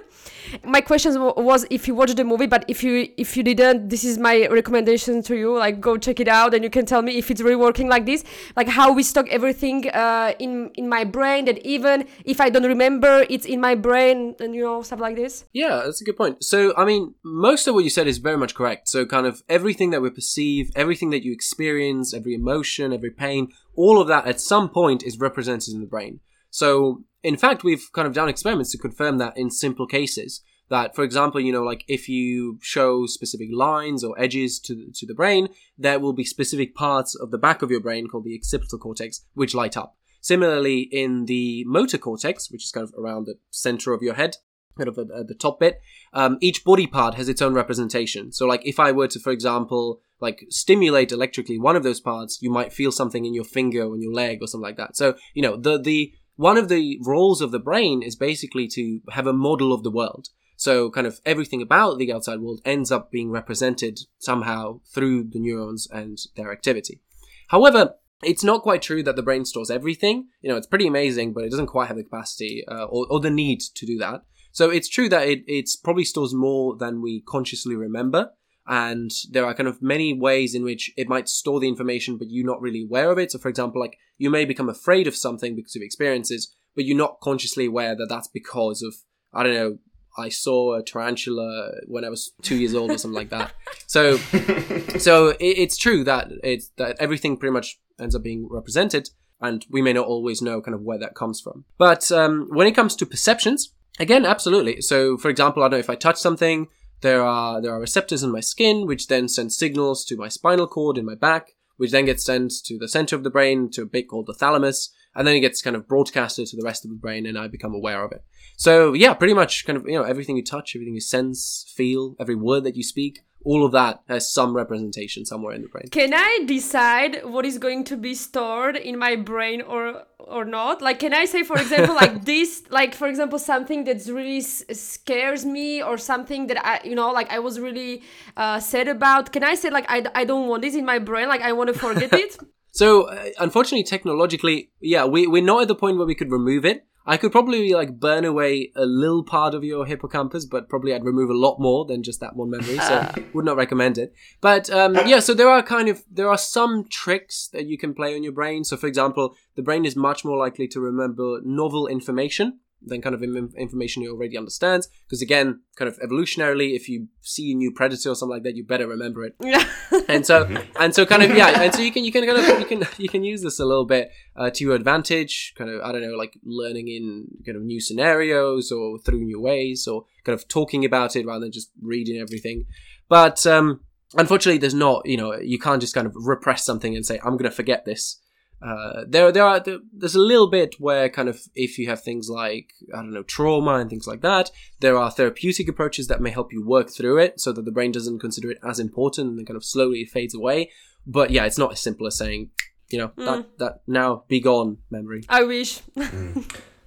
My 0.63 0.81
question 0.81 1.19
was 1.19 1.65
if 1.69 1.88
you 1.88 1.95
watched 1.95 2.17
the 2.17 2.23
movie, 2.23 2.47
but 2.47 2.65
if 2.67 2.83
you 2.83 3.09
if 3.17 3.35
you 3.38 3.43
didn't, 3.43 3.89
this 3.89 4.03
is 4.03 4.17
my 4.17 4.47
recommendation 4.47 5.21
to 5.23 5.35
you. 5.35 5.57
Like 5.57 5.79
go 5.79 5.97
check 5.97 6.19
it 6.19 6.27
out, 6.27 6.53
and 6.53 6.63
you 6.63 6.69
can 6.69 6.85
tell 6.85 7.01
me 7.01 7.17
if 7.17 7.29
it's 7.31 7.41
really 7.41 7.55
working 7.55 7.88
like 7.88 8.05
this. 8.05 8.23
Like 8.55 8.67
how 8.67 8.93
we 8.93 9.03
stock 9.03 9.27
everything 9.29 9.89
uh, 9.89 10.33
in 10.39 10.71
in 10.75 10.89
my 10.89 11.03
brain. 11.03 11.45
That 11.45 11.59
even 11.65 12.07
if 12.25 12.41
I 12.41 12.49
don't 12.49 12.65
remember, 12.65 13.25
it's 13.29 13.45
in 13.45 13.62
my 13.62 13.75
brain, 13.75 14.35
and 14.39 14.55
you 14.55 14.63
know 14.63 14.81
stuff 14.81 14.99
like 14.99 15.15
this. 15.15 15.45
Yeah, 15.53 15.81
that's 15.85 16.01
a 16.01 16.03
good 16.03 16.17
point. 16.17 16.43
So, 16.43 16.73
I 16.77 16.85
mean, 16.85 17.15
most 17.23 17.67
of 17.67 17.75
what 17.75 17.83
you 17.83 17.89
said 17.89 18.07
is 18.07 18.17
very 18.17 18.38
much 18.38 18.55
correct. 18.55 18.88
So, 18.88 19.05
kind 19.05 19.25
of 19.25 19.43
everything 19.49 19.89
that 19.91 20.01
we 20.01 20.09
perceive, 20.09 20.71
everything 20.75 21.09
that 21.12 21.23
you 21.23 21.31
experience, 21.31 22.13
every 22.13 22.33
emotion, 22.33 22.93
every 22.93 23.12
pain, 23.12 23.51
all 23.75 24.01
of 24.01 24.07
that 24.07 24.25
at 24.25 24.39
some 24.39 24.69
point 24.69 25.03
is 25.03 25.19
represented 25.19 25.73
in 25.73 25.81
the 25.81 25.88
brain. 25.88 26.19
So, 26.49 27.03
in 27.23 27.38
fact, 27.38 27.63
we've 27.63 27.89
kind 27.93 28.08
of 28.08 28.13
done 28.13 28.29
experiments 28.29 28.71
to 28.71 28.77
confirm 28.77 29.17
that 29.17 29.38
in 29.38 29.49
simple 29.49 29.88
cases. 29.88 30.41
That, 30.69 30.95
for 30.95 31.03
example, 31.03 31.41
you 31.41 31.51
know, 31.51 31.63
like 31.63 31.84
if 31.88 32.08
you 32.08 32.60
show 32.62 33.08
specific 33.08 33.49
lines 33.51 34.03
or 34.03 34.19
edges 34.19 34.60
to 34.62 34.91
to 34.93 35.05
the 35.08 35.15
brain, 35.15 35.49
there 35.77 35.99
will 35.99 36.13
be 36.13 36.23
specific 36.23 36.75
parts 36.75 37.15
of 37.15 37.32
the 37.32 37.39
back 37.39 37.63
of 37.63 37.71
your 37.71 37.79
brain 37.79 38.08
called 38.08 38.25
the 38.25 38.38
occipital 38.38 38.77
cortex 38.77 39.25
which 39.34 39.55
light 39.55 39.75
up. 39.75 39.95
Similarly, 40.21 40.82
in 40.91 41.25
the 41.25 41.63
motor 41.65 41.97
cortex, 41.97 42.51
which 42.51 42.65
is 42.65 42.71
kind 42.71 42.84
of 42.84 42.93
around 42.97 43.25
the 43.25 43.36
center 43.49 43.93
of 43.93 44.03
your 44.03 44.13
head, 44.13 44.36
kind 44.77 44.89
of 44.89 44.97
at, 44.97 45.08
at 45.12 45.27
the 45.27 45.34
top 45.34 45.60
bit, 45.60 45.82
um, 46.13 46.38
each 46.41 46.63
body 46.63 46.86
part 46.86 47.15
has 47.15 47.29
its 47.29 47.41
own 47.41 47.53
representation. 47.53 48.32
So, 48.32 48.45
like, 48.45 48.62
if 48.65 48.79
I 48.79 48.91
were 48.91 49.08
to, 49.08 49.19
for 49.19 49.32
example, 49.32 50.01
like 50.21 50.45
stimulate 50.49 51.12
electrically 51.12 51.58
one 51.58 51.75
of 51.75 51.84
those 51.84 51.99
parts, 51.99 52.41
you 52.41 52.51
might 52.51 52.73
feel 52.73 52.91
something 52.91 53.25
in 53.25 53.34
your 53.34 53.43
finger 53.43 53.84
or 53.84 53.95
in 53.95 54.01
your 54.01 54.13
leg 54.13 54.39
or 54.41 54.47
something 54.47 54.65
like 54.65 54.77
that. 54.77 54.97
So, 54.97 55.15
you 55.34 55.41
know, 55.41 55.55
the 55.55 55.79
the 55.79 56.13
one 56.39 56.56
of 56.56 56.69
the 56.69 56.97
roles 57.02 57.41
of 57.41 57.52
the 57.52 57.60
brain 57.60 58.02
is 58.02 58.15
basically 58.15 58.65
to 58.65 59.02
have 59.10 59.28
a 59.28 59.34
model 59.34 59.73
of 59.73 59.84
the 59.84 59.91
world. 59.91 60.30
So, 60.56 60.89
kind 60.89 61.06
of 61.06 61.19
everything 61.25 61.62
about 61.62 61.97
the 61.97 62.13
outside 62.13 62.39
world 62.39 62.62
ends 62.63 62.93
up 62.93 63.12
being 63.12 63.30
represented 63.30 63.99
somehow 64.19 64.80
through 64.86 65.25
the 65.25 65.39
neurons 65.39 65.86
and 65.91 66.17
their 66.38 66.54
activity. 66.54 67.02
However, 67.49 67.95
it's 68.23 68.41
not 68.41 68.62
quite 68.62 68.82
true 68.82 69.04
that 69.04 69.17
the 69.17 69.21
brain 69.21 69.43
stores 69.43 69.69
everything. 69.69 70.28
You 70.41 70.49
know, 70.49 70.56
it's 70.56 70.65
pretty 70.65 70.88
amazing, 70.88 71.34
but 71.34 71.43
it 71.43 71.52
doesn't 71.52 71.67
quite 71.67 71.89
have 71.89 71.97
the 71.97 72.04
capacity 72.04 72.63
uh, 72.69 72.86
or, 72.86 73.06
or 73.10 73.19
the 73.19 73.30
need 73.30 73.60
to 73.75 73.86
do 73.86 73.97
that. 73.97 74.21
So 74.54 74.69
it's 74.69 74.88
true 74.88 75.10
that 75.10 75.28
it 75.28 75.43
it's 75.45 75.75
probably 75.75 76.06
stores 76.06 76.34
more 76.34 76.78
than 76.78 77.02
we 77.02 77.19
consciously 77.19 77.75
remember. 77.75 78.32
And 78.69 79.10
there 79.32 79.45
are 79.45 79.55
kind 79.55 79.67
of 79.67 79.82
many 79.82 80.13
ways 80.13 80.53
in 80.53 80.63
which 80.63 80.93
it 80.95 81.10
might 81.10 81.27
store 81.27 81.60
the 81.60 81.67
information, 81.67 82.17
but 82.17 82.29
you're 82.29 82.45
not 82.45 82.62
really 82.62 82.84
aware 82.84 83.12
of 83.12 83.17
it. 83.17 83.32
So, 83.32 83.39
for 83.39 83.49
example, 83.49 83.82
like 83.82 83.97
you 84.19 84.29
may 84.29 84.45
become 84.45 84.69
afraid 84.69 85.08
of 85.08 85.15
something 85.15 85.55
because 85.55 85.75
of 85.75 85.82
experiences, 85.82 86.53
but 86.75 86.86
you're 86.86 86.95
not 86.95 87.19
consciously 87.19 87.65
aware 87.65 87.95
that 87.95 88.05
that's 88.08 88.27
because 88.27 88.84
of, 88.84 88.93
I 89.34 89.41
don't 89.41 89.55
know, 89.55 89.77
I 90.19 90.29
saw 90.29 90.75
a 90.75 90.84
tarantula 90.84 91.71
when 91.88 92.05
I 92.05 92.10
was 92.10 92.32
two 92.43 92.58
years 92.58 92.75
old 92.75 92.91
or 92.91 92.99
something 92.99 93.17
like 93.17 93.29
that. 93.29 93.53
So, 93.88 94.17
so 94.99 95.29
it, 95.29 95.39
it's 95.39 95.77
true 95.77 96.03
that 96.03 96.29
it's 96.43 96.69
that 96.77 96.97
everything 96.99 97.38
pretty 97.38 97.53
much 97.53 97.79
ends 97.99 98.13
up 98.13 98.21
being 98.21 98.47
represented, 98.51 99.10
and 99.41 99.65
we 99.71 99.82
may 99.82 99.93
not 99.93 100.05
always 100.05 100.43
know 100.43 100.62
kind 100.62 100.75
of 100.75 100.82
where 100.82 100.99
that 100.99 101.15
comes 101.15 101.41
from. 101.41 101.65
But 101.79 102.12
um, 102.12 102.47
when 102.49 102.67
it 102.67 102.75
comes 102.75 102.95
to 102.97 103.05
perceptions, 103.05 103.73
again, 103.99 104.25
absolutely. 104.25 104.82
So, 104.82 105.17
for 105.17 105.29
example, 105.29 105.63
I 105.63 105.65
don't 105.65 105.71
know 105.71 105.77
if 105.79 105.89
I 105.89 105.95
touch 105.95 106.17
something, 106.17 106.67
there 107.01 107.23
are 107.23 107.62
there 107.62 107.73
are 107.73 107.79
receptors 107.79 108.23
in 108.23 108.31
my 108.31 108.39
skin 108.39 108.85
which 108.85 109.07
then 109.07 109.27
send 109.27 109.53
signals 109.53 110.03
to 110.05 110.17
my 110.17 110.27
spinal 110.27 110.67
cord 110.67 110.97
in 110.97 111.05
my 111.05 111.15
back, 111.15 111.51
which 111.77 111.91
then 111.91 112.05
gets 112.05 112.25
sent 112.25 112.51
to 112.65 112.77
the 112.77 112.88
center 112.88 113.15
of 113.15 113.23
the 113.23 113.29
brain 113.29 113.69
to 113.71 113.83
a 113.83 113.85
bit 113.85 114.07
called 114.09 114.27
the 114.27 114.33
thalamus, 114.33 114.93
and 115.15 115.28
then 115.28 115.36
it 115.36 115.41
gets 115.41 115.62
kind 115.62 115.76
of 115.76 115.88
broadcasted 115.88 116.48
to 116.48 116.58
the 116.58 116.63
rest 116.63 116.86
of 116.86 116.91
the 116.91 116.98
brain, 116.98 117.26
and 117.26 117.38
I 117.38 117.48
become 117.48 117.74
aware 117.74 118.04
of 118.04 118.12
it. 118.12 118.24
So 118.58 118.93
yeah, 118.93 119.13
pretty 119.13 119.34
much 119.34 119.65
kind 119.65 119.78
of 119.78 119.88
you 119.88 119.93
know 119.93 120.04
everything 120.04 120.38
you 120.38 120.43
touch, 120.43 120.76
everything 120.76 120.93
you 120.93 121.02
sense, 121.02 121.72
feel, 121.76 122.15
every 122.19 122.36
word 122.36 122.63
that 122.65 122.76
you 122.76 122.84
speak, 122.84 123.24
all 123.45 123.65
of 123.65 123.72
that 123.72 124.02
has 124.08 124.32
some 124.32 124.56
representation 124.56 125.26
somewhere 125.26 125.54
in 125.54 125.62
the 125.62 125.67
brain. 125.67 125.88
Can 125.91 126.13
I 126.13 126.43
decide 126.45 127.24
what 127.24 127.45
is 127.45 127.58
going 127.58 127.86
to 127.86 127.95
be 127.95 128.13
stored 128.13 128.76
in 128.76 128.98
my 128.98 129.15
brain 129.15 129.62
or 129.62 130.04
or 130.19 130.45
not? 130.45 130.82
Like, 130.82 131.00
can 131.00 131.13
I 131.13 131.26
say, 131.26 131.43
for 131.43 131.58
example, 131.58 131.95
like 131.95 132.26
this, 132.32 132.63
like 132.69 132.93
for 132.93 133.08
example, 133.08 133.39
something 133.39 133.86
that 133.86 134.06
really 134.08 134.39
s- 134.39 134.63
scares 134.74 135.45
me 135.45 135.82
or 135.82 135.98
something 135.98 136.48
that 136.48 136.63
I, 136.65 136.82
you 136.84 136.95
know, 136.95 137.12
like 137.12 137.32
I 137.32 137.39
was 137.39 137.60
really 137.60 138.04
uh, 138.36 138.60
sad 138.60 138.88
about. 138.88 139.32
Can 139.32 139.43
I 139.43 139.56
say 139.56 139.69
like 139.69 139.86
I, 139.89 140.04
I 140.13 140.26
don't 140.26 140.48
want 140.48 140.62
this 140.62 140.76
in 140.76 140.86
my 140.86 141.00
brain? 141.00 141.30
Like 141.30 141.41
I 141.41 141.54
want 141.54 141.74
to 141.74 141.80
forget 141.80 142.13
it. 142.26 142.38
So, 142.71 143.03
uh, 143.03 143.29
unfortunately, 143.39 143.84
technologically, 143.84 144.71
yeah, 144.79 145.05
we, 145.05 145.27
we're 145.27 145.43
not 145.43 145.63
at 145.63 145.67
the 145.67 145.75
point 145.75 145.97
where 145.97 146.08
we 146.08 146.15
could 146.15 146.32
remove 146.32 146.65
it. 146.65 146.86
I 147.05 147.17
could 147.17 147.32
probably 147.32 147.73
like 147.73 147.99
burn 147.99 148.23
away 148.23 148.71
a 148.75 148.86
little 148.86 149.23
part 149.23 149.55
of 149.55 149.63
your 149.63 149.86
hippocampus, 149.86 150.45
but 150.45 150.69
probably 150.69 150.93
I'd 150.93 151.03
remove 151.03 151.32
a 151.32 151.38
lot 151.38 151.60
more 151.60 151.84
than 151.86 152.03
just 152.03 152.19
that 152.19 152.36
one 152.36 152.51
memory. 152.51 152.77
So 152.77 153.12
would 153.34 153.45
not 153.45 153.58
recommend 153.58 153.97
it. 153.97 154.13
But 154.41 154.69
um, 154.69 154.95
yeah, 155.08 155.19
so 155.19 155.34
there 155.34 155.49
are 155.49 155.63
kind 155.63 155.89
of 155.89 156.03
there 156.12 156.29
are 156.29 156.38
some 156.38 156.88
tricks 156.88 157.47
that 157.51 157.65
you 157.65 157.79
can 157.79 157.95
play 157.95 158.15
on 158.15 158.21
your 158.21 158.34
brain. 158.34 158.63
So 158.63 158.77
for 158.77 158.86
example, 158.86 159.36
the 159.55 159.63
brain 159.63 159.86
is 159.86 159.95
much 159.95 160.23
more 160.23 160.38
likely 160.38 160.67
to 160.67 160.79
remember 160.79 161.39
novel 161.43 161.88
information 161.88 162.60
than 162.82 163.02
kind 163.02 163.15
of 163.15 163.24
information 163.24 164.02
you 164.02 164.12
already 164.12 164.38
understands. 164.38 164.88
Because 165.06 165.22
again, 165.22 165.62
kind 165.76 165.89
of 165.89 166.00
evolutionarily, 166.00 166.76
if 166.76 166.88
you 166.88 167.08
see 167.22 167.52
a 167.52 167.56
new 167.56 167.72
predator 167.72 168.10
or 168.10 168.15
something 168.15 168.36
like 168.36 168.44
that, 168.44 168.56
you 168.56 168.63
better 168.63 168.88
remember 168.88 169.24
it. 169.24 169.36
yeah. 169.42 169.63
And 170.08 170.26
so 170.26 170.48
and 170.80 170.94
so 170.96 171.06
kind 171.06 171.22
of 171.22 171.36
yeah, 171.36 171.62
and 171.62 171.74
so 171.74 171.82
you 171.82 171.92
can 171.92 172.04
you 172.04 172.12
can 172.12 172.26
kind 172.26 172.38
of 172.38 172.60
you 172.60 172.65
can 172.65 172.84
you 172.98 173.10
can 173.10 173.24
use 173.24 173.44
this 173.44 173.60
a 173.60 173.65
little 173.65 173.86
bit 173.86 174.12
uh, 174.36 174.50
to 174.50 174.63
your 174.63 174.74
advantage. 174.74 175.54
Kind 175.56 175.70
of 175.70 175.82
I 175.82 175.92
don't 175.92 176.02
know, 176.02 176.15
like 176.18 176.34
learning 176.44 176.88
in 176.88 177.28
kind 177.46 177.56
of 177.56 177.63
new 177.63 177.80
scenarios 177.80 178.72
or 178.72 178.98
through 179.00 179.24
new 179.24 179.39
ways, 179.39 179.88
or 179.88 180.06
kind 180.24 180.34
of 180.34 180.48
talking 180.48 180.84
about 180.84 181.15
it 181.15 181.26
rather 181.28 181.42
than 181.42 181.52
just 181.52 181.70
reading 181.82 182.20
everything. 182.20 182.65
But 183.08 183.46
um, 183.46 183.82
unfortunately, 184.18 184.58
there's 184.58 184.74
not 184.74 185.06
you 185.06 185.18
know 185.18 185.36
you 185.36 185.60
can't 185.60 185.82
just 185.82 185.94
kind 185.94 186.08
of 186.08 186.15
repress 186.15 186.65
something 186.65 186.96
and 186.96 187.06
say 187.06 187.20
I'm 187.20 187.38
going 187.38 187.50
to 187.50 187.52
forget 187.52 187.86
this. 187.86 188.20
Uh, 188.62 189.06
there, 189.08 189.32
there 189.32 189.45
are 189.45 189.63
there's 189.93 190.15
a 190.15 190.19
little 190.19 190.50
bit 190.50 190.76
where 190.80 191.08
kind 191.10 191.30
of 191.30 191.39
if 191.56 191.78
you 191.78 191.88
have 191.88 192.04
things 192.04 192.30
like 192.30 192.74
I 192.93 192.98
don't 192.98 193.13
know 193.13 193.24
trauma 193.24 193.76
and 193.76 193.89
things 193.89 194.08
like 194.08 194.22
that, 194.22 194.52
there 194.80 194.98
are 194.98 195.10
therapeutic 195.10 195.69
approaches 195.69 196.08
that 196.08 196.22
may 196.22 196.30
help 196.30 196.52
you 196.52 196.65
work 196.65 196.89
through 196.89 197.19
it 197.19 197.39
so 197.39 197.52
that 197.54 197.63
the 197.63 197.72
brain 197.72 197.91
doesn't 197.91 198.19
consider 198.19 198.52
it 198.52 198.60
as 198.67 198.80
important 198.80 199.30
and 199.30 199.39
then 199.39 199.45
kind 199.45 199.58
of 199.58 199.63
slowly 199.63 200.04
fades 200.06 200.36
away. 200.36 200.72
But 201.08 201.32
yeah, 201.32 201.45
it's 201.45 201.58
not 201.58 201.72
as 201.72 201.80
simple 201.80 202.06
as 202.06 202.17
saying, 202.17 202.50
you 202.89 202.98
know, 202.98 203.12
that 203.17 203.58
that 203.60 203.82
now 203.88 204.24
be 204.28 204.41
gone 204.41 204.80
memory. 204.89 205.24
I 205.30 205.43
wish. 205.43 205.82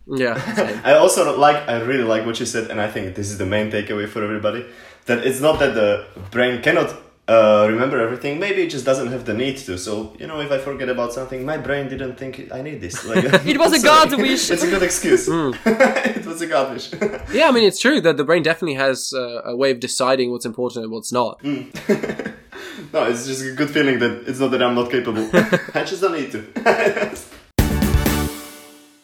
Yeah, 0.07 0.55
same. 0.55 0.81
I 0.85 0.95
also 0.95 1.39
like, 1.39 1.69
I 1.69 1.81
really 1.81 2.05
like 2.05 2.27
what 2.27 2.41
you 2.41 2.47
said, 2.47 2.71
and 2.71 2.81
I 2.81 2.91
think 2.91 3.15
this 3.15 3.31
is 3.31 3.39
the 3.39 3.47
main 3.47 3.71
takeaway 3.71 4.09
for 4.09 4.23
everybody. 4.23 4.67
That 5.07 5.27
it's 5.27 5.41
not 5.41 5.59
that 5.61 5.75
the 5.75 6.07
brain 6.31 6.63
cannot 6.63 6.95
uh, 7.29 7.67
remember 7.71 8.01
everything. 8.01 8.39
Maybe 8.41 8.63
it 8.63 8.71
just 8.71 8.85
doesn't 8.85 9.09
have 9.09 9.25
the 9.25 9.35
need 9.35 9.57
to. 9.59 9.79
So 9.79 10.15
you 10.19 10.27
know, 10.27 10.41
if 10.41 10.51
I 10.51 10.59
forget 10.59 10.89
about 10.89 11.13
something, 11.13 11.45
my 11.45 11.57
brain 11.57 11.89
didn't 11.89 12.17
think 12.17 12.51
I 12.53 12.63
need 12.63 12.81
this. 12.81 13.05
Like, 13.05 13.25
It 13.47 13.59
was 13.59 13.73
a 13.73 13.79
sorry. 13.81 14.11
God 14.11 14.21
wish. 14.27 14.51
It's 14.51 14.63
a 14.63 14.71
good 14.71 14.83
excuse. 14.83 15.27
Hmm. 15.27 15.53
it 15.65 16.27
was 16.27 16.41
a 16.43 16.47
God 16.47 16.73
wish. 16.73 16.93
yeah. 17.33 17.49
I 17.49 17.53
mean, 17.53 17.65
it's 17.65 17.79
true 17.79 18.01
that 18.01 18.17
the 18.17 18.25
brain 18.25 18.43
definitely 18.43 18.75
has 18.75 19.13
uh, 19.15 19.43
a 19.45 19.57
way 19.57 19.71
of 19.71 19.81
deciding 19.81 20.31
what's 20.33 20.47
important 20.47 20.85
and 20.85 20.93
what's 20.93 21.13
not. 21.13 21.43
no, 21.45 23.05
it's 23.05 23.27
just 23.27 23.45
a 23.45 23.53
good 23.53 23.71
feeling 23.71 23.99
that 24.01 24.25
it's 24.27 24.41
not 24.41 24.51
that 24.51 24.63
I'm 24.63 24.75
not 24.75 24.91
capable. 24.91 25.29
I 25.75 25.85
just 25.85 26.01
don't 26.03 26.13
need 26.13 26.33
to. 26.33 26.43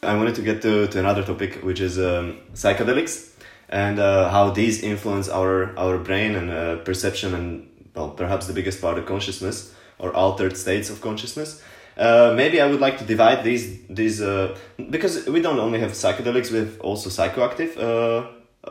I 0.02 0.16
wanted 0.16 0.34
to 0.36 0.42
get 0.42 0.62
to, 0.62 0.86
to 0.86 0.98
another 0.98 1.22
topic, 1.22 1.56
which 1.62 1.80
is 1.80 1.98
um, 1.98 2.38
psychedelics 2.54 3.32
and 3.68 3.98
uh, 3.98 4.30
how 4.30 4.50
these 4.50 4.82
influence 4.82 5.28
our 5.28 5.76
our 5.78 5.98
brain 5.98 6.34
and 6.34 6.50
uh, 6.50 6.76
perception 6.76 7.34
and 7.34 7.67
well, 7.98 8.10
perhaps 8.10 8.46
the 8.46 8.52
biggest 8.52 8.80
part 8.80 8.96
of 8.98 9.06
consciousness 9.06 9.74
or 9.98 10.14
altered 10.14 10.56
states 10.56 10.88
of 10.90 11.00
consciousness. 11.00 11.62
Uh, 11.96 12.32
maybe 12.36 12.60
I 12.60 12.66
would 12.70 12.80
like 12.80 12.96
to 12.98 13.04
divide 13.04 13.42
these 13.42 13.64
these 13.88 14.22
uh, 14.22 14.56
because 14.94 15.26
we 15.26 15.40
don't 15.40 15.58
only 15.58 15.80
have 15.80 15.92
psychedelics, 15.92 16.52
we 16.52 16.58
have 16.58 16.80
also 16.80 17.10
psychoactive 17.10 17.72
uh, 17.76 18.20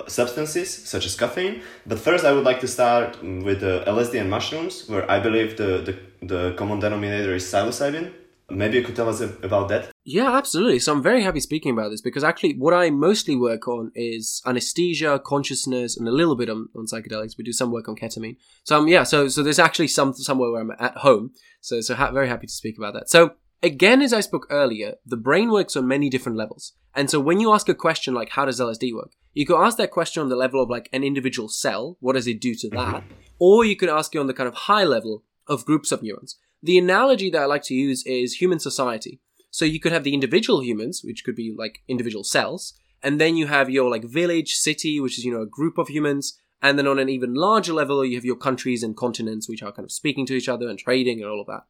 substances 0.08 0.70
such 0.94 1.06
as 1.06 1.16
caffeine. 1.16 1.62
But 1.86 2.00
first, 2.00 2.24
I 2.24 2.32
would 2.32 2.46
like 2.46 2.62
to 2.62 2.68
start 2.68 3.22
with 3.22 3.64
uh, 3.64 3.84
LSD 3.96 4.22
and 4.22 4.30
mushrooms, 4.30 4.88
where 4.88 5.06
I 5.12 5.20
believe 5.20 5.58
the, 5.58 5.70
the 5.88 5.94
the 6.34 6.42
common 6.58 6.80
denominator 6.80 7.36
is 7.36 7.44
psilocybin. 7.44 8.14
Maybe 8.50 8.78
you 8.78 8.84
could 8.84 8.96
tell 8.96 9.10
us 9.10 9.20
about 9.20 9.68
that. 9.70 9.92
Yeah, 10.06 10.38
absolutely. 10.38 10.80
So 10.80 10.94
I'm 10.94 11.04
very 11.04 11.22
happy 11.22 11.42
speaking 11.42 11.72
about 11.72 11.90
this 11.90 12.00
because 12.00 12.24
actually 12.24 12.54
what 12.54 12.74
I 12.74 12.90
mostly 12.90 13.36
work 13.36 13.68
on 13.68 13.92
is 13.94 14.42
anesthesia, 14.46 15.20
consciousness, 15.20 15.98
and 15.98 16.08
a 16.08 16.12
little 16.12 16.36
bit 16.36 16.50
on, 16.50 16.70
on 16.76 16.86
psychedelics. 16.86 17.38
We 17.38 17.44
do 17.44 17.52
some 17.52 17.72
work 17.72 17.90
on 17.90 17.98
ketamine. 17.98 18.38
So 18.64 18.78
um, 18.78 18.88
yeah, 18.88 19.04
so 19.04 19.28
so 19.28 19.44
there's 19.44 19.60
actually 19.60 19.90
some 19.90 20.14
somewhere 20.14 20.52
where 20.52 20.62
I'm 20.62 20.72
at 20.80 20.98
home. 20.98 21.32
So 21.60 21.82
so 21.82 21.96
ha- 21.96 22.12
very 22.12 22.30
happy 22.30 22.48
to 22.48 22.54
speak 22.54 22.78
about 22.78 22.94
that. 22.94 23.10
So 23.10 23.32
again, 23.62 24.02
as 24.02 24.14
I 24.14 24.22
spoke 24.22 24.48
earlier, 24.50 24.96
the 25.06 25.18
brain 25.18 25.52
works 25.52 25.76
on 25.76 25.88
many 25.88 26.10
different 26.10 26.38
levels. 26.38 26.74
And 26.96 27.10
so 27.10 27.20
when 27.20 27.42
you 27.42 27.54
ask 27.54 27.68
a 27.68 27.76
question 27.76 28.14
like 28.14 28.30
how 28.30 28.46
does 28.46 28.62
LSD 28.62 28.94
work, 28.94 29.12
you 29.34 29.46
could 29.46 29.62
ask 29.62 29.78
that 29.78 29.92
question 29.92 30.24
on 30.24 30.30
the 30.30 30.38
level 30.38 30.64
of 30.64 30.70
like 30.70 30.90
an 30.94 31.04
individual 31.04 31.50
cell, 31.50 31.98
what 32.00 32.14
does 32.14 32.28
it 32.28 32.40
do 32.40 32.56
to 32.56 32.70
that? 32.70 33.04
Or 33.40 33.66
you 33.66 33.76
could 33.76 33.90
ask 33.90 34.16
it 34.16 34.18
on 34.18 34.26
the 34.26 34.34
kind 34.34 34.48
of 34.48 34.56
high 34.56 34.84
level 34.84 35.24
of 35.48 35.64
groups 35.64 35.92
of 35.92 36.02
neurons. 36.02 36.38
The 36.64 36.78
analogy 36.78 37.30
that 37.30 37.42
I 37.42 37.46
like 37.46 37.64
to 37.64 37.76
use 37.76 38.06
is 38.06 38.36
human 38.36 38.60
society. 38.60 39.22
So 39.52 39.66
you 39.66 39.80
could 39.80 39.92
have 39.92 40.04
the 40.04 40.14
individual 40.14 40.64
humans, 40.64 41.02
which 41.04 41.24
could 41.24 41.36
be 41.36 41.54
like 41.58 41.80
individual 41.88 42.24
cells, 42.24 42.74
and 43.04 43.22
then 43.22 43.38
you 43.38 43.48
have 43.48 43.70
your 43.70 43.90
like 43.90 44.04
village, 44.04 44.54
city, 44.56 45.00
which 45.00 45.18
is 45.18 45.26
you 45.26 45.34
know 45.34 45.42
a 45.42 45.48
group 45.48 45.78
of 45.78 45.88
humans, 45.88 46.40
and 46.62 46.78
then 46.78 46.88
on 46.88 47.00
an 47.00 47.10
even 47.10 47.34
larger 47.34 47.74
level 47.74 48.04
you 48.04 48.16
have 48.16 48.26
your 48.26 48.36
countries 48.36 48.84
and 48.84 48.98
continents, 48.98 49.48
which 49.48 49.64
are 49.64 49.72
kind 49.72 49.86
of 49.86 49.92
speaking 49.92 50.26
to 50.26 50.34
each 50.34 50.50
other 50.50 50.68
and 50.68 50.80
trading 50.80 51.22
and 51.22 51.30
all 51.30 51.42
of 51.42 51.48
that. 51.48 51.64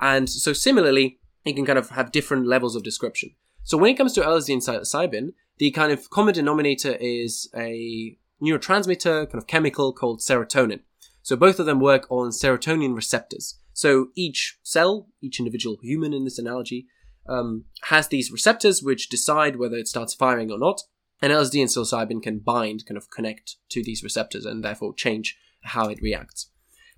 And 0.00 0.28
so 0.28 0.52
similarly, 0.52 1.18
you 1.44 1.54
can 1.54 1.66
kind 1.66 1.78
of 1.78 1.90
have 1.90 2.12
different 2.12 2.46
levels 2.46 2.74
of 2.74 2.82
description. 2.82 3.30
So 3.62 3.78
when 3.78 3.90
it 3.90 3.96
comes 3.96 4.12
to 4.14 4.20
LSD 4.20 4.52
and 4.52 4.62
psilocybin, 4.62 5.32
the 5.58 5.70
kind 5.70 5.92
of 5.92 6.10
common 6.10 6.34
denominator 6.34 6.96
is 7.00 7.48
a 7.56 8.18
neurotransmitter 8.42 9.26
kind 9.30 9.34
of 9.36 9.46
chemical 9.46 9.92
called 9.92 10.20
serotonin. 10.20 10.80
So 11.22 11.36
both 11.36 11.58
of 11.58 11.66
them 11.66 11.80
work 11.80 12.06
on 12.10 12.30
serotonin 12.30 12.94
receptors. 12.94 13.58
So 13.74 14.08
each 14.14 14.58
cell, 14.62 15.08
each 15.20 15.38
individual 15.38 15.76
human 15.82 16.14
in 16.14 16.24
this 16.24 16.38
analogy, 16.38 16.86
um, 17.28 17.64
has 17.84 18.08
these 18.08 18.30
receptors 18.30 18.82
which 18.82 19.08
decide 19.08 19.56
whether 19.56 19.76
it 19.76 19.88
starts 19.88 20.14
firing 20.14 20.50
or 20.50 20.58
not. 20.58 20.80
And 21.20 21.32
LSD 21.32 21.60
and 21.60 21.70
psilocybin 21.70 22.22
can 22.22 22.38
bind, 22.38 22.86
kind 22.86 22.96
of 22.96 23.10
connect 23.10 23.56
to 23.70 23.82
these 23.82 24.02
receptors 24.02 24.44
and 24.44 24.64
therefore 24.64 24.94
change 24.94 25.36
how 25.62 25.88
it 25.88 26.00
reacts. 26.00 26.50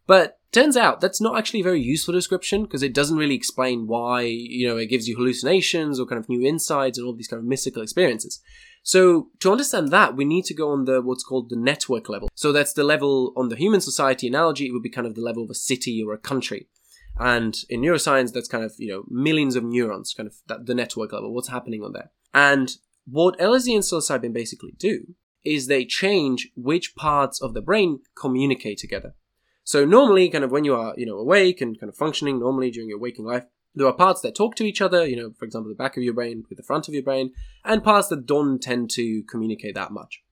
But 0.07 0.39
turns 0.57 0.77
out 0.77 1.03
that's 1.03 1.21
not 1.21 1.37
actually 1.37 1.61
a 1.61 1.65
very 1.65 1.83
useful 1.83 2.15
description 2.15 2.63
because 2.63 2.83
it 2.83 2.95
doesn't 2.95 3.19
really 3.19 3.35
explain 3.35 3.87
why, 3.87 4.23
you 4.23 4.67
know, 4.67 4.79
it 4.79 4.87
gives 4.87 5.07
you 5.07 5.15
hallucinations 5.15 6.01
or 6.01 6.07
kind 6.07 6.19
of 6.19 6.31
new 6.31 6.41
insights 6.41 6.97
and 6.97 7.07
all 7.07 7.15
these 7.15 7.29
kind 7.29 7.41
of 7.41 7.47
mystical 7.47 7.83
experiences. 7.83 8.41
So 8.83 9.29
to 9.41 9.53
understand 9.53 9.91
that, 9.91 10.17
we 10.17 10.25
need 10.25 10.47
to 10.47 10.55
go 10.55 10.71
on 10.71 10.87
the 10.87 11.03
what's 11.03 11.25
called 11.25 11.51
the 11.51 11.57
network 11.57 12.09
level. 12.09 12.31
So 12.35 12.53
that's 12.53 12.73
the 12.73 12.85
level 12.85 13.35
on 13.37 13.51
the 13.51 13.57
human 13.57 13.83
society 13.83 14.29
analogy, 14.29 14.67
it 14.67 14.73
would 14.73 14.83
be 14.83 14.89
kind 14.89 15.07
of 15.07 15.15
the 15.15 15.21
level 15.21 15.43
of 15.43 15.51
a 15.51 15.55
city 15.55 16.03
or 16.03 16.15
a 16.15 16.19
country. 16.19 16.69
And 17.19 17.55
in 17.69 17.83
neuroscience, 17.83 18.33
that's 18.33 18.49
kind 18.49 18.65
of, 18.65 18.73
you 18.79 18.89
know, 18.89 19.05
millions 19.11 19.57
of 19.57 19.65
neurons, 19.65 20.15
kind 20.15 20.27
of 20.27 20.37
that, 20.47 20.65
the 20.65 20.75
network 20.75 21.13
level, 21.13 21.35
what's 21.35 21.49
happening 21.49 21.83
on 21.83 21.93
there. 21.93 22.11
And 22.33 22.77
what 23.07 23.39
LSD 23.39 23.75
and 23.75 23.85
psilocybin 23.85 24.33
basically 24.33 24.73
do 24.79 25.15
is 25.45 25.67
they 25.67 25.85
change 25.85 26.49
which 26.57 26.97
parts 26.97 27.43
of 27.43 27.53
the 27.53 27.63
brain 27.63 28.01
communicate 28.15 28.79
together. 28.79 29.15
So 29.67 29.85
normally, 29.85 30.29
kind 30.29 30.45
of 30.45 30.53
when 30.53 30.65
you 30.65 30.77
are, 30.77 30.95
you 30.97 31.05
know, 31.05 31.19
awake 31.19 31.61
and 31.61 31.79
kind 31.79 31.91
of 31.91 31.97
functioning 31.97 32.39
normally 32.39 32.71
during 32.71 32.89
your 32.89 33.01
waking 33.01 33.25
life, 33.25 33.47
there 33.75 33.89
are 33.89 33.93
parts 33.93 34.21
that 34.21 34.37
talk 34.37 34.55
to 34.55 34.65
each 34.65 34.81
other, 34.81 35.05
you 35.05 35.17
know, 35.17 35.33
for 35.37 35.45
example, 35.45 35.69
the 35.69 35.75
back 35.75 35.97
of 35.97 36.05
your 36.05 36.15
brain 36.15 36.45
with 36.49 36.57
the 36.57 36.63
front 36.63 36.87
of 36.87 36.95
your 36.95 37.03
brain, 37.03 37.33
and 37.65 37.83
parts 37.83 38.07
that 38.09 38.27
don't 38.27 38.63
tend 38.63 38.91
to 38.91 39.25
communicate 39.29 39.75
that 39.75 39.91
much. 39.91 40.23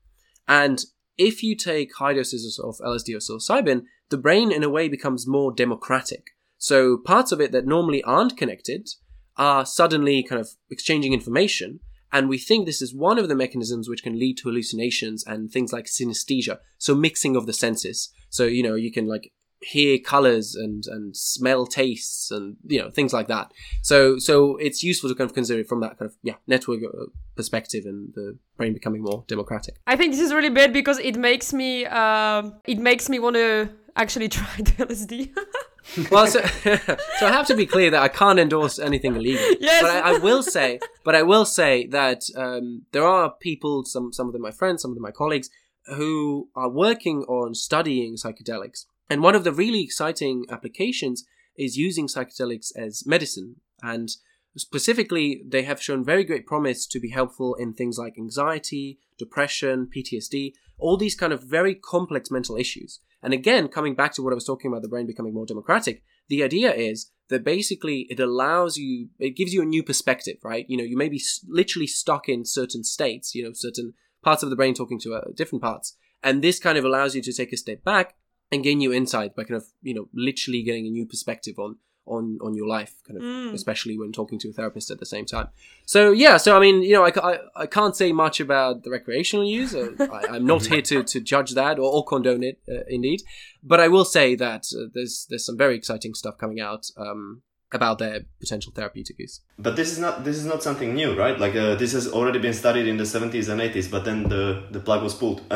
And 0.47 0.85
if 1.19 1.43
you 1.43 1.57
take 1.57 1.97
high 1.97 2.15
doses 2.15 2.61
of 2.63 2.77
LSD 2.79 3.13
or 3.13 3.19
psilocybin, 3.19 3.83
the 4.09 4.19
brain 4.19 4.53
in 4.53 4.63
a 4.63 4.71
way 4.71 4.89
becomes 4.89 5.27
more 5.27 5.53
democratic. 5.53 6.29
So 6.57 6.97
parts 6.97 7.33
of 7.33 7.41
it 7.41 7.51
that 7.51 7.67
normally 7.67 8.05
aren't 8.05 8.37
connected 8.37 8.89
are 9.37 9.67
suddenly 9.67 10.23
kind 10.23 10.41
of 10.41 10.51
exchanging 10.71 11.13
information. 11.13 11.81
And 12.13 12.29
we 12.29 12.39
think 12.39 12.67
this 12.67 12.81
is 12.81 12.95
one 12.95 13.19
of 13.19 13.29
the 13.29 13.35
mechanisms 13.35 13.89
which 13.89 14.05
can 14.05 14.17
lead 14.17 14.39
to 14.39 14.49
hallucinations 14.49 15.25
and 15.27 15.51
things 15.51 15.73
like 15.73 15.87
synesthesia. 15.87 16.59
So 16.79 16.95
mixing 16.95 17.35
of 17.35 17.47
the 17.47 17.53
senses. 17.53 18.13
So, 18.35 18.47
you 18.47 18.65
know, 18.65 18.75
you 18.75 18.91
can 18.91 19.07
like 19.07 19.33
hear 19.61 19.97
colors 19.99 20.57
and, 20.57 20.85
and 20.89 21.17
smell 21.17 21.67
tastes 21.67 22.33
and, 22.33 22.57
you 22.67 22.81
know, 22.81 22.91
things 22.91 23.13
like 23.13 23.29
that. 23.29 23.53
So, 23.81 24.19
so 24.19 24.57
it's 24.57 24.83
useful 24.83 25.09
to 25.09 25.15
kind 25.15 25.31
of 25.31 25.35
consider 25.35 25.61
it 25.61 25.69
from 25.69 25.81
that 25.81 25.99
kind 25.99 26.11
of, 26.11 26.17
yeah, 26.23 26.35
network 26.49 26.81
uh, 26.83 27.07
perspective 27.37 27.85
and 27.87 28.13
the 28.15 28.37
brain 28.57 28.75
becoming 28.75 29.03
more 29.03 29.25
democratic. 29.29 29.77
I 29.87 29.95
think 29.95 30.13
this 30.13 30.21
is 30.21 30.35
really 30.35 30.51
bad 30.51 30.73
because 30.73 30.99
it 30.99 31.17
makes 31.17 31.53
me 31.53 31.87
um, 31.87 32.55
it 32.67 32.79
makes 32.79 33.09
me 33.09 33.21
want 33.21 33.37
to 33.37 33.71
actually 33.95 34.29
try 34.39 34.57
the 34.57 34.73
LSD. 34.85 35.31
well, 36.11 36.27
so, 36.27 36.41
so 37.19 37.27
I 37.27 37.33
have 37.33 37.47
to 37.47 37.55
be 37.57 37.67
clear 37.67 37.91
that 37.93 38.03
I 38.03 38.09
can't 38.09 38.41
endorse 38.41 38.81
anything 38.81 39.15
illegal. 39.15 39.47
Yes. 39.61 39.81
But 39.81 39.91
I, 39.91 40.15
I 40.15 40.19
will 40.19 40.43
say, 40.43 40.81
but 41.05 41.15
I 41.15 41.23
will 41.23 41.45
say 41.45 41.87
that 41.89 42.23
um, 42.37 42.83
there 42.91 43.07
are 43.07 43.31
people, 43.31 43.85
some 43.85 44.13
some 44.13 44.27
of 44.27 44.33
them 44.33 44.43
my 44.43 44.51
friends, 44.51 44.83
some 44.83 44.91
of 44.91 44.97
them 44.97 45.03
my 45.03 45.13
colleagues, 45.13 45.51
who 45.87 46.49
are 46.55 46.69
working 46.69 47.23
on 47.25 47.55
studying 47.55 48.17
psychedelics. 48.17 48.85
And 49.11 49.23
one 49.23 49.35
of 49.35 49.45
the 49.45 49.53
really 49.53 49.83
exciting 49.83 50.45
applications 50.51 51.25
is 51.57 51.77
using 51.77 52.09
psychedelics 52.09 52.73
as 52.77 53.05
medicine. 53.07 53.57
And 53.83 54.09
specifically, 54.57 55.43
they 55.47 55.63
have 55.63 55.83
shown 55.83 56.05
very 56.05 56.25
great 56.25 56.47
promise 56.47 56.87
to 56.87 57.01
be 57.01 57.11
helpful 57.11 57.55
in 57.55 57.75
things 57.75 57.99
like 57.99 58.15
anxiety, 58.19 58.99
depression, 59.19 59.89
PTSD, 59.95 60.53
all 60.79 60.97
these 60.97 61.15
kind 61.15 61.33
of 61.33 61.43
very 61.43 61.75
complex 61.75 62.31
mental 62.31 62.57
issues. 62.57 63.01
And 63.23 63.33
again, 63.33 63.69
coming 63.69 63.95
back 63.95 64.13
to 64.15 64.23
what 64.23 64.33
I 64.33 64.35
was 64.35 64.45
talking 64.45 64.71
about, 64.71 64.83
the 64.83 64.89
brain 64.89 65.07
becoming 65.07 65.35
more 65.35 65.47
democratic, 65.47 66.03
the 66.29 66.43
idea 66.43 66.73
is 66.75 67.11
that 67.29 67.45
basically 67.45 68.07
it 68.11 68.21
allows 68.21 68.77
you, 68.77 69.09
it 69.19 69.37
gives 69.37 69.55
you 69.55 69.63
a 69.63 69.67
new 69.67 69.83
perspective, 69.83 70.37
right? 70.43 70.67
You 70.69 70.77
know, 70.77 70.85
you 70.85 70.97
may 70.97 71.09
be 71.09 71.23
literally 71.49 71.87
stuck 71.87 72.29
in 72.29 72.45
certain 72.45 72.85
states, 72.85 73.35
you 73.35 73.45
know, 73.45 73.53
certain 73.55 73.95
parts 74.25 74.43
of 74.43 74.51
the 74.51 74.57
brain 74.57 74.75
talking 74.75 74.99
to 75.01 75.15
uh, 75.15 75.25
different 75.35 75.63
parts. 75.63 75.97
And 76.23 76.43
this 76.43 76.59
kind 76.59 76.79
of 76.79 76.85
allows 76.85 77.15
you 77.15 77.23
to 77.23 77.33
take 77.33 77.53
a 77.53 77.57
step 77.57 77.85
back 77.85 78.15
and 78.51 78.63
gain 78.65 78.79
new 78.79 78.93
insight 78.93 79.37
by 79.37 79.45
kind 79.45 79.57
of, 79.57 79.67
you 79.83 79.95
know, 79.95 80.09
literally 80.15 80.63
getting 80.63 80.87
a 80.87 80.91
new 80.91 81.07
perspective 81.07 81.59
on 81.59 81.77
on 82.07 82.39
on 82.43 82.55
your 82.55 82.67
life 82.67 82.95
kind 83.07 83.17
of 83.17 83.23
mm. 83.23 83.53
especially 83.55 83.99
when 83.99 84.13
talking 84.13 84.39
to 84.39 84.51
a 84.51 84.53
therapist 84.53 84.91
at 84.91 84.99
the 84.99 85.07
same 85.07 85.25
time 85.25 85.49
so 85.87 86.13
yeah 86.13 86.37
so 86.37 86.55
i 86.57 86.61
mean 86.61 86.83
you 86.83 86.93
know 86.93 87.05
i, 87.05 87.13
I, 87.17 87.39
I 87.57 87.67
can't 87.67 87.97
say 87.97 88.13
much 88.13 88.41
about 88.41 88.83
the 88.83 88.91
recreational 88.91 89.45
use 89.45 89.75
uh, 89.75 89.91
I, 90.13 90.37
am 90.37 90.45
not 90.45 90.67
here 90.67 90.83
to, 90.83 91.03
to 91.03 91.21
judge 91.21 91.53
that 91.53 91.79
or, 91.79 91.91
or 91.91 92.05
condone 92.05 92.43
it 92.43 92.61
uh, 92.69 92.85
indeed 92.89 93.23
but 93.63 93.81
i 93.81 93.89
will 93.89 94.05
say 94.05 94.35
that 94.35 94.67
uh, 94.77 94.85
there's 94.93 95.27
there's 95.31 95.47
some 95.47 95.57
very 95.57 95.77
exciting 95.77 96.15
stuff 96.15 96.37
coming 96.37 96.61
out 96.61 96.91
um, 96.99 97.43
about 97.75 97.99
their 97.99 98.21
potential 98.41 98.73
therapeutic 98.73 99.19
use 99.19 99.41
but 99.59 99.77
this 99.77 99.91
is 99.93 99.99
not 99.99 100.25
this 100.25 100.37
is 100.37 100.47
not 100.47 100.63
something 100.63 100.95
new 100.95 101.19
right 101.19 101.39
like 101.39 101.55
uh, 101.55 101.75
this 101.75 101.93
has 101.93 102.07
already 102.09 102.39
been 102.39 102.55
studied 102.55 102.87
in 102.87 102.97
the 102.97 103.05
70s 103.05 103.49
and 103.49 103.61
80s 103.61 103.91
but 103.91 104.05
then 104.05 104.25
the 104.25 104.65
the 104.71 104.81
plug 104.81 105.03
was 105.03 105.15
pulled 105.15 105.43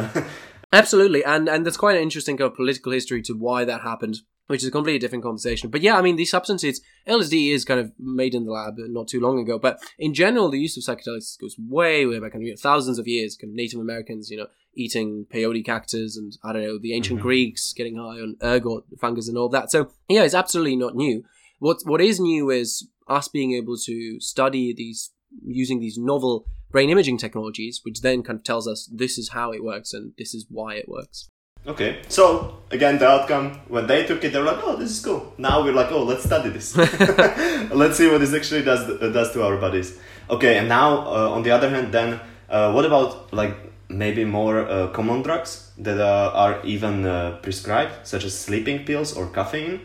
Absolutely, 0.70 1.24
and 1.24 1.48
and 1.48 1.64
there's 1.64 1.78
quite 1.78 1.96
an 1.96 2.02
interesting 2.02 2.36
kind 2.36 2.50
of 2.50 2.54
political 2.54 2.92
history 2.92 3.22
to 3.22 3.32
why 3.32 3.64
that 3.64 3.80
happened 3.80 4.18
which 4.48 4.62
is 4.62 4.68
a 4.68 4.72
completely 4.72 4.98
different 4.98 5.22
conversation. 5.22 5.70
But 5.70 5.82
yeah, 5.82 5.96
I 5.96 6.02
mean, 6.02 6.16
these 6.16 6.30
substances, 6.30 6.80
LSD 7.06 7.52
is 7.52 7.64
kind 7.64 7.78
of 7.78 7.92
made 7.98 8.34
in 8.34 8.46
the 8.46 8.50
lab 8.50 8.74
not 8.78 9.06
too 9.06 9.20
long 9.20 9.38
ago. 9.38 9.58
But 9.58 9.78
in 9.98 10.14
general, 10.14 10.48
the 10.48 10.58
use 10.58 10.76
of 10.76 10.82
psychedelics 10.82 11.38
goes 11.38 11.56
way, 11.58 12.06
way 12.06 12.18
back, 12.18 12.32
you 12.34 12.50
know, 12.50 12.56
thousands 12.58 12.98
of 12.98 13.06
years. 13.06 13.36
Kind 13.36 13.52
of 13.52 13.56
Native 13.56 13.78
Americans, 13.78 14.30
you 14.30 14.38
know, 14.38 14.46
eating 14.74 15.26
peyote 15.30 15.64
cactus, 15.64 16.16
and 16.16 16.36
I 16.42 16.52
don't 16.52 16.62
know, 16.62 16.78
the 16.78 16.94
ancient 16.94 17.18
mm-hmm. 17.18 17.28
Greeks 17.28 17.74
getting 17.74 17.96
high 17.96 18.20
on 18.20 18.36
ergot 18.42 18.84
fungus 18.98 19.28
and 19.28 19.36
all 19.36 19.50
that. 19.50 19.70
So 19.70 19.90
yeah, 20.08 20.22
it's 20.22 20.34
absolutely 20.34 20.76
not 20.76 20.96
new. 20.96 21.24
What 21.58 21.78
what 21.84 22.00
is 22.00 22.20
new 22.20 22.50
is 22.50 22.88
us 23.08 23.28
being 23.28 23.52
able 23.52 23.76
to 23.78 24.20
study 24.20 24.72
these 24.74 25.10
using 25.44 25.80
these 25.80 25.98
novel 25.98 26.46
brain 26.70 26.90
imaging 26.90 27.18
technologies, 27.18 27.80
which 27.84 28.00
then 28.02 28.22
kind 28.22 28.38
of 28.38 28.44
tells 28.44 28.68
us 28.68 28.88
this 28.92 29.18
is 29.18 29.30
how 29.30 29.52
it 29.52 29.64
works 29.64 29.92
and 29.92 30.12
this 30.18 30.34
is 30.34 30.46
why 30.48 30.74
it 30.74 30.88
works. 30.88 31.28
Okay, 31.66 32.00
so 32.08 32.58
again, 32.70 32.98
the 32.98 33.06
outcome 33.06 33.60
when 33.68 33.86
they 33.86 34.06
took 34.06 34.22
it, 34.24 34.32
they 34.32 34.38
were 34.38 34.44
like, 34.44 34.62
"Oh, 34.62 34.76
this 34.76 34.90
is 34.90 35.04
cool." 35.04 35.34
Now 35.38 35.62
we're 35.62 35.74
like, 35.74 35.90
"Oh, 35.90 36.04
let's 36.04 36.24
study 36.24 36.50
this. 36.50 36.76
let's 37.72 37.96
see 37.96 38.08
what 38.08 38.20
this 38.20 38.32
actually 38.32 38.62
does 38.62 38.88
uh, 38.88 39.10
does 39.12 39.32
to 39.32 39.44
our 39.44 39.56
bodies." 39.56 39.98
Okay, 40.30 40.58
and 40.58 40.68
now 40.68 40.98
uh, 41.06 41.30
on 41.30 41.42
the 41.42 41.50
other 41.50 41.68
hand, 41.68 41.92
then 41.92 42.20
uh, 42.48 42.72
what 42.72 42.84
about 42.84 43.32
like 43.34 43.56
maybe 43.88 44.24
more 44.24 44.60
uh, 44.68 44.86
common 44.88 45.22
drugs 45.22 45.72
that 45.78 45.98
uh, 45.98 46.30
are 46.34 46.64
even 46.64 47.04
uh, 47.04 47.38
prescribed, 47.42 48.06
such 48.06 48.24
as 48.24 48.38
sleeping 48.38 48.84
pills 48.84 49.12
or 49.16 49.26
caffeine? 49.26 49.80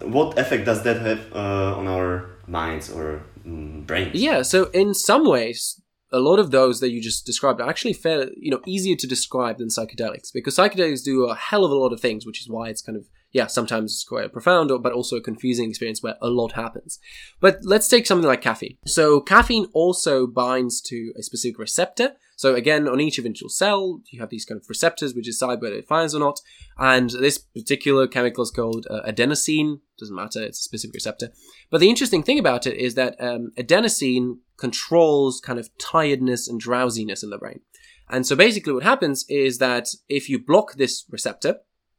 What 0.00 0.38
effect 0.38 0.64
does 0.64 0.82
that 0.82 1.00
have 1.00 1.32
on 1.32 1.88
our 1.88 2.30
minds 2.46 2.90
or 2.90 3.22
mm, 3.46 3.86
brains? 3.86 4.14
Yeah, 4.14 4.42
so 4.42 4.64
in 4.70 4.94
some 4.94 5.26
ways, 5.26 5.80
a 6.12 6.20
lot 6.20 6.38
of 6.38 6.50
those 6.50 6.80
that 6.80 6.90
you 6.90 7.00
just 7.00 7.26
described 7.26 7.60
are 7.60 7.68
actually 7.68 7.92
fair, 7.92 8.28
you 8.36 8.50
know, 8.50 8.60
easier 8.66 8.96
to 8.96 9.06
describe 9.06 9.58
than 9.58 9.68
psychedelics 9.68 10.32
because 10.32 10.56
psychedelics 10.56 11.04
do 11.04 11.24
a 11.24 11.34
hell 11.34 11.64
of 11.64 11.70
a 11.70 11.74
lot 11.74 11.92
of 11.92 12.00
things, 12.00 12.24
which 12.24 12.40
is 12.40 12.48
why 12.48 12.68
it's 12.68 12.82
kind 12.82 12.96
of 12.96 13.06
yeah, 13.34 13.48
sometimes 13.48 13.92
it's 13.92 14.04
quite 14.04 14.26
a 14.26 14.28
profound, 14.28 14.70
but 14.80 14.92
also 14.92 15.16
a 15.16 15.20
confusing 15.20 15.68
experience 15.68 16.00
where 16.00 16.14
a 16.22 16.28
lot 16.28 16.52
happens. 16.52 17.00
But 17.40 17.58
let's 17.64 17.88
take 17.88 18.06
something 18.06 18.28
like 18.28 18.40
caffeine. 18.40 18.78
So 18.86 19.20
caffeine 19.20 19.66
also 19.74 20.28
binds 20.28 20.80
to 20.82 21.12
a 21.18 21.22
specific 21.22 21.58
receptor. 21.58 22.12
So 22.36 22.54
again, 22.54 22.86
on 22.86 23.00
each 23.00 23.18
individual 23.18 23.50
cell, 23.50 24.00
you 24.08 24.20
have 24.20 24.30
these 24.30 24.44
kind 24.44 24.60
of 24.60 24.68
receptors 24.68 25.14
which 25.16 25.24
decide 25.24 25.60
whether 25.60 25.74
it 25.74 25.88
fires 25.88 26.14
or 26.14 26.20
not. 26.20 26.38
And 26.78 27.10
this 27.10 27.38
particular 27.38 28.06
chemical 28.06 28.44
is 28.44 28.52
called 28.52 28.86
uh, 28.88 29.00
adenosine. 29.02 29.80
Doesn't 29.98 30.14
matter; 30.14 30.40
it's 30.40 30.60
a 30.60 30.62
specific 30.62 30.94
receptor. 30.94 31.30
But 31.72 31.80
the 31.80 31.90
interesting 31.90 32.22
thing 32.22 32.38
about 32.38 32.68
it 32.68 32.76
is 32.76 32.94
that 32.94 33.16
um, 33.20 33.50
adenosine 33.58 34.38
controls 34.58 35.40
kind 35.40 35.58
of 35.58 35.76
tiredness 35.78 36.46
and 36.46 36.60
drowsiness 36.60 37.24
in 37.24 37.30
the 37.30 37.38
brain. 37.38 37.62
And 38.08 38.24
so 38.24 38.36
basically, 38.36 38.74
what 38.74 38.84
happens 38.84 39.24
is 39.28 39.58
that 39.58 39.88
if 40.08 40.28
you 40.28 40.38
block 40.38 40.74
this 40.74 41.04
receptor, 41.10 41.56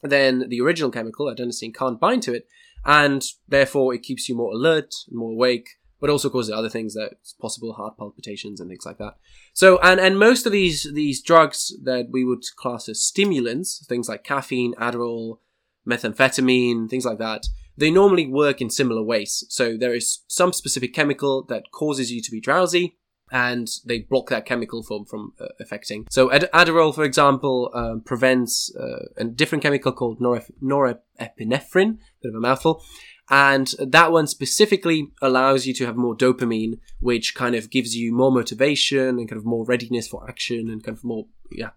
then 0.09 0.49
the 0.49 0.61
original 0.61 0.91
chemical, 0.91 1.27
adenosine, 1.27 1.73
can't 1.73 1.99
bind 1.99 2.23
to 2.23 2.33
it, 2.33 2.47
and 2.85 3.25
therefore 3.47 3.93
it 3.93 4.03
keeps 4.03 4.29
you 4.29 4.35
more 4.35 4.51
alert 4.51 4.93
and 5.07 5.17
more 5.17 5.31
awake, 5.31 5.69
but 5.99 6.09
also 6.09 6.29
causes 6.29 6.51
other 6.51 6.69
things 6.69 6.93
that's 6.93 7.33
possible 7.33 7.73
heart 7.73 7.97
palpitations 7.97 8.59
and 8.59 8.69
things 8.69 8.85
like 8.85 8.97
that. 8.97 9.17
So, 9.53 9.79
and, 9.79 9.99
and 9.99 10.19
most 10.19 10.45
of 10.45 10.51
these, 10.51 10.91
these 10.93 11.21
drugs 11.21 11.73
that 11.83 12.09
we 12.11 12.23
would 12.23 12.43
class 12.57 12.87
as 12.89 13.01
stimulants, 13.01 13.83
things 13.87 14.09
like 14.09 14.23
caffeine, 14.23 14.75
Adderall, 14.75 15.39
methamphetamine, 15.87 16.89
things 16.89 17.05
like 17.05 17.19
that, 17.19 17.47
they 17.77 17.91
normally 17.91 18.27
work 18.27 18.61
in 18.61 18.69
similar 18.69 19.03
ways. 19.03 19.45
So 19.49 19.77
there 19.77 19.93
is 19.93 20.23
some 20.27 20.53
specific 20.53 20.93
chemical 20.93 21.43
that 21.45 21.71
causes 21.71 22.11
you 22.11 22.21
to 22.21 22.31
be 22.31 22.39
drowsy, 22.39 22.97
and 23.35 23.69
they 23.85 23.99
block 23.99 24.29
that 24.29 24.45
chemical 24.45 24.81
from 24.81 25.03
from 25.03 25.33
uh, 25.41 25.47
affecting. 25.59 26.07
So 26.09 26.31
Ad- 26.31 26.49
Adderall, 26.53 26.95
for 26.95 27.03
example, 27.03 27.69
um, 27.73 27.99
prevents 27.99 28.73
uh, 28.73 29.07
a 29.17 29.25
different 29.25 29.61
chemical 29.61 29.91
called 29.91 30.21
norep- 30.21 30.53
norepinephrine, 30.63 31.97
bit 32.23 32.29
of 32.29 32.35
a 32.35 32.39
mouthful, 32.39 32.81
and 33.29 33.73
that 33.79 34.13
one 34.13 34.27
specifically 34.27 35.11
allows 35.21 35.67
you 35.67 35.73
to 35.73 35.85
have 35.85 35.97
more 35.97 36.15
dopamine, 36.15 36.79
which 37.01 37.35
kind 37.35 37.55
of 37.55 37.69
gives 37.69 37.93
you 37.93 38.13
more 38.13 38.31
motivation 38.31 39.19
and 39.19 39.27
kind 39.27 39.37
of 39.37 39.45
more 39.45 39.65
readiness 39.65 40.07
for 40.07 40.25
action 40.29 40.69
and 40.69 40.81
kind 40.81 40.97
of 40.97 41.03
more 41.03 41.25
yeah. 41.51 41.71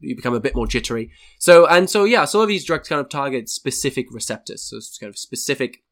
You 0.00 0.16
become 0.16 0.34
a 0.34 0.40
bit 0.40 0.56
more 0.56 0.66
jittery. 0.66 1.12
So, 1.38 1.66
and 1.66 1.88
so, 1.88 2.04
yeah, 2.04 2.24
so 2.24 2.38
all 2.38 2.42
of 2.42 2.48
these 2.48 2.64
drugs 2.64 2.88
kind 2.88 3.00
of 3.00 3.08
target 3.08 3.48
specific 3.48 4.06
receptors, 4.10 4.62
so 4.62 4.78
it's 4.78 4.98
kind 4.98 5.10
of 5.10 5.16
specific 5.16 5.84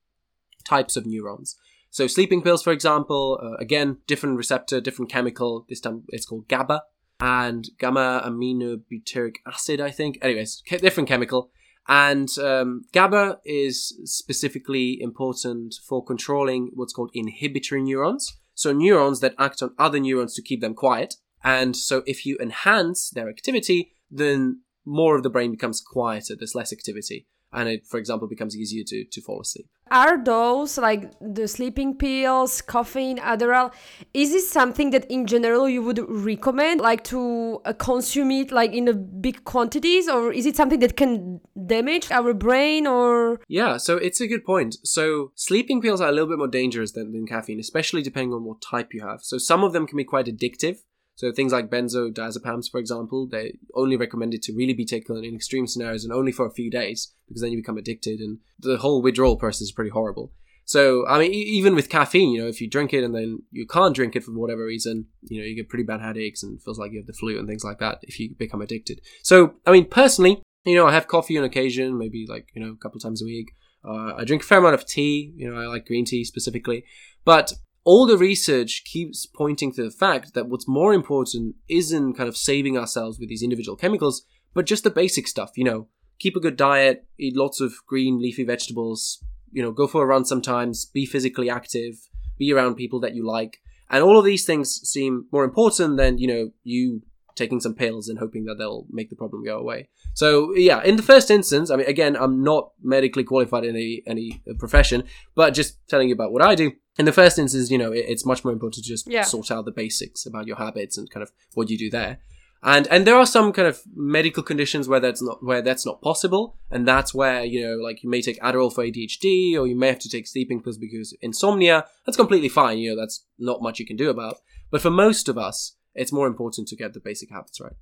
types 0.64 0.96
of 0.96 1.06
neurons. 1.06 1.56
So 1.92 2.06
sleeping 2.06 2.40
pills, 2.40 2.62
for 2.62 2.72
example, 2.72 3.38
uh, 3.42 3.56
again, 3.58 3.98
different 4.06 4.38
receptor, 4.38 4.80
different 4.80 5.10
chemical. 5.10 5.66
This 5.68 5.80
time 5.80 6.04
it's 6.08 6.24
called 6.24 6.48
GABA 6.48 6.82
and 7.20 7.68
gamma 7.78 8.22
aminobutyric 8.24 9.34
acid, 9.46 9.78
I 9.78 9.90
think. 9.90 10.16
Anyways, 10.22 10.62
different 10.66 11.06
chemical. 11.06 11.50
And 11.86 12.30
um, 12.38 12.84
GABA 12.94 13.40
is 13.44 14.00
specifically 14.04 14.98
important 15.02 15.74
for 15.86 16.02
controlling 16.02 16.70
what's 16.72 16.94
called 16.94 17.10
inhibitory 17.12 17.82
neurons. 17.82 18.38
So 18.54 18.72
neurons 18.72 19.20
that 19.20 19.34
act 19.38 19.62
on 19.62 19.74
other 19.78 20.00
neurons 20.00 20.34
to 20.36 20.42
keep 20.42 20.62
them 20.62 20.72
quiet. 20.72 21.16
And 21.44 21.76
so 21.76 22.02
if 22.06 22.24
you 22.24 22.38
enhance 22.40 23.10
their 23.10 23.28
activity, 23.28 23.92
then 24.10 24.62
more 24.86 25.14
of 25.14 25.22
the 25.22 25.30
brain 25.30 25.50
becomes 25.50 25.82
quieter. 25.82 26.36
There's 26.38 26.54
less 26.54 26.72
activity 26.72 27.26
and 27.52 27.68
it, 27.68 27.86
for 27.86 27.98
example, 27.98 28.28
becomes 28.28 28.56
easier 28.56 28.84
to, 28.86 29.04
to 29.04 29.20
fall 29.20 29.40
asleep. 29.40 29.68
Are 29.90 30.22
those 30.22 30.78
like 30.78 31.12
the 31.20 31.46
sleeping 31.46 31.96
pills, 31.98 32.62
caffeine, 32.62 33.18
Adderall? 33.18 33.74
Is 34.14 34.30
this 34.30 34.50
something 34.50 34.90
that 34.90 35.04
in 35.10 35.26
general 35.26 35.68
you 35.68 35.82
would 35.82 36.00
recommend, 36.08 36.80
like 36.80 37.04
to 37.04 37.60
uh, 37.66 37.74
consume 37.74 38.30
it 38.30 38.50
like 38.50 38.72
in 38.72 38.88
a 38.88 38.94
big 38.94 39.44
quantities, 39.44 40.08
or 40.08 40.32
is 40.32 40.46
it 40.46 40.56
something 40.56 40.80
that 40.80 40.96
can 40.96 41.40
damage 41.66 42.10
our 42.10 42.32
brain? 42.32 42.86
Or 42.86 43.40
yeah, 43.48 43.76
so 43.76 43.98
it's 43.98 44.20
a 44.20 44.26
good 44.26 44.46
point. 44.46 44.78
So 44.82 45.32
sleeping 45.34 45.82
pills 45.82 46.00
are 46.00 46.08
a 46.08 46.12
little 46.12 46.28
bit 46.28 46.38
more 46.38 46.48
dangerous 46.48 46.92
than, 46.92 47.12
than 47.12 47.26
caffeine, 47.26 47.60
especially 47.60 48.00
depending 48.00 48.32
on 48.32 48.44
what 48.44 48.62
type 48.62 48.94
you 48.94 49.06
have. 49.06 49.20
So 49.22 49.36
some 49.36 49.62
of 49.62 49.74
them 49.74 49.86
can 49.86 49.98
be 49.98 50.04
quite 50.04 50.26
addictive. 50.26 50.78
So 51.22 51.30
things 51.30 51.52
like 51.52 51.70
benzodiazepams, 51.70 52.68
for 52.68 52.80
example, 52.80 53.28
they 53.28 53.56
only 53.76 53.96
recommended 53.96 54.42
to 54.42 54.52
really 54.52 54.72
be 54.72 54.84
taken 54.84 55.24
in 55.24 55.36
extreme 55.36 55.68
scenarios 55.68 56.02
and 56.02 56.12
only 56.12 56.32
for 56.32 56.46
a 56.46 56.50
few 56.50 56.68
days 56.68 57.14
because 57.28 57.42
then 57.42 57.52
you 57.52 57.58
become 57.58 57.78
addicted 57.78 58.18
and 58.18 58.38
the 58.58 58.78
whole 58.78 59.00
withdrawal 59.00 59.36
process 59.36 59.60
is 59.60 59.72
pretty 59.72 59.90
horrible. 59.90 60.32
So 60.64 61.06
I 61.06 61.20
mean, 61.20 61.32
even 61.32 61.76
with 61.76 61.88
caffeine, 61.88 62.30
you 62.30 62.42
know, 62.42 62.48
if 62.48 62.60
you 62.60 62.68
drink 62.68 62.92
it 62.92 63.04
and 63.04 63.14
then 63.14 63.38
you 63.52 63.68
can't 63.68 63.94
drink 63.94 64.16
it 64.16 64.24
for 64.24 64.32
whatever 64.32 64.64
reason, 64.64 65.06
you 65.22 65.40
know, 65.40 65.46
you 65.46 65.54
get 65.54 65.68
pretty 65.68 65.84
bad 65.84 66.00
headaches 66.00 66.42
and 66.42 66.60
feels 66.60 66.76
like 66.76 66.90
you 66.90 66.98
have 66.98 67.06
the 67.06 67.12
flu 67.12 67.38
and 67.38 67.46
things 67.46 67.62
like 67.62 67.78
that 67.78 68.00
if 68.02 68.18
you 68.18 68.34
become 68.36 68.60
addicted. 68.60 69.00
So 69.22 69.54
I 69.64 69.70
mean, 69.70 69.84
personally, 69.84 70.42
you 70.64 70.74
know, 70.74 70.88
I 70.88 70.92
have 70.92 71.06
coffee 71.06 71.38
on 71.38 71.44
occasion, 71.44 71.96
maybe 71.96 72.26
like 72.28 72.48
you 72.52 72.64
know 72.64 72.72
a 72.72 72.82
couple 72.82 72.98
times 72.98 73.22
a 73.22 73.26
week. 73.26 73.52
Uh, 73.84 74.14
I 74.16 74.24
drink 74.24 74.42
a 74.42 74.46
fair 74.46 74.58
amount 74.58 74.74
of 74.74 74.86
tea. 74.86 75.32
You 75.36 75.48
know, 75.48 75.60
I 75.60 75.66
like 75.66 75.86
green 75.86 76.04
tea 76.04 76.24
specifically, 76.24 76.84
but 77.24 77.52
all 77.84 78.06
the 78.06 78.18
research 78.18 78.84
keeps 78.84 79.26
pointing 79.26 79.72
to 79.72 79.82
the 79.82 79.90
fact 79.90 80.34
that 80.34 80.48
what's 80.48 80.68
more 80.68 80.94
important 80.94 81.56
isn't 81.68 82.14
kind 82.14 82.28
of 82.28 82.36
saving 82.36 82.78
ourselves 82.78 83.18
with 83.18 83.28
these 83.28 83.42
individual 83.42 83.76
chemicals, 83.76 84.22
but 84.54 84.66
just 84.66 84.84
the 84.84 84.90
basic 84.90 85.26
stuff, 85.26 85.52
you 85.56 85.64
know, 85.64 85.88
keep 86.18 86.36
a 86.36 86.40
good 86.40 86.56
diet, 86.56 87.06
eat 87.18 87.36
lots 87.36 87.60
of 87.60 87.74
green 87.86 88.20
leafy 88.20 88.44
vegetables, 88.44 89.22
you 89.50 89.62
know, 89.62 89.72
go 89.72 89.86
for 89.86 90.02
a 90.02 90.06
run 90.06 90.24
sometimes, 90.24 90.86
be 90.86 91.04
physically 91.04 91.50
active, 91.50 91.94
be 92.38 92.52
around 92.52 92.76
people 92.76 93.00
that 93.00 93.14
you 93.14 93.26
like. 93.26 93.58
And 93.90 94.02
all 94.02 94.18
of 94.18 94.24
these 94.24 94.44
things 94.44 94.80
seem 94.88 95.26
more 95.32 95.44
important 95.44 95.96
than, 95.96 96.18
you 96.18 96.26
know, 96.26 96.50
you 96.62 97.02
taking 97.34 97.60
some 97.60 97.74
pills 97.74 98.08
and 98.08 98.18
hoping 98.18 98.44
that 98.44 98.56
they'll 98.58 98.86
make 98.90 99.10
the 99.10 99.16
problem 99.16 99.44
go 99.44 99.58
away. 99.58 99.88
So 100.14 100.54
yeah, 100.54 100.82
in 100.82 100.96
the 100.96 101.02
first 101.02 101.30
instance, 101.30 101.70
I 101.70 101.76
mean, 101.76 101.86
again, 101.86 102.16
I'm 102.16 102.42
not 102.42 102.72
medically 102.82 103.24
qualified 103.24 103.64
in 103.64 103.76
any 103.76 104.02
any 104.06 104.42
uh, 104.48 104.54
profession, 104.58 105.04
but 105.34 105.54
just 105.54 105.76
telling 105.88 106.08
you 106.08 106.14
about 106.14 106.32
what 106.32 106.42
I 106.42 106.54
do. 106.54 106.72
In 106.98 107.06
the 107.06 107.12
first 107.12 107.38
instance, 107.38 107.70
you 107.70 107.78
know, 107.78 107.92
it, 107.92 108.04
it's 108.08 108.26
much 108.26 108.44
more 108.44 108.52
important 108.52 108.84
to 108.84 108.88
just 108.90 109.06
Yeah. 109.10 109.22
sort 109.24 109.50
out 109.50 109.64
the 109.64 109.72
basics 109.72 110.26
about 110.26 110.46
your 110.46 110.56
habits 110.56 110.98
and 110.98 111.08
kind 111.10 111.22
of 111.22 111.32
what 111.54 111.70
you 111.70 111.78
do 111.78 111.88
there. 111.90 112.18
And 112.64 112.86
and 112.92 113.04
there 113.06 113.16
are 113.16 113.26
some 113.26 113.52
kind 113.52 113.66
of 113.66 113.80
medical 113.96 114.42
conditions 114.42 114.86
where 114.86 115.00
that's 115.00 115.20
not 115.20 115.42
where 115.42 115.62
that's 115.62 115.84
not 115.84 116.00
possible, 116.00 116.54
and 116.70 116.86
that's 116.86 117.12
where 117.12 117.42
you 117.44 117.60
know, 117.66 117.74
like 117.82 118.04
you 118.04 118.10
may 118.10 118.22
take 118.22 118.38
Adderall 118.40 118.72
for 118.72 118.84
ADHD, 118.84 119.56
or 119.58 119.66
you 119.66 119.74
may 119.74 119.88
have 119.88 119.98
to 120.00 120.08
take 120.08 120.28
sleeping 120.28 120.62
pills 120.62 120.78
because 120.78 121.12
insomnia. 121.20 121.86
That's 122.06 122.16
completely 122.16 122.48
fine. 122.48 122.78
You 122.78 122.90
know, 122.94 123.00
that's 123.02 123.24
not 123.38 123.62
much 123.62 123.80
you 123.80 123.86
can 123.86 123.96
do 123.96 124.10
about. 124.10 124.36
But 124.70 124.80
for 124.80 124.90
most 124.90 125.28
of 125.28 125.36
us, 125.36 125.74
it's 125.94 126.12
more 126.12 126.26
important 126.26 126.68
to 126.68 126.76
get 126.76 126.92
the 126.92 127.00
basic 127.00 127.30
habits 127.30 127.60
right. 127.60 127.76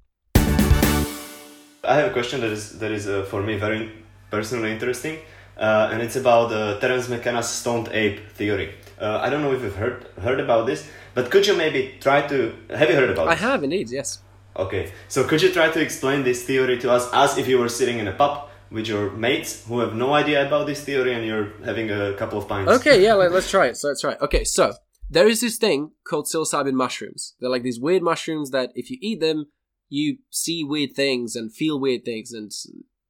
I 1.82 1.94
have 1.96 2.11
a 2.11 2.12
question 2.12 2.40
that 2.42 2.50
is 2.50 2.78
that 2.78 2.90
is 2.90 3.08
uh, 3.08 3.24
for 3.24 3.42
me 3.42 3.56
very 3.56 3.90
personally 4.30 4.70
interesting, 4.70 5.18
uh, 5.56 5.88
and 5.90 6.02
it's 6.02 6.16
about 6.16 6.52
uh, 6.52 6.78
Terence 6.78 7.08
McKenna's 7.08 7.48
stoned 7.48 7.88
ape 7.92 8.30
theory. 8.32 8.74
Uh, 9.00 9.18
I 9.22 9.30
don't 9.30 9.42
know 9.42 9.52
if 9.52 9.62
you've 9.62 9.76
heard 9.76 10.06
heard 10.22 10.40
about 10.40 10.66
this, 10.66 10.88
but 11.14 11.30
could 11.30 11.46
you 11.46 11.56
maybe 11.56 11.94
try 12.00 12.26
to 12.26 12.54
have 12.70 12.90
you 12.90 12.96
heard 12.96 13.11
about? 13.11 13.26
It? 13.26 13.30
I 13.30 13.34
this? 13.34 13.42
have 13.42 13.64
indeed, 13.64 13.90
yes. 13.90 14.18
Okay, 14.56 14.92
so 15.08 15.24
could 15.24 15.40
you 15.40 15.50
try 15.50 15.70
to 15.70 15.80
explain 15.80 16.22
this 16.22 16.44
theory 16.44 16.78
to 16.80 16.90
us 16.90 17.08
as 17.14 17.38
if 17.38 17.48
you 17.48 17.58
were 17.58 17.68
sitting 17.68 17.98
in 17.98 18.08
a 18.08 18.12
pub 18.12 18.48
with 18.70 18.86
your 18.86 19.11
mates 19.12 19.64
who 19.66 19.78
have 19.78 19.94
no 19.94 20.12
idea 20.12 20.46
about 20.46 20.66
this 20.66 20.84
theory 20.84 21.14
and 21.14 21.24
you're 21.24 21.52
having 21.64 21.90
a 21.90 22.12
couple 22.14 22.38
of 22.38 22.46
pints? 22.46 22.70
Okay, 22.72 23.02
yeah, 23.02 23.14
let, 23.14 23.32
let's 23.32 23.50
try 23.50 23.68
it. 23.68 23.76
So 23.76 23.88
let's 23.88 24.02
try 24.02 24.12
it. 24.12 24.18
Okay, 24.20 24.44
so 24.44 24.74
there 25.11 25.28
is 25.28 25.40
this 25.40 25.58
thing 25.58 25.90
called 26.06 26.26
psilocybin 26.26 26.74
mushrooms. 26.74 27.34
They're 27.40 27.50
like 27.50 27.64
these 27.64 27.80
weird 27.80 28.02
mushrooms 28.02 28.50
that 28.50 28.70
if 28.74 28.90
you 28.90 28.98
eat 29.02 29.20
them, 29.20 29.46
you 29.88 30.18
see 30.30 30.62
weird 30.62 30.94
things 30.94 31.34
and 31.34 31.52
feel 31.52 31.80
weird 31.80 32.04
things, 32.04 32.32
and 32.32 32.50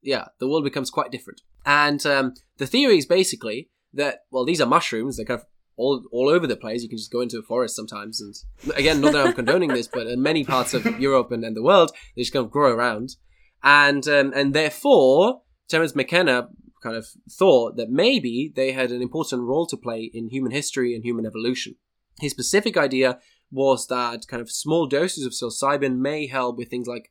yeah, 0.02 0.28
the 0.38 0.48
world 0.48 0.64
becomes 0.64 0.90
quite 0.90 1.12
different. 1.12 1.42
And 1.66 2.04
um, 2.06 2.34
the 2.56 2.66
theory 2.66 2.96
is 2.96 3.04
basically 3.04 3.68
that 3.92 4.20
well, 4.30 4.46
these 4.46 4.60
are 4.62 4.66
mushrooms. 4.66 5.16
They're 5.16 5.26
kind 5.26 5.40
of 5.40 5.46
all 5.76 6.02
all 6.10 6.30
over 6.30 6.46
the 6.46 6.56
place. 6.56 6.82
You 6.82 6.88
can 6.88 6.98
just 6.98 7.12
go 7.12 7.20
into 7.20 7.38
a 7.38 7.42
forest 7.42 7.76
sometimes, 7.76 8.20
and 8.22 8.34
again, 8.74 9.02
not 9.02 9.12
that 9.12 9.26
I'm 9.26 9.32
condoning 9.34 9.68
this, 9.68 9.86
but 9.86 10.06
in 10.06 10.22
many 10.22 10.42
parts 10.42 10.72
of 10.72 10.86
Europe 10.98 11.30
and, 11.30 11.44
and 11.44 11.54
the 11.54 11.62
world, 11.62 11.92
they 12.16 12.22
just 12.22 12.32
kind 12.32 12.44
of 12.44 12.50
grow 12.50 12.72
around, 12.72 13.16
and 13.62 14.08
um, 14.08 14.32
and 14.34 14.54
therefore, 14.54 15.42
Terence 15.68 15.94
McKenna 15.94 16.48
kind 16.82 16.96
of 16.96 17.08
thought 17.30 17.76
that 17.76 17.90
maybe 17.90 18.50
they 18.56 18.72
had 18.72 18.90
an 18.90 19.02
important 19.02 19.42
role 19.42 19.66
to 19.66 19.76
play 19.76 20.10
in 20.14 20.30
human 20.30 20.50
history 20.50 20.94
and 20.94 21.04
human 21.04 21.26
evolution. 21.26 21.74
His 22.20 22.32
specific 22.32 22.76
idea 22.76 23.18
was 23.50 23.86
that 23.88 24.26
kind 24.28 24.40
of 24.40 24.50
small 24.50 24.86
doses 24.86 25.26
of 25.26 25.32
psilocybin 25.32 25.98
may 25.98 26.26
help 26.26 26.56
with 26.56 26.70
things 26.70 26.86
like 26.86 27.10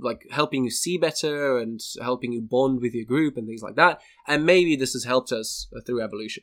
like 0.00 0.26
helping 0.30 0.64
you 0.64 0.70
see 0.70 0.98
better 0.98 1.56
and 1.58 1.80
helping 2.02 2.32
you 2.32 2.42
bond 2.42 2.80
with 2.80 2.92
your 2.92 3.04
group 3.04 3.36
and 3.36 3.46
things 3.46 3.62
like 3.62 3.76
that. 3.76 4.00
And 4.26 4.44
maybe 4.44 4.74
this 4.74 4.94
has 4.94 5.04
helped 5.04 5.30
us 5.30 5.68
uh, 5.74 5.80
through 5.86 6.02
evolution. 6.02 6.42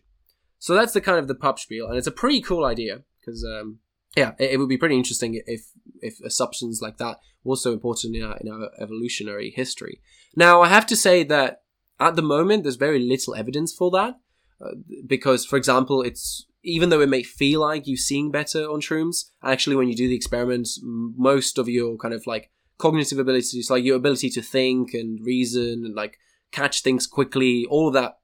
So 0.59 0.73
that's 0.73 0.93
the 0.93 1.01
kind 1.01 1.19
of 1.19 1.27
the 1.27 1.35
pub 1.35 1.59
spiel, 1.59 1.87
and 1.87 1.97
it's 1.97 2.07
a 2.07 2.11
pretty 2.11 2.41
cool 2.41 2.65
idea 2.65 3.03
because 3.19 3.43
um, 3.43 3.79
yeah, 4.15 4.33
it, 4.39 4.51
it 4.51 4.57
would 4.57 4.69
be 4.69 4.77
pretty 4.77 4.95
interesting 4.95 5.41
if 5.45 5.67
if 6.01 6.19
a 6.21 6.29
substance 6.29 6.81
like 6.81 6.97
that 6.97 7.17
was 7.43 7.61
so 7.61 7.71
important 7.71 8.15
in 8.15 8.23
our, 8.23 8.37
in 8.37 8.49
our 8.49 8.69
evolutionary 8.79 9.51
history. 9.55 10.01
Now, 10.35 10.61
I 10.61 10.67
have 10.69 10.87
to 10.87 10.95
say 10.95 11.23
that 11.23 11.61
at 11.99 12.15
the 12.15 12.21
moment 12.21 12.63
there's 12.63 12.75
very 12.75 12.99
little 12.99 13.35
evidence 13.35 13.73
for 13.73 13.91
that 13.91 14.15
uh, 14.59 14.71
because, 15.05 15.45
for 15.45 15.55
example, 15.55 16.01
it's 16.01 16.46
even 16.67 16.89
though 16.89 16.99
it 16.99 17.09
may 17.09 17.23
feel 17.23 17.61
like 17.61 17.87
you're 17.87 17.97
seeing 17.97 18.29
better 18.29 18.65
on 18.65 18.81
shrooms, 18.81 19.29
actually, 19.41 19.75
when 19.75 19.87
you 19.87 19.95
do 19.95 20.07
the 20.07 20.15
experiments, 20.15 20.79
most 20.83 21.57
of 21.57 21.69
your 21.69 21.97
kind 21.97 22.13
of 22.13 22.27
like 22.27 22.51
cognitive 22.77 23.17
abilities, 23.17 23.69
like 23.69 23.85
your 23.85 23.95
ability 23.95 24.29
to 24.31 24.41
think 24.41 24.93
and 24.93 25.25
reason 25.25 25.83
and 25.85 25.95
like 25.95 26.17
catch 26.51 26.81
things 26.81 27.07
quickly, 27.07 27.65
all 27.69 27.87
of 27.87 27.93
that 27.93 28.17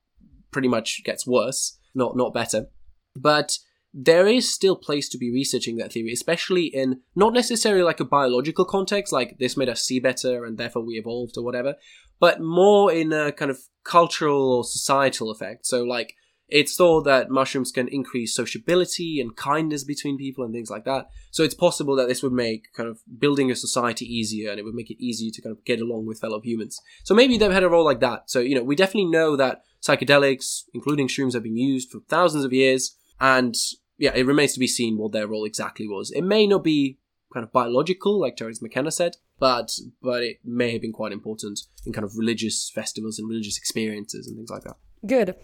pretty 0.52 0.68
much 0.68 1.02
gets 1.06 1.26
worse, 1.26 1.80
not 1.96 2.18
not 2.18 2.34
better. 2.34 2.68
But 3.16 3.58
there 3.94 4.28
is 4.28 4.52
still 4.52 4.76
place 4.76 5.08
to 5.10 5.18
be 5.18 5.32
researching 5.32 5.78
that 5.78 5.94
theory, 5.94 6.12
especially 6.12 6.66
in 6.66 7.02
not 7.16 7.32
necessarily 7.32 7.84
like 7.84 8.00
a 8.00 8.06
biological 8.06 8.66
context, 8.66 9.14
like 9.14 9.38
this 9.39 9.56
made 9.56 9.70
us 9.70 9.84
see 9.84 10.00
better 10.00 10.44
and 10.44 10.58
therefore 10.58 10.84
we 10.84 10.96
evolved 10.96 11.38
or 11.38 11.46
whatever, 11.46 11.76
but 12.20 12.41
more 12.41 12.91
in 12.91 13.14
a 13.14 13.32
kind 13.32 13.52
of 13.52 13.60
cultural 13.84 14.52
or 14.52 14.64
societal 14.64 15.30
effect. 15.30 15.66
So 15.68 15.84
like 15.84 16.16
it's 16.54 16.76
thought 16.76 17.01
that 17.06 17.32
mushrooms 17.32 17.72
can 17.72 17.88
increase 17.88 18.36
sociability 18.36 19.20
and 19.20 19.36
kindness 19.36 19.84
between 19.84 20.20
people 20.20 20.43
and 20.43 20.54
things 20.54 20.70
like 20.70 20.86
that. 20.86 21.10
So 21.32 21.41
it's 21.41 21.56
possible 21.56 21.95
that 21.95 22.08
this 22.08 22.22
would 22.22 22.32
make 22.32 22.72
kind 22.74 22.88
of 22.88 22.99
building 23.18 23.49
a 23.49 23.56
society 23.56 24.06
easier 24.06 24.51
and 24.51 24.60
it 24.60 24.64
would 24.64 24.76
make 24.76 24.91
it 24.91 25.04
easier 25.04 25.32
to 25.32 25.41
kind 25.41 25.58
of 25.58 25.66
get 25.66 25.82
along 25.82 26.06
with 26.06 26.20
fellow 26.20 26.39
humans. 26.39 26.80
So 27.04 27.16
maybe 27.16 27.39
they've 27.39 27.51
had 27.51 27.64
a 27.64 27.70
role 27.70 27.84
like 27.84 28.01
that. 28.01 28.30
So, 28.30 28.39
you 28.39 28.54
know, 28.54 28.62
we 28.62 28.76
definitely 28.76 29.10
know 29.10 29.36
that 29.36 29.64
psychedelics, 29.82 30.66
including 30.76 31.08
shrooms, 31.08 31.34
have 31.34 31.41
been 31.41 31.58
used 31.58 31.89
for 31.89 32.01
thousands 32.08 32.45
of 32.45 32.54
years. 32.54 32.95
And 33.20 33.56
yeah, 33.97 34.14
it 34.14 34.28
remains 34.28 34.54
to 34.54 34.60
be 34.60 34.68
seen 34.68 34.99
what 34.99 35.12
their 35.12 35.26
role 35.26 35.45
exactly 35.45 35.88
was. 35.88 36.12
It 36.12 36.22
may 36.22 36.45
not 36.45 36.64
be 36.64 36.99
kind 37.34 37.43
of 37.43 37.51
biological, 37.51 38.22
like 38.22 38.36
Terence 38.36 38.62
McKenna 38.62 38.91
said, 38.91 39.18
but 39.39 39.72
but 40.04 40.22
it 40.22 40.38
may 40.45 40.72
have 40.74 40.82
been 40.82 40.93
quite 40.93 41.14
important 41.14 41.62
in 41.84 41.93
kind 41.93 42.06
of 42.06 42.16
religious 42.16 42.70
festivals 42.70 43.18
and 43.18 43.28
religious 43.28 43.58
experiences 43.58 44.28
and 44.28 44.38
things 44.38 44.51
like 44.51 44.64
that. 44.66 44.76
Good. 45.04 45.36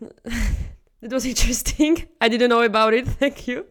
it 1.02 1.12
was 1.12 1.24
interesting. 1.32 2.08
I 2.20 2.28
didn't 2.28 2.50
know 2.50 2.62
about 2.62 2.94
it. 2.94 3.06
Thank 3.22 3.48
you. 3.48 3.66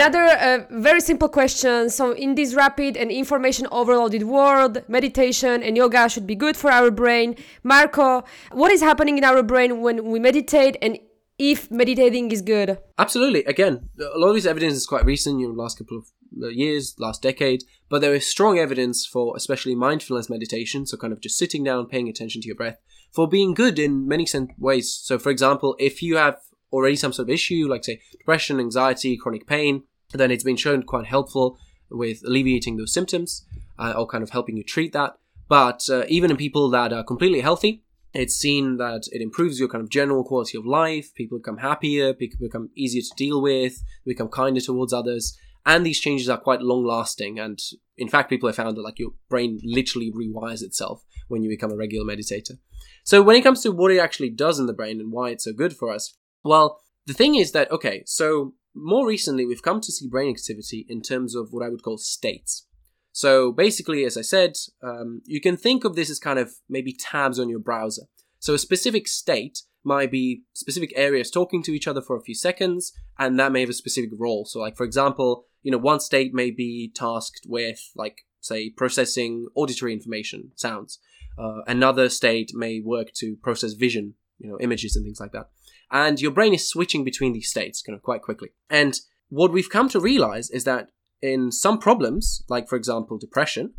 Another 0.00 0.26
uh, 0.26 0.58
very 0.70 1.00
simple 1.00 1.28
question. 1.28 1.90
So, 1.90 2.12
in 2.12 2.36
this 2.36 2.54
rapid 2.54 2.96
and 2.96 3.10
information 3.10 3.66
overloaded 3.72 4.22
world, 4.22 4.82
meditation 4.86 5.60
and 5.60 5.76
yoga 5.76 6.08
should 6.08 6.24
be 6.24 6.36
good 6.36 6.56
for 6.56 6.70
our 6.70 6.92
brain. 6.92 7.34
Marco, 7.64 8.22
what 8.52 8.70
is 8.70 8.80
happening 8.80 9.18
in 9.18 9.24
our 9.24 9.42
brain 9.42 9.80
when 9.80 10.04
we 10.04 10.20
meditate 10.20 10.76
and 10.80 11.00
if 11.36 11.68
meditating 11.70 12.30
is 12.30 12.42
good? 12.42 12.78
Absolutely. 12.96 13.44
Again, 13.44 13.88
a 13.98 14.18
lot 14.18 14.28
of 14.28 14.34
this 14.36 14.46
evidence 14.46 14.74
is 14.74 14.86
quite 14.86 15.04
recent, 15.04 15.40
you 15.40 15.48
know, 15.48 15.54
last 15.54 15.78
couple 15.78 15.98
of 15.98 16.06
years, 16.32 16.94
last 16.98 17.22
decade, 17.22 17.64
but 17.88 18.00
there 18.00 18.14
is 18.14 18.26
strong 18.26 18.58
evidence 18.58 19.06
for 19.06 19.36
especially 19.36 19.74
mindfulness 19.74 20.30
meditation, 20.30 20.86
so 20.86 20.96
kind 20.96 21.12
of 21.12 21.20
just 21.20 21.38
sitting 21.38 21.64
down, 21.64 21.86
paying 21.86 22.08
attention 22.08 22.40
to 22.42 22.46
your 22.46 22.56
breath, 22.56 22.78
for 23.12 23.28
being 23.28 23.54
good 23.54 23.78
in 23.78 24.06
many 24.06 24.26
ways. 24.58 24.92
So, 24.92 25.18
for 25.18 25.30
example, 25.30 25.76
if 25.78 26.02
you 26.02 26.16
have 26.16 26.38
already 26.72 26.96
some 26.96 27.12
sort 27.12 27.28
of 27.28 27.34
issue, 27.34 27.66
like 27.68 27.84
say 27.84 28.00
depression, 28.12 28.60
anxiety, 28.60 29.16
chronic 29.16 29.46
pain, 29.46 29.84
then 30.12 30.30
it's 30.30 30.44
been 30.44 30.56
shown 30.56 30.82
quite 30.82 31.06
helpful 31.06 31.58
with 31.90 32.22
alleviating 32.26 32.76
those 32.76 32.92
symptoms 32.92 33.46
uh, 33.78 33.94
or 33.96 34.06
kind 34.06 34.22
of 34.22 34.30
helping 34.30 34.56
you 34.56 34.64
treat 34.64 34.92
that. 34.92 35.14
But 35.48 35.88
uh, 35.88 36.04
even 36.08 36.30
in 36.30 36.36
people 36.36 36.68
that 36.70 36.92
are 36.92 37.04
completely 37.04 37.40
healthy, 37.40 37.84
it's 38.14 38.34
seen 38.34 38.78
that 38.78 39.08
it 39.12 39.22
improves 39.22 39.58
your 39.58 39.68
kind 39.68 39.82
of 39.82 39.90
general 39.90 40.24
quality 40.24 40.58
of 40.58 40.66
life. 40.66 41.14
People 41.14 41.38
become 41.38 41.58
happier, 41.58 42.12
people 42.14 42.38
become 42.40 42.70
easier 42.74 43.02
to 43.02 43.16
deal 43.16 43.40
with, 43.40 43.82
become 44.04 44.28
kinder 44.28 44.60
towards 44.60 44.92
others, 44.92 45.38
and 45.66 45.84
these 45.84 46.00
changes 46.00 46.28
are 46.28 46.38
quite 46.38 46.62
long 46.62 46.84
lasting. 46.84 47.38
And 47.38 47.58
in 47.96 48.08
fact, 48.08 48.30
people 48.30 48.48
have 48.48 48.56
found 48.56 48.76
that 48.76 48.82
like 48.82 48.98
your 48.98 49.10
brain 49.28 49.60
literally 49.62 50.12
rewires 50.12 50.62
itself 50.62 51.04
when 51.28 51.42
you 51.42 51.48
become 51.48 51.70
a 51.70 51.76
regular 51.76 52.06
meditator. 52.06 52.58
So 53.04 53.22
when 53.22 53.36
it 53.36 53.42
comes 53.42 53.62
to 53.62 53.72
what 53.72 53.92
it 53.92 53.98
actually 53.98 54.30
does 54.30 54.58
in 54.58 54.66
the 54.66 54.72
brain 54.72 55.00
and 55.00 55.12
why 55.12 55.30
it's 55.30 55.44
so 55.44 55.52
good 55.52 55.74
for 55.74 55.92
us, 55.92 56.16
well, 56.44 56.80
the 57.06 57.14
thing 57.14 57.34
is 57.34 57.52
that 57.52 57.70
okay, 57.70 58.02
so 58.06 58.54
more 58.74 59.06
recently 59.06 59.46
we've 59.46 59.62
come 59.62 59.80
to 59.80 59.92
see 59.92 60.08
brain 60.08 60.30
activity 60.30 60.86
in 60.88 61.02
terms 61.02 61.34
of 61.34 61.48
what 61.50 61.64
I 61.64 61.68
would 61.68 61.82
call 61.82 61.98
states. 61.98 62.66
So 63.12 63.50
basically, 63.50 64.04
as 64.04 64.16
I 64.16 64.20
said, 64.22 64.52
um, 64.82 65.22
you 65.24 65.40
can 65.40 65.56
think 65.56 65.84
of 65.84 65.96
this 65.96 66.10
as 66.10 66.20
kind 66.20 66.38
of 66.38 66.52
maybe 66.68 66.92
tabs 66.92 67.38
on 67.38 67.48
your 67.48 67.58
browser. 67.58 68.02
So 68.38 68.54
a 68.54 68.58
specific 68.58 69.08
state 69.08 69.62
might 69.84 70.10
be 70.10 70.42
specific 70.52 70.92
areas 70.94 71.30
talking 71.30 71.62
to 71.64 71.72
each 71.72 71.88
other 71.88 72.00
for 72.00 72.16
a 72.16 72.22
few 72.22 72.34
seconds, 72.34 72.92
and 73.18 73.38
that 73.40 73.50
may 73.50 73.60
have 73.60 73.70
a 73.70 73.74
specific 73.74 74.10
role. 74.16 74.44
So, 74.44 74.60
like 74.60 74.76
for 74.76 74.84
example, 74.84 75.46
you 75.62 75.70
know, 75.70 75.78
one 75.78 76.00
state 76.00 76.32
may 76.32 76.50
be 76.50 76.90
tasked 76.94 77.46
with, 77.46 77.90
like, 77.96 78.22
say, 78.40 78.70
processing 78.70 79.48
auditory 79.54 79.92
information, 79.92 80.52
sounds. 80.54 80.98
Uh, 81.38 81.60
another 81.66 82.08
state 82.08 82.52
may 82.54 82.80
work 82.80 83.12
to 83.14 83.36
process 83.36 83.74
vision, 83.74 84.14
you 84.38 84.48
know, 84.48 84.58
images 84.60 84.96
and 84.96 85.04
things 85.04 85.20
like 85.20 85.32
that. 85.32 85.48
And 85.90 86.20
your 86.20 86.30
brain 86.30 86.54
is 86.54 86.68
switching 86.68 87.04
between 87.04 87.32
these 87.32 87.50
states 87.50 87.82
kind 87.82 87.96
of 87.96 88.02
quite 88.02 88.22
quickly. 88.22 88.50
And 88.68 88.98
what 89.28 89.52
we've 89.52 89.70
come 89.70 89.88
to 89.90 90.00
realize 90.00 90.50
is 90.50 90.64
that 90.64 90.90
in 91.22 91.50
some 91.52 91.78
problems, 91.78 92.42
like 92.48 92.68
for 92.68 92.76
example 92.76 93.18
depression, 93.18 93.74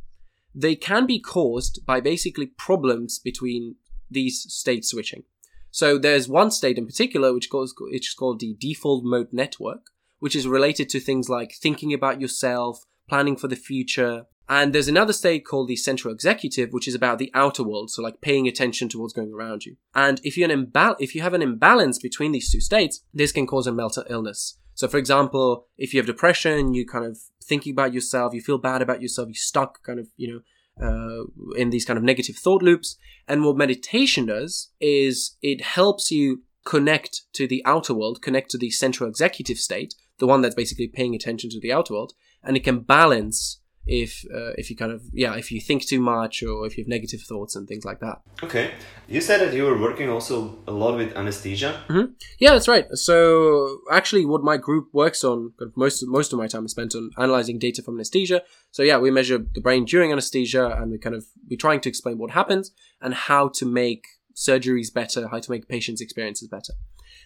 they 0.53 0.75
can 0.75 1.05
be 1.05 1.19
caused 1.19 1.85
by 1.85 1.99
basically 1.99 2.47
problems 2.47 3.19
between 3.19 3.75
these 4.09 4.45
state 4.49 4.85
switching. 4.85 5.23
So 5.71 5.97
there's 5.97 6.27
one 6.27 6.51
state 6.51 6.77
in 6.77 6.85
particular 6.87 7.33
which 7.33 7.49
is 7.91 8.13
called 8.15 8.39
the 8.39 8.55
default 8.59 9.03
mode 9.03 9.31
network, 9.31 9.85
which 10.19 10.35
is 10.35 10.47
related 10.47 10.89
to 10.89 10.99
things 10.99 11.29
like 11.29 11.53
thinking 11.53 11.93
about 11.93 12.21
yourself, 12.21 12.85
planning 13.07 13.35
for 13.35 13.47
the 13.47 13.55
future, 13.55 14.25
And 14.51 14.73
there's 14.73 14.87
another 14.87 15.13
state 15.13 15.45
called 15.45 15.67
the 15.67 15.75
central 15.75 16.11
executive, 16.11 16.73
which 16.73 16.87
is 16.87 16.95
about 16.95 17.19
the 17.19 17.29
outer 17.35 17.63
world, 17.63 17.91
so 17.91 18.01
like 18.01 18.19
paying 18.19 18.47
attention 18.47 18.89
to 18.89 18.99
what's 18.99 19.13
going 19.13 19.31
around 19.31 19.63
you. 19.63 19.75
And 19.93 20.19
if 20.23 20.35
you're 20.35 20.49
an 20.49 20.65
imbal- 20.65 20.95
if 20.99 21.13
you 21.13 21.21
have 21.21 21.35
an 21.35 21.43
imbalance 21.43 21.99
between 21.99 22.31
these 22.31 22.51
two 22.51 22.59
states, 22.59 23.01
this 23.13 23.31
can 23.31 23.45
cause 23.45 23.67
a 23.67 23.71
mental 23.71 24.03
illness. 24.09 24.57
So, 24.73 24.87
for 24.87 24.97
example, 24.97 25.67
if 25.77 25.93
you 25.93 25.99
have 25.99 26.07
depression, 26.07 26.73
you 26.73 26.87
kind 26.87 27.05
of 27.05 27.19
thinking 27.43 27.73
about 27.73 27.93
yourself, 27.93 28.33
you 28.33 28.41
feel 28.41 28.57
bad 28.57 28.81
about 28.81 29.03
yourself, 29.03 29.27
you're 29.27 29.35
stuck 29.35 29.83
kind 29.83 29.99
of, 29.99 30.07
you 30.17 30.27
know, 30.33 30.41
uh, 30.81 31.25
in 31.55 31.69
these 31.69 31.85
kind 31.85 31.97
of 31.97 32.03
negative 32.03 32.37
thought 32.37 32.63
loops. 32.63 32.97
And 33.27 33.43
what 33.43 33.55
meditation 33.55 34.25
does 34.25 34.71
is 34.79 35.37
it 35.43 35.61
helps 35.61 36.09
you 36.09 36.41
connect 36.69 37.21
to 37.33 37.47
the 37.47 37.63
outer 37.65 37.95
world, 37.95 38.21
connect 38.21 38.51
to 38.51 38.57
the 38.57 38.69
central 38.69 39.09
executive 39.09 39.57
state, 39.57 39.95
the 40.19 40.27
one 40.27 40.41
that's 40.41 40.53
basically 40.53 40.87
paying 40.87 41.15
attention 41.15 41.49
to 41.49 41.59
the 41.59 41.73
outer 41.73 41.95
world, 41.95 42.13
and 42.43 42.55
it 42.55 42.63
can 42.63 42.79
balance 42.81 43.59
if 43.87 44.23
uh, 44.31 44.51
if 44.55 44.69
you 44.69 44.75
kind 44.75 44.91
of 44.91 45.01
yeah 45.11 45.33
if 45.35 45.51
you 45.51 45.59
think 45.59 45.83
too 45.83 45.99
much 45.99 46.43
or 46.43 46.67
if 46.67 46.77
you 46.77 46.83
have 46.83 46.87
negative 46.87 47.21
thoughts 47.21 47.55
and 47.55 47.67
things 47.67 47.85
like 47.85 47.99
that. 48.01 48.21
Okay. 48.43 48.71
You 49.07 49.19
said 49.19 49.39
that 49.41 49.51
you 49.55 49.63
were 49.63 49.79
working 49.79 50.09
also 50.09 50.59
a 50.67 50.71
lot 50.71 50.95
with 50.95 51.17
anesthesia. 51.17 51.81
Mm-hmm. 51.87 52.11
yeah 52.39 52.51
that's 52.51 52.67
right. 52.67 52.85
So 52.93 53.79
actually 53.91 54.25
what 54.25 54.43
my 54.43 54.57
group 54.57 54.89
works 54.93 55.23
on 55.23 55.53
most 55.75 56.05
most 56.05 56.33
of 56.33 56.37
my 56.37 56.47
time 56.47 56.65
is 56.65 56.71
spent 56.71 56.93
on 56.93 57.09
analyzing 57.17 57.57
data 57.57 57.81
from 57.81 57.95
anesthesia. 57.95 58.43
So 58.69 58.83
yeah 58.83 58.99
we 58.99 59.09
measure 59.09 59.39
the 59.55 59.61
brain 59.61 59.85
during 59.85 60.11
anesthesia 60.11 60.65
and 60.79 60.91
we 60.91 60.99
kind 60.99 61.15
of 61.15 61.25
we're 61.49 61.57
trying 61.57 61.81
to 61.81 61.89
explain 61.89 62.19
what 62.19 62.31
happens 62.31 62.71
and 63.01 63.15
how 63.15 63.47
to 63.59 63.65
make 63.65 64.03
surgeries 64.39 64.93
better 64.93 65.27
how 65.27 65.39
to 65.39 65.51
make 65.51 65.67
patients 65.67 66.01
experiences 66.01 66.47
better 66.47 66.73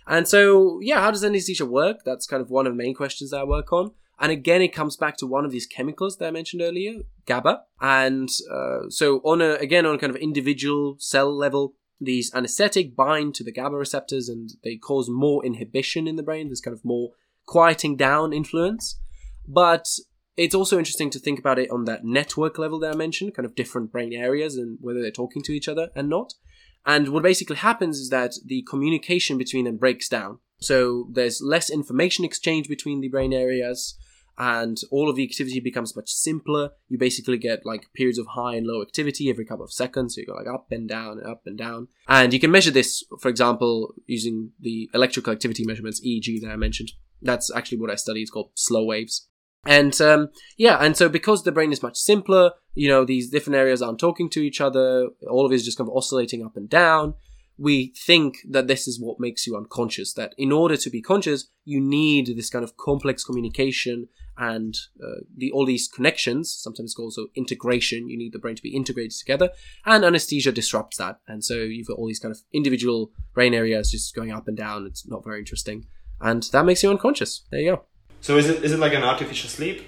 and 0.07 0.27
so 0.27 0.79
yeah 0.81 0.99
how 0.99 1.11
does 1.11 1.23
anesthesia 1.23 1.65
work 1.65 1.97
that's 2.05 2.25
kind 2.25 2.41
of 2.41 2.49
one 2.49 2.65
of 2.65 2.73
the 2.73 2.77
main 2.77 2.95
questions 2.95 3.31
that 3.31 3.41
i 3.41 3.43
work 3.43 3.71
on 3.71 3.91
and 4.19 4.31
again, 4.31 4.61
it 4.61 4.69
comes 4.69 4.95
back 4.95 5.17
to 5.17 5.27
one 5.27 5.43
of 5.43 5.51
these 5.51 5.65
chemicals 5.65 6.17
that 6.17 6.27
I 6.27 6.31
mentioned 6.31 6.61
earlier, 6.61 6.99
GABA. 7.25 7.61
And 7.81 8.29
uh, 8.49 8.89
so, 8.89 9.17
on 9.17 9.41
a 9.41 9.55
again 9.55 9.85
on 9.85 9.95
a 9.95 9.97
kind 9.97 10.11
of 10.11 10.15
individual 10.15 10.95
cell 10.99 11.35
level, 11.35 11.73
these 11.99 12.33
anesthetic 12.33 12.95
bind 12.95 13.35
to 13.35 13.43
the 13.43 13.51
GABA 13.51 13.75
receptors 13.75 14.29
and 14.29 14.51
they 14.63 14.77
cause 14.77 15.09
more 15.09 15.43
inhibition 15.45 16.07
in 16.07 16.15
the 16.15 16.23
brain. 16.23 16.47
There's 16.47 16.61
kind 16.61 16.75
of 16.75 16.85
more 16.85 17.09
quieting 17.45 17.97
down 17.97 18.33
influence. 18.33 18.99
But 19.47 19.87
it's 20.37 20.55
also 20.55 20.77
interesting 20.77 21.09
to 21.11 21.19
think 21.19 21.39
about 21.39 21.59
it 21.59 21.69
on 21.69 21.85
that 21.85 22.05
network 22.05 22.57
level 22.57 22.79
that 22.79 22.93
I 22.93 22.97
mentioned, 22.97 23.35
kind 23.35 23.45
of 23.45 23.55
different 23.55 23.91
brain 23.91 24.13
areas 24.13 24.55
and 24.55 24.77
whether 24.79 25.01
they're 25.01 25.11
talking 25.11 25.43
to 25.43 25.51
each 25.51 25.67
other 25.67 25.89
and 25.95 26.07
not. 26.07 26.33
And 26.85 27.09
what 27.09 27.23
basically 27.23 27.55
happens 27.57 27.97
is 27.99 28.09
that 28.09 28.35
the 28.45 28.63
communication 28.63 29.37
between 29.37 29.65
them 29.65 29.77
breaks 29.77 30.09
down. 30.09 30.39
So 30.59 31.07
there's 31.11 31.41
less 31.41 31.69
information 31.69 32.25
exchange 32.25 32.67
between 32.67 33.01
the 33.01 33.09
brain 33.09 33.33
areas 33.33 33.97
and 34.37 34.77
all 34.89 35.09
of 35.09 35.15
the 35.15 35.23
activity 35.23 35.59
becomes 35.59 35.95
much 35.95 36.11
simpler. 36.11 36.71
You 36.87 36.97
basically 36.97 37.37
get 37.37 37.65
like 37.65 37.93
periods 37.93 38.17
of 38.17 38.27
high 38.27 38.55
and 38.55 38.65
low 38.65 38.81
activity 38.81 39.29
every 39.29 39.45
couple 39.45 39.63
of 39.63 39.71
seconds. 39.71 40.15
So 40.15 40.21
you 40.21 40.27
go 40.27 40.33
like 40.33 40.47
up 40.47 40.71
and 40.71 40.89
down 40.89 41.19
and 41.19 41.27
up 41.27 41.43
and 41.45 41.57
down. 41.57 41.87
And 42.07 42.33
you 42.33 42.39
can 42.39 42.51
measure 42.51 42.71
this, 42.71 43.03
for 43.19 43.29
example, 43.29 43.93
using 44.07 44.51
the 44.59 44.89
electrical 44.93 45.33
activity 45.33 45.63
measurements, 45.65 46.01
EEG, 46.01 46.41
that 46.41 46.49
I 46.49 46.55
mentioned. 46.55 46.93
That's 47.21 47.51
actually 47.55 47.79
what 47.79 47.91
I 47.91 47.95
study. 47.95 48.21
It's 48.21 48.31
called 48.31 48.51
slow 48.55 48.83
waves. 48.83 49.27
And 49.65 49.99
um, 50.01 50.29
yeah, 50.57 50.77
and 50.77 50.97
so 50.97 51.07
because 51.07 51.43
the 51.43 51.51
brain 51.51 51.71
is 51.71 51.81
much 51.81 51.97
simpler, 51.97 52.51
you 52.73 52.89
know, 52.89 53.05
these 53.05 53.29
different 53.29 53.55
areas 53.55 53.81
aren't 53.81 53.99
talking 53.99 54.29
to 54.31 54.41
each 54.41 54.59
other. 54.59 55.09
All 55.29 55.45
of 55.45 55.51
it 55.51 55.55
is 55.55 55.65
just 55.65 55.77
kind 55.77 55.89
of 55.89 55.95
oscillating 55.95 56.45
up 56.45 56.57
and 56.57 56.69
down 56.69 57.15
we 57.57 57.93
think 57.95 58.37
that 58.49 58.67
this 58.67 58.87
is 58.87 58.99
what 58.99 59.19
makes 59.19 59.45
you 59.45 59.55
unconscious. 59.55 60.13
That 60.13 60.33
in 60.37 60.51
order 60.51 60.77
to 60.77 60.89
be 60.89 61.01
conscious, 61.01 61.47
you 61.65 61.79
need 61.79 62.35
this 62.35 62.49
kind 62.49 62.63
of 62.63 62.77
complex 62.77 63.23
communication 63.23 64.09
and 64.37 64.75
uh, 65.01 65.21
the 65.37 65.51
all 65.51 65.65
these 65.65 65.87
connections. 65.87 66.53
Sometimes 66.53 66.87
it's 66.87 66.95
called 66.95 67.07
also 67.07 67.27
integration. 67.35 68.09
You 68.09 68.17
need 68.17 68.33
the 68.33 68.39
brain 68.39 68.55
to 68.55 68.63
be 68.63 68.75
integrated 68.75 69.17
together, 69.17 69.51
and 69.85 70.03
anesthesia 70.03 70.51
disrupts 70.51 70.97
that. 70.97 71.19
And 71.27 71.43
so 71.43 71.55
you've 71.55 71.87
got 71.87 71.97
all 71.97 72.07
these 72.07 72.19
kind 72.19 72.31
of 72.31 72.41
individual 72.51 73.11
brain 73.33 73.53
areas 73.53 73.91
just 73.91 74.15
going 74.15 74.31
up 74.31 74.47
and 74.47 74.57
down. 74.57 74.87
It's 74.87 75.07
not 75.07 75.23
very 75.23 75.39
interesting, 75.39 75.85
and 76.19 76.43
that 76.51 76.65
makes 76.65 76.81
you 76.81 76.89
unconscious. 76.89 77.45
There 77.51 77.61
you 77.61 77.75
go. 77.75 77.92
So 78.23 78.37
is 78.37 78.47
it 78.49 78.63
is 78.63 78.71
it 78.71 78.79
like 78.79 78.93
an 78.93 79.03
artificial 79.03 79.49
sleep? 79.49 79.85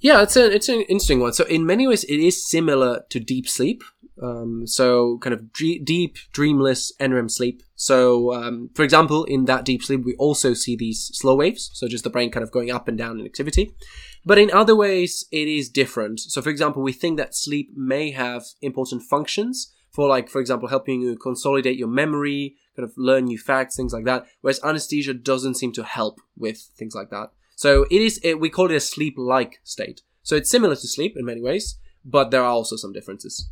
Yeah, 0.00 0.22
it's 0.22 0.34
an 0.34 0.50
it's 0.50 0.68
an 0.68 0.82
interesting 0.82 1.20
one. 1.20 1.32
So 1.32 1.44
in 1.44 1.64
many 1.64 1.86
ways, 1.86 2.02
it 2.04 2.18
is 2.18 2.44
similar 2.44 3.04
to 3.10 3.20
deep 3.20 3.48
sleep. 3.48 3.84
Um, 4.20 4.66
so 4.66 5.18
kind 5.18 5.32
of 5.32 5.52
d- 5.52 5.78
deep, 5.78 6.16
dreamless 6.32 6.92
NREM 6.98 7.30
sleep. 7.30 7.62
So, 7.76 8.34
um, 8.34 8.70
for 8.74 8.82
example, 8.82 9.22
in 9.26 9.44
that 9.44 9.64
deep 9.64 9.84
sleep, 9.84 10.04
we 10.04 10.16
also 10.16 10.54
see 10.54 10.74
these 10.74 11.08
slow 11.14 11.36
waves. 11.36 11.70
So 11.72 11.86
just 11.86 12.02
the 12.02 12.10
brain 12.10 12.32
kind 12.32 12.42
of 12.42 12.50
going 12.50 12.72
up 12.72 12.88
and 12.88 12.98
down 12.98 13.20
in 13.20 13.24
activity. 13.24 13.70
But 14.24 14.38
in 14.38 14.50
other 14.50 14.74
ways, 14.74 15.24
it 15.30 15.46
is 15.46 15.68
different. 15.68 16.18
So, 16.18 16.42
for 16.42 16.50
example, 16.50 16.82
we 16.82 16.92
think 16.92 17.16
that 17.18 17.36
sleep 17.36 17.70
may 17.76 18.10
have 18.10 18.42
important 18.60 19.04
functions 19.04 19.72
for, 19.92 20.08
like, 20.08 20.28
for 20.28 20.40
example, 20.40 20.68
helping 20.68 21.00
you 21.00 21.16
consolidate 21.16 21.78
your 21.78 21.86
memory, 21.86 22.56
kind 22.74 22.88
of 22.88 22.92
learn 22.96 23.26
new 23.26 23.38
facts, 23.38 23.76
things 23.76 23.92
like 23.92 24.04
that. 24.06 24.26
Whereas 24.40 24.58
anesthesia 24.64 25.14
doesn't 25.14 25.54
seem 25.54 25.72
to 25.74 25.84
help 25.84 26.20
with 26.36 26.58
things 26.76 26.96
like 26.96 27.10
that. 27.10 27.30
So 27.58 27.86
it 27.90 28.00
is, 28.00 28.20
it, 28.22 28.38
we 28.38 28.50
call 28.50 28.70
it 28.70 28.76
a 28.76 28.78
sleep-like 28.78 29.58
state. 29.64 30.02
So 30.22 30.36
it's 30.36 30.48
similar 30.48 30.76
to 30.76 30.86
sleep 30.86 31.16
in 31.16 31.24
many 31.24 31.40
ways, 31.40 31.76
but 32.04 32.30
there 32.30 32.42
are 32.42 32.52
also 32.52 32.76
some 32.76 32.92
differences. 32.92 33.50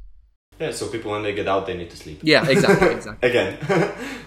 Yeah, 0.61 0.71
so 0.71 0.87
people 0.87 1.11
when 1.11 1.25
they 1.25 1.35
get 1.35 1.49
out, 1.49 1.67
they 1.67 1.77
need 1.77 1.91
to 1.91 1.97
sleep. 1.97 2.21
Yeah, 2.23 2.49
exactly, 2.49 2.91
exactly. 2.95 3.29
Again. 3.29 3.59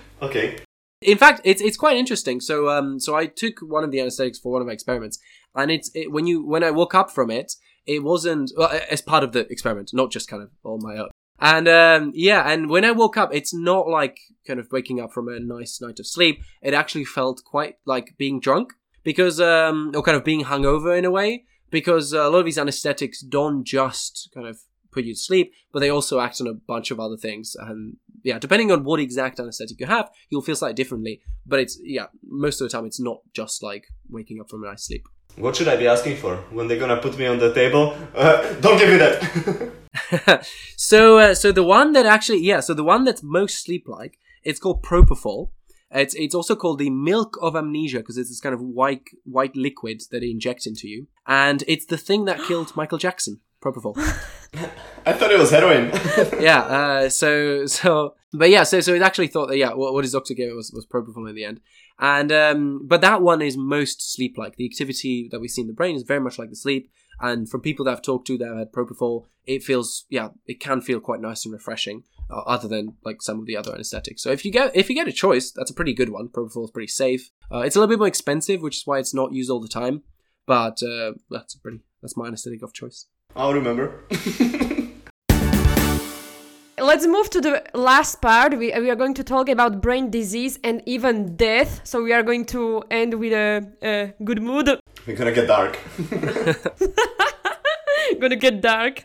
okay. 0.22 0.58
In 1.02 1.18
fact, 1.18 1.40
it's 1.46 1.62
it's 1.62 1.78
quite 1.78 1.96
interesting. 1.96 2.42
So 2.42 2.68
um, 2.68 3.00
so 3.00 3.16
I 3.16 3.28
took 3.28 3.60
one 3.62 3.86
of 3.86 3.92
the 3.92 4.02
anesthetics 4.02 4.38
for 4.38 4.52
one 4.52 4.62
of 4.62 4.68
my 4.68 4.74
experiments, 4.74 5.18
and 5.56 5.72
it's 5.72 5.90
it, 5.96 6.12
when 6.12 6.28
you 6.28 6.46
when 6.46 6.62
I 6.62 6.72
woke 6.72 6.94
up 6.94 7.10
from 7.10 7.32
it, 7.32 7.54
it 7.86 8.04
wasn't 8.04 8.52
well, 8.58 8.78
as 8.92 9.02
part 9.02 9.24
of 9.24 9.32
the 9.32 9.48
experiment, 9.50 9.92
not 9.94 10.12
just 10.12 10.28
kind 10.28 10.44
of 10.44 10.50
on 10.66 10.80
my 10.84 10.98
own. 10.98 11.10
And 11.40 11.70
um, 11.70 12.12
yeah, 12.14 12.52
and 12.52 12.70
when 12.70 12.84
I 12.84 12.92
woke 12.92 13.16
up, 13.16 13.34
it's 13.34 13.54
not 13.54 13.88
like 13.88 14.20
kind 14.46 14.60
of 14.60 14.68
waking 14.74 15.00
up 15.00 15.14
from 15.14 15.30
a 15.30 15.40
nice 15.40 15.80
night 15.82 16.02
of 16.02 16.06
sleep. 16.06 16.42
It 16.62 16.74
actually 16.74 17.06
felt 17.06 17.44
quite 17.46 17.76
like 17.86 18.16
being 18.18 18.42
drunk 18.42 18.74
because 19.10 19.42
um, 19.42 19.92
or 19.96 20.04
kind 20.04 20.16
of 20.16 20.24
being 20.24 20.44
hungover 20.44 20.96
in 20.96 21.04
a 21.04 21.10
way 21.10 21.46
because 21.72 22.14
a 22.14 22.30
lot 22.30 22.40
of 22.40 22.46
these 22.46 22.60
anesthetics 22.60 23.22
don't 23.22 23.64
just 23.64 24.30
kind 24.36 24.46
of 24.46 24.60
put 24.92 25.04
you 25.04 25.16
to 25.16 25.20
sleep, 25.20 25.52
but 25.72 25.80
they 25.80 25.90
also 25.90 26.20
act 26.20 26.40
on 26.40 26.46
a 26.46 26.54
bunch 26.54 26.92
of 26.92 27.00
other 27.00 27.18
things. 27.18 27.56
And 27.60 27.98
yeah, 28.22 28.38
depending 28.38 28.72
on 28.72 28.84
what 28.84 29.00
exact 29.00 29.40
anesthetic 29.40 29.80
you 29.80 29.88
have, 29.88 30.12
you'll 30.30 30.44
feel 30.44 30.56
slightly 30.56 30.76
differently. 30.76 31.22
But 31.44 31.60
it's 31.60 31.80
yeah, 31.82 32.06
most 32.24 32.62
of 32.62 32.66
the 32.66 32.72
time 32.72 32.86
it's 32.86 33.00
not 33.00 33.22
just 33.34 33.64
like 33.64 33.88
waking 34.12 34.40
up 34.40 34.48
from 34.48 34.64
a 34.64 34.68
nice 34.68 34.84
sleep. 34.84 35.08
What 35.38 35.56
should 35.56 35.70
I 35.70 35.76
be 35.76 35.88
asking 35.88 36.18
for 36.18 36.36
when 36.52 36.68
they're 36.68 36.80
gonna 36.80 37.02
put 37.02 37.18
me 37.18 37.26
on 37.26 37.40
the 37.40 37.52
table? 37.52 37.98
Uh, 38.14 38.54
don't 38.62 38.78
give 38.78 38.90
me 38.90 38.98
that. 38.98 40.46
so, 40.78 41.18
uh, 41.18 41.34
so 41.34 41.52
the 41.52 41.64
one 41.64 41.94
that 41.94 42.06
actually, 42.06 42.44
yeah, 42.44 42.60
so 42.60 42.76
the 42.76 42.84
one 42.84 43.06
that's 43.06 43.24
most 43.24 43.64
sleep-like, 43.64 44.20
it's 44.44 44.60
called 44.60 44.84
propofol. 44.84 45.50
It's 45.92 46.14
it's 46.14 46.36
also 46.36 46.56
called 46.56 46.80
the 46.80 46.90
milk 46.90 47.38
of 47.42 47.56
amnesia 47.56 47.98
because 47.98 48.18
it's 48.18 48.30
this 48.30 48.40
kind 48.40 48.54
of 48.54 48.62
white 48.62 49.10
white 49.24 49.56
liquid 49.56 50.04
that 50.12 50.20
they 50.20 50.30
inject 50.30 50.68
into 50.68 50.88
you, 50.88 51.08
and 51.26 51.64
it's 51.68 51.86
the 51.86 51.98
thing 51.98 52.26
that 52.26 52.40
killed 52.44 52.74
Michael 52.76 53.00
Jackson 53.00 53.40
propofol. 53.62 53.98
I 55.06 55.14
thought 55.14 55.32
it 55.32 55.40
was 55.40 55.52
heroin. 55.52 55.92
yeah. 56.42 56.60
Uh, 56.60 57.10
so 57.10 57.66
so, 57.66 58.16
but 58.32 58.50
yeah. 58.50 58.64
So 58.64 58.82
so 58.82 58.94
it 58.94 59.02
actually 59.02 59.28
thought 59.28 59.48
that 59.48 59.58
yeah, 59.58 59.74
what, 59.74 59.94
what 59.94 60.04
his 60.04 60.14
doctor 60.14 60.34
gave 60.34 60.50
it 60.50 60.56
was 60.56 60.72
was 60.72 60.86
propofol 60.86 61.28
in 61.28 61.36
the 61.36 61.46
end. 61.46 61.60
And 62.00 62.32
um, 62.32 62.88
but 62.88 63.02
that 63.02 63.22
one 63.22 63.42
is 63.42 63.58
most 63.58 64.14
sleep-like. 64.14 64.56
The 64.56 64.66
activity 64.66 65.28
that 65.32 65.42
we 65.42 65.48
see 65.48 65.62
in 65.62 65.68
the 65.68 65.74
brain 65.74 65.96
is 65.96 66.04
very 66.04 66.22
much 66.22 66.40
like 66.40 66.50
the 66.50 66.56
sleep. 66.56 66.90
And 67.20 67.50
from 67.50 67.62
people 67.62 67.84
that 67.86 67.92
I've 67.92 68.02
talked 68.02 68.28
to 68.28 68.38
that 68.38 68.48
have 68.48 68.58
had 68.58 68.72
propofol, 68.72 69.26
it 69.46 69.64
feels 69.64 70.06
yeah, 70.10 70.30
it 70.46 70.60
can 70.60 70.82
feel 70.82 71.00
quite 71.00 71.20
nice 71.20 71.46
and 71.46 71.54
refreshing. 71.54 72.04
Uh, 72.32 72.42
other 72.42 72.68
than 72.68 72.96
like 73.04 73.24
some 73.24 73.40
of 73.40 73.48
the 73.48 73.58
other 73.58 73.74
anesthetics. 73.74 74.22
So 74.22 74.30
if 74.30 74.46
you 74.46 74.52
get 74.52 74.76
if 74.76 74.88
you 74.88 74.94
get 74.94 75.08
a 75.08 75.12
choice, 75.12 75.52
that's 75.52 75.72
a 75.72 75.74
pretty 75.74 75.94
good 75.94 76.10
one. 76.10 76.28
Propofol 76.28 76.66
is 76.66 76.72
pretty 76.72 76.88
safe. 76.88 77.32
Uh, 77.52 77.62
it's 77.62 77.76
a 77.76 77.80
little 77.80 77.90
bit 77.90 77.98
more 77.98 78.08
expensive, 78.08 78.62
which 78.62 78.78
is 78.78 78.84
why 78.86 79.00
it's 79.00 79.16
not 79.16 79.34
used 79.34 79.50
all 79.50 79.60
the 79.60 79.68
time. 79.68 80.04
But 80.46 80.84
uh, 80.84 81.14
that's 81.32 81.56
a 81.56 81.60
pretty 81.60 81.80
that's 82.02 82.16
my 82.16 82.28
anesthetic 82.28 82.62
of 82.62 82.72
choice. 82.72 83.08
I'll 83.36 83.54
remember. 83.54 84.04
Let's 86.80 87.06
move 87.06 87.30
to 87.32 87.42
the 87.42 87.64
last 87.74 88.22
part. 88.22 88.58
We, 88.58 88.72
we 88.80 88.90
are 88.90 88.96
going 88.96 89.14
to 89.16 89.24
talk 89.24 89.50
about 89.50 89.82
brain 89.82 90.10
disease 90.10 90.58
and 90.64 90.82
even 90.86 91.36
death. 91.36 91.82
So 91.84 92.02
we 92.02 92.14
are 92.14 92.24
going 92.24 92.46
to 92.46 92.84
end 92.90 93.14
with 93.16 93.34
a, 93.34 93.68
a 93.82 94.14
good 94.24 94.42
mood. 94.42 94.80
We're 95.06 95.18
gonna 95.18 95.32
get 95.32 95.48
dark. 95.48 95.78
gonna 98.20 98.36
get 98.36 98.62
dark. 98.62 99.04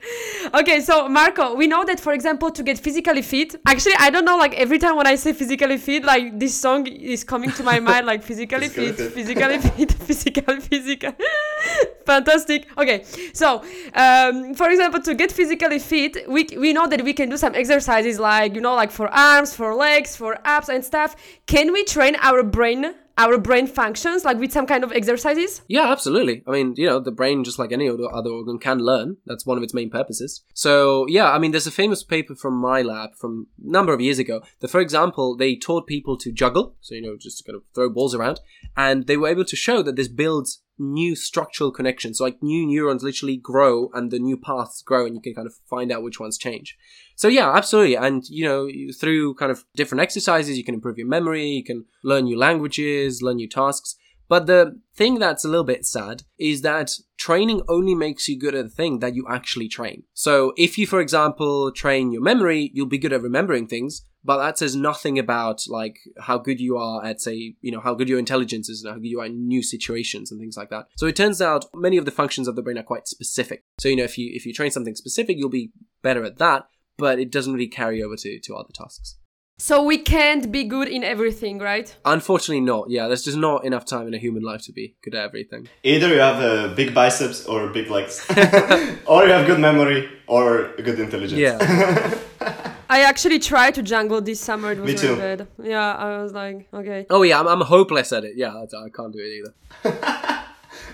Okay, 0.53 0.81
so 0.81 1.09
Marco, 1.09 1.55
we 1.55 1.67
know 1.67 1.85
that 1.85 2.01
for 2.01 2.13
example 2.13 2.51
to 2.51 2.63
get 2.63 2.79
physically 2.79 3.23
fit. 3.23 3.57
Actually, 3.67 3.95
I 3.99 4.11
don't 4.11 4.25
know. 4.25 4.37
Like 4.37 4.55
every 4.55 4.79
time 4.79 4.97
when 4.97 5.07
I 5.07 5.15
say 5.17 5.33
physically 5.33 5.79
fit, 5.79 6.05
like 6.05 6.39
this 6.39 6.55
song 6.55 6.87
is 6.87 7.25
coming 7.25 7.51
to 7.53 7.63
my 7.63 7.81
mind. 7.81 8.07
Like 8.07 8.23
physically, 8.23 8.69
fit, 8.69 8.97
physically 8.97 9.59
fit, 9.59 9.93
physically 9.93 10.61
physical. 10.71 11.13
Fantastic. 12.07 12.69
Okay, 12.77 13.05
so 13.33 13.63
um, 13.95 14.55
for 14.55 14.69
example, 14.71 15.01
to 15.01 15.15
get 15.15 15.33
physically 15.33 15.79
fit, 15.79 16.29
we 16.29 16.47
we 16.59 16.73
know 16.73 16.87
that 16.87 17.03
we 17.03 17.13
can 17.13 17.29
do 17.29 17.37
some 17.37 17.55
exercises 17.55 18.19
like 18.19 18.55
you 18.55 18.61
know 18.61 18.75
like 18.75 18.91
for 18.91 19.09
arms, 19.09 19.55
for 19.55 19.75
legs, 19.75 20.17
for 20.17 20.39
abs 20.45 20.69
and 20.69 20.85
stuff. 20.85 21.17
Can 21.47 21.73
we 21.73 21.85
train 21.85 22.17
our 22.21 22.43
brain 22.43 22.95
our 23.17 23.39
brain 23.39 23.67
functions, 23.67 24.25
like 24.25 24.39
with 24.39 24.53
some 24.53 24.67
kind 24.67 24.85
of 24.85 24.93
exercises? 24.93 25.63
Yeah, 25.69 25.91
absolutely. 25.91 26.43
I 26.47 26.51
mean, 26.51 26.75
you 26.77 26.87
know, 26.87 27.01
the 27.01 27.13
brain, 27.13 27.45
just 27.45 27.59
like 27.59 27.73
any 27.73 27.89
other 27.89 28.05
organ, 28.05 28.59
can 28.59 28.79
learn. 28.79 29.17
That's 29.27 29.47
one 29.47 29.57
of 29.57 29.63
its 29.63 29.75
main 29.75 29.91
purposes. 29.91 30.43
So, 30.55 31.07
yeah, 31.09 31.31
I 31.31 31.39
mean, 31.39 31.53
there's 31.53 31.67
a 31.67 31.73
famous 31.73 32.03
paper 32.03 32.35
from 32.35 32.55
my 32.55 32.83
lab 32.83 33.15
from 33.17 33.47
a 33.65 33.71
number 33.71 33.93
of 33.93 34.01
years 34.01 34.19
ago 34.19 34.43
that, 34.61 34.69
for 34.69 34.81
example, 34.81 35.37
they 35.37 35.57
taught 35.57 35.87
people 35.87 36.17
to 36.19 36.33
juggle, 36.33 36.77
so, 36.81 36.95
you 36.95 37.03
know, 37.03 37.17
just 37.19 37.45
kind 37.45 37.57
of 37.57 37.63
throw 37.75 37.89
balls 37.89 38.15
around, 38.15 38.41
and 38.77 39.07
they 39.07 39.17
were 39.17 39.29
able 39.29 39.45
to 39.45 39.57
show 39.57 39.83
that 39.83 39.97
this 39.97 40.09
builds 40.09 40.63
new 40.79 41.15
structural 41.15 41.71
connections. 41.71 42.21
Like 42.21 42.43
new 42.43 42.67
neurons 42.67 43.03
literally 43.03 43.37
grow 43.37 43.91
and 43.95 44.11
the 44.11 44.19
new 44.19 44.37
paths 44.37 44.83
grow 44.83 45.07
and 45.07 45.15
you 45.15 45.21
can 45.21 45.35
kind 45.35 45.47
of 45.47 45.55
find 45.69 45.93
out 45.93 46.03
which 46.03 46.19
ones 46.19 46.39
change. 46.39 46.77
So 47.17 47.29
yeah, 47.29 47.53
absolutely. 47.53 47.97
And 47.97 48.25
you 48.29 48.45
know, 48.45 48.69
through 48.99 49.35
kind 49.35 49.53
of 49.53 49.65
different 49.75 50.03
exercises, 50.03 50.59
you 50.59 50.65
can 50.65 50.75
improve 50.75 50.99
your 50.99 51.07
memory, 51.07 51.47
you 51.47 51.65
can 51.65 51.85
learn 52.03 52.25
new 52.25 52.39
languages, 52.39 53.23
learn 53.23 53.37
new 53.37 53.49
tasks. 53.49 53.97
But 54.29 54.47
the 54.47 54.81
thing 54.95 55.19
that's 55.19 55.45
a 55.45 55.49
little 55.49 55.65
bit 55.65 55.85
sad 55.85 56.23
is 56.39 56.63
that 56.63 56.93
training 57.19 57.63
only 57.69 57.95
makes 57.95 58.27
you 58.27 58.39
good 58.39 58.55
at 58.55 58.65
the 58.65 58.71
thing 58.71 59.01
that 59.01 59.15
you 59.15 59.27
actually 59.29 59.69
train. 59.69 60.05
So 60.15 60.55
if 60.57 60.79
you, 60.79 60.87
for 60.87 61.01
example, 61.01 61.71
train 61.71 62.11
your 62.11 62.23
memory, 62.23 62.71
you'll 62.73 62.87
be 62.87 62.99
good 62.99 63.13
at 63.13 63.23
remembering 63.23 63.67
things, 63.67 64.03
but 64.25 64.39
that 64.39 64.59
says 64.59 64.75
nothing 64.75 65.19
about 65.19 65.63
like 65.69 65.99
how 66.21 66.39
good 66.39 66.59
you 66.59 66.79
are 66.79 67.05
at 67.05 67.21
say, 67.21 67.55
you 67.61 67.71
know, 67.71 67.81
how 67.81 67.95
good 67.95 68.09
your 68.09 68.19
intelligence 68.19 68.71
is 68.71 68.83
and 68.83 68.95
how 68.95 68.99
good 68.99 69.09
you 69.09 69.21
are 69.21 69.27
in 69.27 69.47
new 69.47 69.63
situations 69.63 70.31
and 70.33 70.41
things 70.41 70.57
like 70.57 70.71
that. 70.71 70.87
So 70.97 71.07
it 71.07 71.17
turns 71.17 71.43
out 71.43 71.67
many 71.75 71.99
of 71.99 72.07
the 72.07 72.11
functions 72.11 72.49
of 72.49 72.57
the 72.57 72.63
brain 72.63 72.79
are 72.79 72.83
quite 72.83 73.07
specific. 73.07 73.65
So, 73.79 73.89
you 73.89 73.97
know, 73.97 74.05
if 74.05 74.17
you, 74.17 74.31
if 74.35 74.47
you 74.47 74.55
train 74.55 74.71
something 74.71 74.95
specific, 74.95 75.37
you'll 75.37 75.51
be 75.51 75.73
better 76.03 76.25
at 76.25 76.39
that 76.39 76.67
but 76.97 77.19
it 77.19 77.31
doesn't 77.31 77.53
really 77.53 77.69
carry 77.69 78.03
over 78.03 78.17
to, 78.17 78.39
to 78.41 78.55
other 78.55 78.73
tasks. 78.73 79.17
So 79.57 79.85
we 79.85 79.99
can't 79.99 80.51
be 80.51 80.65
good 80.65 80.89
in 80.89 81.05
everything, 81.05 81.61
right? 81.61 81.95
Unfortunately, 82.05 82.61
not. 82.61 82.91
Yeah, 82.91 83.07
there's 83.07 83.23
just 83.23 83.37
not 83.37 83.65
enough 83.65 83.85
time 83.85 84.09
in 84.09 84.15
a 84.15 84.19
human 84.19 84.43
life 84.43 84.63
to 84.63 84.73
be 84.73 84.97
good 85.03 85.15
at 85.15 85.25
everything. 85.25 85.69
Either 85.85 86.09
you 86.09 86.19
have 86.19 86.43
uh, 86.43 86.75
big 86.75 86.93
biceps 86.93 87.47
or 87.47 87.69
big 87.69 87.89
legs, 87.89 88.27
or 89.07 89.25
you 89.27 89.33
have 89.33 89.47
good 89.47 89.61
memory 89.61 90.09
or 90.27 90.75
good 90.77 90.99
intelligence. 90.99 91.39
Yeah. 91.39 92.19
I 92.91 93.03
actually 93.03 93.39
tried 93.39 93.75
to 93.77 93.83
jungle 93.83 94.21
this 94.21 94.41
summer. 94.41 94.73
It 94.73 94.81
was 94.81 94.93
Me 94.93 94.99
too. 94.99 95.15
really 95.15 95.37
bad. 95.37 95.49
Yeah, 95.63 95.95
I 95.95 96.23
was 96.23 96.33
like, 96.33 96.69
okay. 96.75 97.07
Oh 97.09 97.23
yeah, 97.23 97.39
I'm, 97.41 97.47
I'm 97.47 97.61
hopeless 97.61 98.13
at 98.13 98.25
it. 98.25 98.37
Yeah, 98.37 98.55
I 98.55 98.89
can't 98.91 99.13
do 99.13 99.21
it 99.21 99.33
either. 99.39 100.45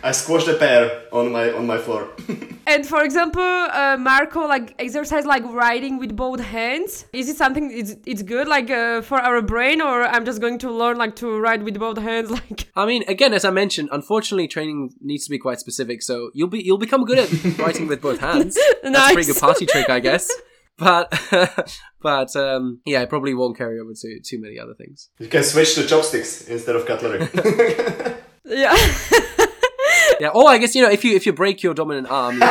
I 0.03 0.13
squashed 0.13 0.49
a 0.49 0.55
pear 0.55 1.03
on 1.13 1.31
my 1.31 1.53
on 1.53 1.67
my 1.67 1.77
floor. 1.77 2.09
and 2.67 2.87
for 2.87 3.05
example, 3.05 3.43
uh, 3.43 3.97
Marco, 3.99 4.47
like 4.47 4.75
exercise 4.79 5.27
like 5.27 5.45
writing 5.45 5.99
with 5.99 6.17
both 6.17 6.41
hands. 6.41 7.05
Is 7.13 7.29
it 7.29 7.37
something? 7.37 7.71
It's 7.71 7.97
it's 8.07 8.23
good 8.23 8.49
like 8.49 8.71
uh, 8.71 9.03
for 9.03 9.19
our 9.19 9.43
brain, 9.43 9.83
or 9.83 10.05
I'm 10.05 10.25
just 10.25 10.41
going 10.41 10.59
to 10.61 10.71
learn 10.71 10.97
like 10.97 11.17
to 11.17 11.39
write 11.39 11.63
with 11.63 11.79
both 11.79 11.99
hands? 11.99 12.31
Like 12.41 12.71
I 12.77 12.87
mean, 12.87 13.03
again, 13.09 13.35
as 13.35 13.45
I 13.45 13.51
mentioned, 13.51 13.89
unfortunately, 13.93 14.49
training 14.49 14.91
needs 15.01 15.25
to 15.25 15.31
be 15.31 15.39
quite 15.39 15.59
specific. 15.59 16.01
So 16.03 16.31
you'll 16.33 16.49
be 16.49 16.63
you'll 16.63 16.79
become 16.79 17.05
good 17.05 17.19
at 17.19 17.59
writing 17.59 17.87
with 17.87 18.01
both 18.01 18.21
hands. 18.21 18.57
nice. 18.83 18.93
That's 18.93 19.11
a 19.11 19.15
pretty 19.15 19.33
good 19.33 19.41
party 19.41 19.67
trick, 19.67 19.91
I 19.91 20.01
guess. 20.01 20.31
But 20.79 21.13
but 22.01 22.35
um, 22.37 22.81
yeah, 22.87 23.03
it 23.03 23.11
probably 23.11 23.35
won't 23.35 23.59
carry 23.59 23.79
over 23.79 23.93
to 23.93 24.21
too 24.21 24.41
many 24.41 24.59
other 24.59 24.75
things. 24.75 25.11
You 25.19 25.29
can 25.29 25.43
switch 25.43 25.75
to 25.75 25.87
chopsticks 25.87 26.49
instead 26.49 26.77
of 26.77 26.87
cutlery. 26.87 27.29
yeah 28.47 28.75
yeah. 30.21 30.31
Oh, 30.35 30.47
I 30.47 30.59
guess 30.59 30.75
you 30.75 30.83
know 30.83 30.91
if 30.91 31.05
you 31.05 31.15
if 31.17 31.27
you 31.27 31.33
break 31.33 31.63
your 31.63 31.75
dominant 31.75 32.11
arm, 32.11 32.35
you 32.35 32.41
know, 32.41 32.47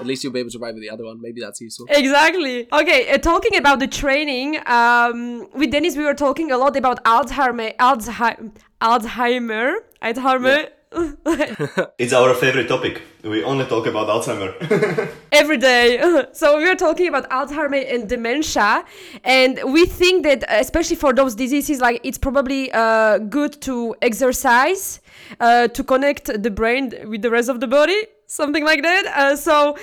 at 0.00 0.06
least 0.06 0.22
you'll 0.22 0.32
be 0.32 0.40
able 0.40 0.50
to 0.50 0.58
ride 0.58 0.74
with 0.74 0.82
the 0.82 0.90
other 0.90 1.04
one. 1.04 1.20
Maybe 1.20 1.40
that's 1.40 1.60
useful. 1.60 1.86
Exactly. 1.88 2.68
Okay. 2.72 3.10
Uh, 3.10 3.18
talking 3.18 3.56
about 3.56 3.78
the 3.78 3.86
training, 3.86 4.58
um, 4.66 5.48
with 5.54 5.70
Dennis, 5.70 5.96
we 5.96 6.04
were 6.04 6.14
talking 6.14 6.50
a 6.50 6.58
lot 6.58 6.76
about 6.76 7.02
Alzheimer, 7.04 7.76
Alzheimer, 7.76 8.52
Alzheimer, 8.80 9.74
Alzheimer. 10.02 10.62
Yeah. 10.62 10.68
It's 11.98 12.12
our 12.12 12.34
favorite 12.34 12.68
topic. 12.68 13.02
We 13.22 13.42
only 13.42 13.64
talk 13.66 13.86
about 13.86 14.08
Alzheimer. 14.08 14.52
Every 15.32 15.56
day. 15.56 16.22
So 16.32 16.58
we 16.58 16.68
are 16.68 16.74
talking 16.74 17.08
about 17.08 17.28
Alzheimer 17.30 17.94
and 17.94 18.08
dementia. 18.08 18.84
And 19.24 19.60
we 19.72 19.86
think 19.86 20.24
that, 20.24 20.44
especially 20.48 20.96
for 20.96 21.12
those 21.12 21.34
diseases, 21.34 21.80
like 21.80 22.00
it's 22.04 22.18
probably 22.18 22.70
uh, 22.72 23.18
good 23.18 23.60
to 23.62 23.94
exercise, 24.02 25.00
uh, 25.40 25.68
to 25.68 25.84
connect 25.84 26.42
the 26.42 26.50
brain 26.50 26.92
with 27.06 27.22
the 27.22 27.30
rest 27.30 27.48
of 27.48 27.60
the 27.60 27.66
body, 27.66 28.00
something 28.26 28.64
like 28.64 28.82
that. 28.82 29.06
Uh, 29.06 29.36
so 29.36 29.76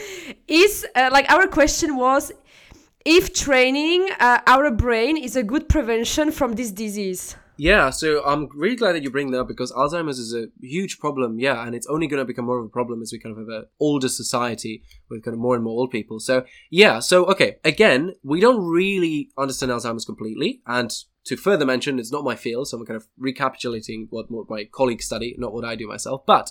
is 0.47 0.85
uh, 0.95 1.09
like 1.11 1.29
our 1.31 1.47
question 1.47 1.95
was 1.95 2.31
if 3.05 3.33
training 3.33 4.09
uh, 4.19 4.39
our 4.47 4.71
brain 4.71 5.17
is 5.17 5.35
a 5.35 5.43
good 5.43 5.67
prevention 5.67 6.31
from 6.31 6.53
this 6.53 6.71
disease. 6.71 7.35
Yeah, 7.57 7.89
so 7.91 8.23
I'm 8.25 8.49
really 8.55 8.75
glad 8.75 8.93
that 8.93 9.03
you 9.03 9.11
bring 9.11 9.31
that 9.31 9.41
up 9.41 9.47
because 9.47 9.71
Alzheimer's 9.71 10.17
is 10.17 10.33
a 10.33 10.47
huge 10.61 10.99
problem, 10.99 11.39
yeah, 11.39 11.65
and 11.65 11.75
it's 11.75 11.87
only 11.87 12.07
going 12.07 12.19
to 12.19 12.25
become 12.25 12.45
more 12.45 12.59
of 12.59 12.65
a 12.65 12.69
problem 12.69 13.01
as 13.01 13.11
we 13.11 13.19
kind 13.19 13.33
of 13.33 13.39
have 13.39 13.49
an 13.49 13.65
older 13.79 14.09
society 14.09 14.83
with 15.09 15.23
kind 15.23 15.33
of 15.33 15.39
more 15.39 15.55
and 15.55 15.63
more 15.63 15.79
old 15.79 15.91
people. 15.91 16.19
So, 16.19 16.45
yeah, 16.69 16.99
so, 16.99 17.25
okay, 17.25 17.57
again, 17.63 18.13
we 18.23 18.39
don't 18.39 18.65
really 18.65 19.29
understand 19.37 19.71
Alzheimer's 19.71 20.05
completely, 20.05 20.61
and 20.65 20.91
to 21.25 21.37
further 21.37 21.65
mention, 21.65 21.99
it's 21.99 22.11
not 22.11 22.23
my 22.23 22.35
field, 22.35 22.67
so 22.67 22.77
I'm 22.77 22.85
kind 22.85 22.97
of 22.97 23.07
recapitulating 23.17 24.07
what, 24.09 24.31
what 24.31 24.49
my 24.49 24.63
colleagues 24.63 25.05
study, 25.05 25.35
not 25.37 25.53
what 25.53 25.65
I 25.65 25.75
do 25.75 25.87
myself. 25.87 26.25
But, 26.25 26.49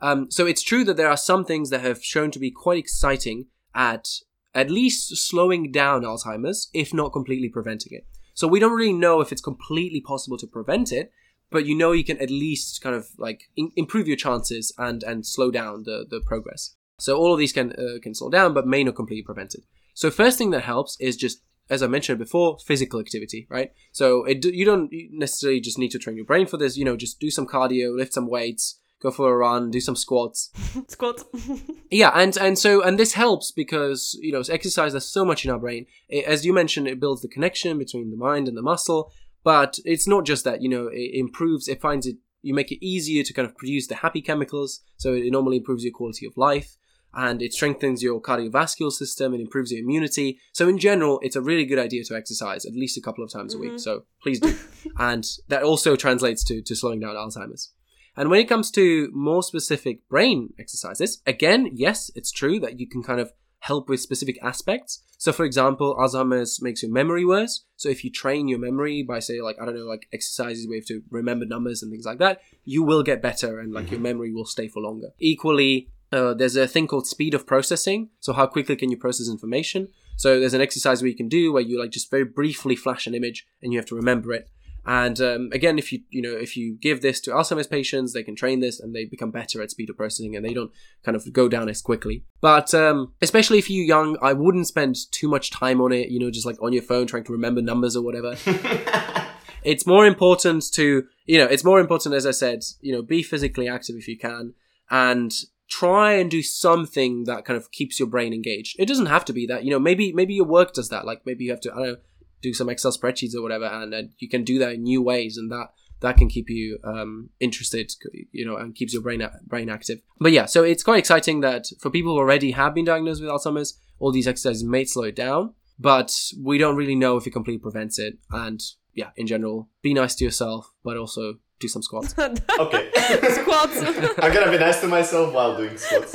um, 0.00 0.30
so 0.30 0.46
it's 0.46 0.62
true 0.62 0.84
that 0.84 0.96
there 0.96 1.10
are 1.10 1.16
some 1.16 1.44
things 1.44 1.70
that 1.70 1.80
have 1.80 2.04
shown 2.04 2.30
to 2.30 2.38
be 2.38 2.50
quite 2.50 2.78
exciting 2.78 3.46
at 3.74 4.06
at 4.54 4.70
least 4.70 5.16
slowing 5.16 5.72
down 5.72 6.02
Alzheimer's, 6.02 6.68
if 6.74 6.92
not 6.92 7.12
completely 7.12 7.48
preventing 7.48 7.92
it. 7.92 8.06
So 8.34 8.48
we 8.48 8.60
don't 8.60 8.76
really 8.76 8.92
know 8.92 9.20
if 9.20 9.32
it's 9.32 9.42
completely 9.42 10.00
possible 10.00 10.38
to 10.38 10.46
prevent 10.46 10.92
it, 10.92 11.12
but 11.50 11.66
you 11.66 11.74
know 11.74 11.92
you 11.92 12.04
can 12.04 12.18
at 12.18 12.30
least 12.30 12.80
kind 12.82 12.96
of 12.96 13.08
like 13.18 13.44
in- 13.56 13.72
improve 13.76 14.08
your 14.08 14.16
chances 14.16 14.72
and 14.78 15.02
and 15.02 15.26
slow 15.26 15.50
down 15.50 15.84
the 15.84 16.06
the 16.08 16.20
progress. 16.20 16.74
So 16.98 17.18
all 17.18 17.32
of 17.32 17.38
these 17.38 17.52
can 17.52 17.72
uh, 17.72 17.98
can 18.02 18.14
slow 18.14 18.30
down, 18.30 18.54
but 18.54 18.66
may 18.66 18.84
not 18.84 18.96
completely 18.96 19.24
prevent 19.24 19.54
it. 19.54 19.64
So 19.94 20.10
first 20.10 20.38
thing 20.38 20.50
that 20.50 20.62
helps 20.62 20.96
is 21.00 21.16
just 21.16 21.42
as 21.70 21.82
I 21.82 21.86
mentioned 21.86 22.18
before, 22.18 22.58
physical 22.58 23.00
activity, 23.00 23.46
right? 23.48 23.72
So 23.92 24.24
it, 24.24 24.44
you 24.44 24.64
don't 24.64 24.92
necessarily 25.10 25.60
just 25.60 25.78
need 25.78 25.90
to 25.92 25.98
train 25.98 26.16
your 26.16 26.26
brain 26.26 26.46
for 26.46 26.56
this. 26.56 26.76
You 26.76 26.84
know, 26.84 26.96
just 26.96 27.20
do 27.20 27.30
some 27.30 27.46
cardio, 27.46 27.96
lift 27.96 28.12
some 28.12 28.28
weights, 28.28 28.78
go 29.02 29.10
for 29.10 29.32
a 29.32 29.36
run, 29.36 29.70
do 29.70 29.80
some 29.80 29.96
squats. 29.96 30.50
squats. 30.88 31.24
yeah, 31.90 32.10
and 32.14 32.36
and 32.36 32.58
so 32.58 32.82
and 32.82 32.98
this 32.98 33.14
helps 33.14 33.50
because 33.50 34.16
you 34.20 34.32
know 34.32 34.42
exercise 34.48 34.92
does 34.92 35.10
so 35.10 35.24
much 35.24 35.44
in 35.44 35.50
our 35.50 35.58
brain. 35.58 35.86
It, 36.08 36.24
as 36.24 36.46
you 36.46 36.52
mentioned, 36.52 36.88
it 36.88 37.00
builds 37.00 37.22
the 37.22 37.28
connection 37.28 37.78
between 37.78 38.10
the 38.10 38.16
mind 38.16 38.48
and 38.48 38.56
the 38.56 38.62
muscle. 38.62 39.12
But 39.44 39.78
it's 39.84 40.06
not 40.06 40.24
just 40.24 40.44
that. 40.44 40.62
You 40.62 40.68
know, 40.68 40.88
it 40.92 41.10
improves. 41.14 41.68
It 41.68 41.80
finds 41.80 42.06
it. 42.06 42.16
You 42.42 42.54
make 42.54 42.72
it 42.72 42.84
easier 42.84 43.22
to 43.24 43.32
kind 43.32 43.46
of 43.46 43.56
produce 43.56 43.86
the 43.86 43.96
happy 43.96 44.20
chemicals. 44.20 44.80
So 44.96 45.14
it 45.14 45.30
normally 45.30 45.58
improves 45.58 45.84
your 45.84 45.92
quality 45.92 46.26
of 46.26 46.36
life. 46.36 46.76
And 47.14 47.42
it 47.42 47.52
strengthens 47.52 48.02
your 48.02 48.22
cardiovascular 48.22 48.90
system 48.90 49.34
and 49.34 49.42
improves 49.42 49.70
your 49.70 49.82
immunity. 49.82 50.40
So 50.52 50.66
in 50.66 50.78
general, 50.78 51.20
it's 51.22 51.36
a 51.36 51.42
really 51.42 51.66
good 51.66 51.78
idea 51.78 52.04
to 52.04 52.16
exercise 52.16 52.64
at 52.64 52.72
least 52.72 52.96
a 52.96 53.02
couple 53.02 53.22
of 53.22 53.30
times 53.30 53.52
mm-hmm. 53.52 53.62
a 53.62 53.64
week. 53.64 53.72
Mm-hmm. 53.72 53.78
So 53.78 54.04
please 54.22 54.40
do. 54.40 54.56
and 54.98 55.26
that 55.48 55.62
also 55.62 55.94
translates 55.94 56.42
to, 56.44 56.62
to 56.62 56.74
slowing 56.74 57.00
down 57.00 57.14
Alzheimer's. 57.14 57.70
And 58.16 58.28
when 58.28 58.40
it 58.40 58.48
comes 58.48 58.70
to 58.72 59.10
more 59.14 59.42
specific 59.42 60.06
brain 60.08 60.52
exercises, 60.58 61.22
again, 61.26 61.70
yes, 61.72 62.10
it's 62.14 62.30
true 62.30 62.60
that 62.60 62.78
you 62.78 62.86
can 62.86 63.02
kind 63.02 63.20
of 63.20 63.32
help 63.60 63.88
with 63.88 64.00
specific 64.00 64.38
aspects. 64.42 65.02
So, 65.18 65.32
for 65.32 65.44
example, 65.44 65.96
Alzheimer's 65.96 66.60
makes 66.60 66.82
your 66.82 66.90
memory 66.90 67.24
worse. 67.24 67.64
So, 67.76 67.88
if 67.88 68.04
you 68.04 68.10
train 68.10 68.48
your 68.48 68.58
memory 68.58 69.04
by, 69.04 69.20
say, 69.20 69.40
like, 69.40 69.56
I 69.60 69.64
don't 69.64 69.76
know, 69.76 69.84
like 69.84 70.08
exercises 70.12 70.66
where 70.66 70.76
you 70.76 70.80
have 70.80 70.88
to 70.88 71.02
remember 71.10 71.46
numbers 71.46 71.80
and 71.80 71.92
things 71.92 72.04
like 72.04 72.18
that, 72.18 72.40
you 72.64 72.82
will 72.82 73.04
get 73.04 73.22
better 73.22 73.60
and, 73.60 73.72
like, 73.72 73.90
your 73.90 73.98
mm-hmm. 73.98 74.02
memory 74.02 74.32
will 74.32 74.44
stay 74.44 74.66
for 74.66 74.80
longer. 74.80 75.10
Equally, 75.20 75.88
uh, 76.10 76.34
there's 76.34 76.56
a 76.56 76.66
thing 76.66 76.88
called 76.88 77.06
speed 77.06 77.34
of 77.34 77.46
processing. 77.46 78.10
So, 78.18 78.32
how 78.32 78.46
quickly 78.46 78.74
can 78.74 78.90
you 78.90 78.96
process 78.96 79.28
information? 79.28 79.88
So, 80.16 80.40
there's 80.40 80.54
an 80.54 80.60
exercise 80.60 81.00
where 81.00 81.08
you 81.08 81.16
can 81.16 81.28
do 81.28 81.52
where 81.52 81.62
you, 81.62 81.80
like, 81.80 81.90
just 81.90 82.10
very 82.10 82.24
briefly 82.24 82.74
flash 82.74 83.06
an 83.06 83.14
image 83.14 83.46
and 83.62 83.72
you 83.72 83.78
have 83.78 83.86
to 83.86 83.94
remember 83.94 84.32
it. 84.32 84.48
And 84.84 85.20
um, 85.20 85.50
again, 85.52 85.78
if 85.78 85.92
you 85.92 86.00
you 86.10 86.20
know 86.20 86.32
if 86.32 86.56
you 86.56 86.76
give 86.80 87.02
this 87.02 87.20
to 87.20 87.30
Alzheimer's 87.30 87.66
patients, 87.66 88.12
they 88.12 88.22
can 88.22 88.34
train 88.34 88.60
this 88.60 88.80
and 88.80 88.94
they 88.94 89.04
become 89.04 89.30
better 89.30 89.62
at 89.62 89.70
speed 89.70 89.90
of 89.90 89.96
processing, 89.96 90.34
and 90.34 90.44
they 90.44 90.54
don't 90.54 90.72
kind 91.04 91.16
of 91.16 91.32
go 91.32 91.48
down 91.48 91.68
as 91.68 91.80
quickly. 91.80 92.24
But 92.40 92.74
um, 92.74 93.12
especially 93.22 93.58
if 93.58 93.70
you're 93.70 93.84
young, 93.84 94.16
I 94.20 94.32
wouldn't 94.32 94.66
spend 94.66 94.96
too 95.12 95.28
much 95.28 95.50
time 95.50 95.80
on 95.80 95.92
it. 95.92 96.10
You 96.10 96.18
know, 96.18 96.30
just 96.30 96.46
like 96.46 96.60
on 96.60 96.72
your 96.72 96.82
phone 96.82 97.06
trying 97.06 97.24
to 97.24 97.32
remember 97.32 97.62
numbers 97.62 97.94
or 97.94 98.02
whatever. 98.02 98.36
it's 99.64 99.86
more 99.86 100.06
important 100.06 100.64
to 100.72 101.04
you 101.26 101.38
know 101.38 101.46
it's 101.46 101.64
more 101.64 101.78
important 101.80 102.14
as 102.14 102.26
I 102.26 102.32
said 102.32 102.64
you 102.80 102.92
know 102.92 103.02
be 103.02 103.22
physically 103.22 103.68
active 103.68 103.96
if 103.96 104.08
you 104.08 104.18
can 104.18 104.54
and 104.90 105.32
try 105.70 106.12
and 106.12 106.30
do 106.30 106.42
something 106.42 107.24
that 107.24 107.44
kind 107.44 107.56
of 107.56 107.70
keeps 107.70 107.98
your 107.98 108.08
brain 108.08 108.34
engaged. 108.34 108.76
It 108.78 108.86
doesn't 108.86 109.06
have 109.06 109.24
to 109.26 109.32
be 109.32 109.46
that 109.46 109.64
you 109.64 109.70
know 109.70 109.78
maybe 109.78 110.12
maybe 110.12 110.34
your 110.34 110.46
work 110.46 110.74
does 110.74 110.88
that. 110.90 111.06
Like 111.06 111.22
maybe 111.24 111.44
you 111.44 111.50
have 111.50 111.60
to 111.60 111.72
I 111.72 111.76
don't 111.76 111.86
know 111.86 111.96
do 112.42 112.52
some 112.52 112.68
Excel 112.68 112.92
spreadsheets 112.92 113.34
or 113.34 113.42
whatever, 113.42 113.64
and, 113.64 113.94
and 113.94 114.10
you 114.18 114.28
can 114.28 114.44
do 114.44 114.58
that 114.58 114.72
in 114.72 114.82
new 114.82 115.00
ways, 115.02 115.36
and 115.36 115.50
that 115.50 115.68
that 116.00 116.16
can 116.16 116.28
keep 116.28 116.50
you 116.50 116.78
um, 116.84 117.30
interested, 117.40 117.92
you 118.32 118.44
know, 118.44 118.56
and 118.56 118.74
keeps 118.74 118.92
your 118.92 119.02
brain 119.02 119.26
brain 119.46 119.70
active. 119.70 120.00
But 120.18 120.32
yeah, 120.32 120.46
so 120.46 120.62
it's 120.62 120.82
quite 120.82 120.98
exciting 120.98 121.40
that 121.40 121.66
for 121.80 121.90
people 121.90 122.12
who 122.12 122.18
already 122.18 122.50
have 122.50 122.74
been 122.74 122.84
diagnosed 122.84 123.22
with 123.22 123.30
Alzheimer's, 123.30 123.78
all 123.98 124.12
these 124.12 124.28
exercises 124.28 124.64
may 124.64 124.84
slow 124.84 125.04
it 125.04 125.16
down, 125.16 125.54
but 125.78 126.12
we 126.38 126.58
don't 126.58 126.76
really 126.76 126.96
know 126.96 127.16
if 127.16 127.26
it 127.26 127.30
completely 127.30 127.62
prevents 127.62 127.98
it. 127.98 128.18
And 128.30 128.60
yeah, 128.94 129.10
in 129.16 129.26
general, 129.26 129.70
be 129.80 129.94
nice 129.94 130.14
to 130.16 130.24
yourself, 130.24 130.72
but 130.84 130.96
also 130.96 131.34
do 131.60 131.68
some 131.68 131.82
squats. 131.82 132.14
Okay. 132.58 132.90
Squats. 133.30 133.80
I'm 134.18 134.32
gonna 134.32 134.50
be 134.50 134.58
nice 134.58 134.80
to 134.80 134.88
myself 134.88 135.32
while 135.32 135.56
doing 135.56 135.76
squats. 135.76 136.14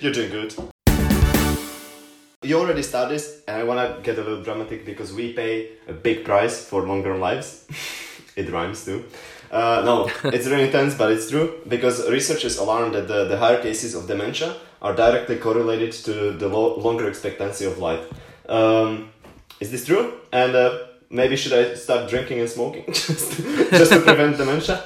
You're 0.00 0.12
doing 0.12 0.30
good. 0.30 0.54
You 2.46 2.60
already 2.60 2.82
started 2.82 3.14
this, 3.16 3.42
and 3.48 3.56
I 3.56 3.64
wanna 3.64 3.98
get 4.04 4.18
a 4.18 4.22
little 4.22 4.40
dramatic 4.40 4.86
because 4.86 5.12
we 5.12 5.32
pay 5.32 5.70
a 5.88 5.92
big 5.92 6.24
price 6.24 6.64
for 6.64 6.86
longer 6.86 7.16
lives. 7.16 7.66
it 8.36 8.52
rhymes 8.52 8.84
too. 8.84 9.04
Uh, 9.50 9.82
no, 9.84 10.08
it's 10.30 10.46
really 10.46 10.66
intense, 10.66 10.94
but 10.94 11.10
it's 11.10 11.28
true 11.28 11.48
because 11.66 12.08
researchers 12.08 12.56
alarm 12.58 12.92
that 12.92 13.08
the, 13.08 13.24
the 13.24 13.36
higher 13.36 13.60
cases 13.60 13.96
of 13.96 14.06
dementia 14.06 14.54
are 14.80 14.94
directly 14.94 15.36
correlated 15.36 15.90
to 15.90 16.30
the 16.32 16.46
lo- 16.46 16.76
longer 16.78 17.08
expectancy 17.08 17.64
of 17.64 17.78
life. 17.78 18.04
Um, 18.48 19.10
is 19.58 19.72
this 19.72 19.84
true? 19.84 20.12
And 20.32 20.54
uh, 20.54 20.78
maybe 21.10 21.34
should 21.34 21.52
I 21.52 21.74
start 21.74 22.08
drinking 22.08 22.38
and 22.38 22.48
smoking 22.48 22.84
just, 22.92 23.42
just 23.70 23.92
to 23.92 24.00
prevent 24.00 24.36
dementia? 24.36 24.84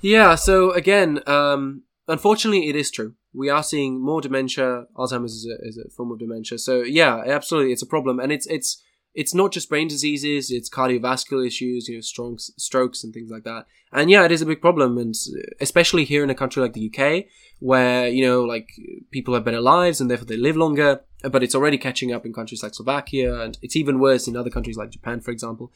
Yeah, 0.00 0.34
so 0.36 0.70
again, 0.70 1.20
um, 1.26 1.82
unfortunately, 2.06 2.70
it 2.70 2.76
is 2.76 2.90
true. 2.90 3.12
We 3.38 3.50
are 3.50 3.62
seeing 3.62 4.02
more 4.04 4.20
dementia. 4.20 4.86
Alzheimer's 4.96 5.32
is 5.32 5.46
a, 5.46 5.68
is 5.68 5.78
a 5.78 5.88
form 5.90 6.10
of 6.10 6.18
dementia. 6.18 6.58
So 6.58 6.82
yeah, 6.82 7.22
absolutely, 7.24 7.72
it's 7.72 7.82
a 7.82 7.86
problem, 7.86 8.18
and 8.18 8.32
it's 8.32 8.48
it's 8.48 8.82
it's 9.14 9.32
not 9.32 9.52
just 9.52 9.68
brain 9.68 9.86
diseases; 9.86 10.50
it's 10.50 10.68
cardiovascular 10.68 11.46
issues, 11.46 11.86
you 11.86 11.94
know, 11.94 12.00
strokes, 12.00 12.50
strokes, 12.58 13.04
and 13.04 13.14
things 13.14 13.30
like 13.30 13.44
that. 13.44 13.66
And 13.92 14.10
yeah, 14.10 14.24
it 14.24 14.32
is 14.32 14.42
a 14.42 14.46
big 14.46 14.60
problem, 14.60 14.98
and 14.98 15.14
especially 15.60 16.04
here 16.04 16.24
in 16.24 16.30
a 16.30 16.34
country 16.34 16.60
like 16.60 16.72
the 16.72 16.90
UK, 16.90 17.26
where 17.60 18.08
you 18.08 18.26
know, 18.26 18.42
like 18.42 18.70
people 19.12 19.34
have 19.34 19.44
better 19.44 19.60
lives 19.60 20.00
and 20.00 20.10
therefore 20.10 20.26
they 20.26 20.36
live 20.36 20.56
longer. 20.56 21.02
But 21.22 21.44
it's 21.44 21.54
already 21.54 21.78
catching 21.78 22.12
up 22.12 22.26
in 22.26 22.32
countries 22.32 22.64
like 22.64 22.74
Slovakia, 22.74 23.40
and 23.40 23.56
it's 23.62 23.76
even 23.76 24.00
worse 24.00 24.26
in 24.26 24.36
other 24.36 24.50
countries 24.50 24.76
like 24.76 24.90
Japan, 24.90 25.20
for 25.20 25.30
example. 25.30 25.70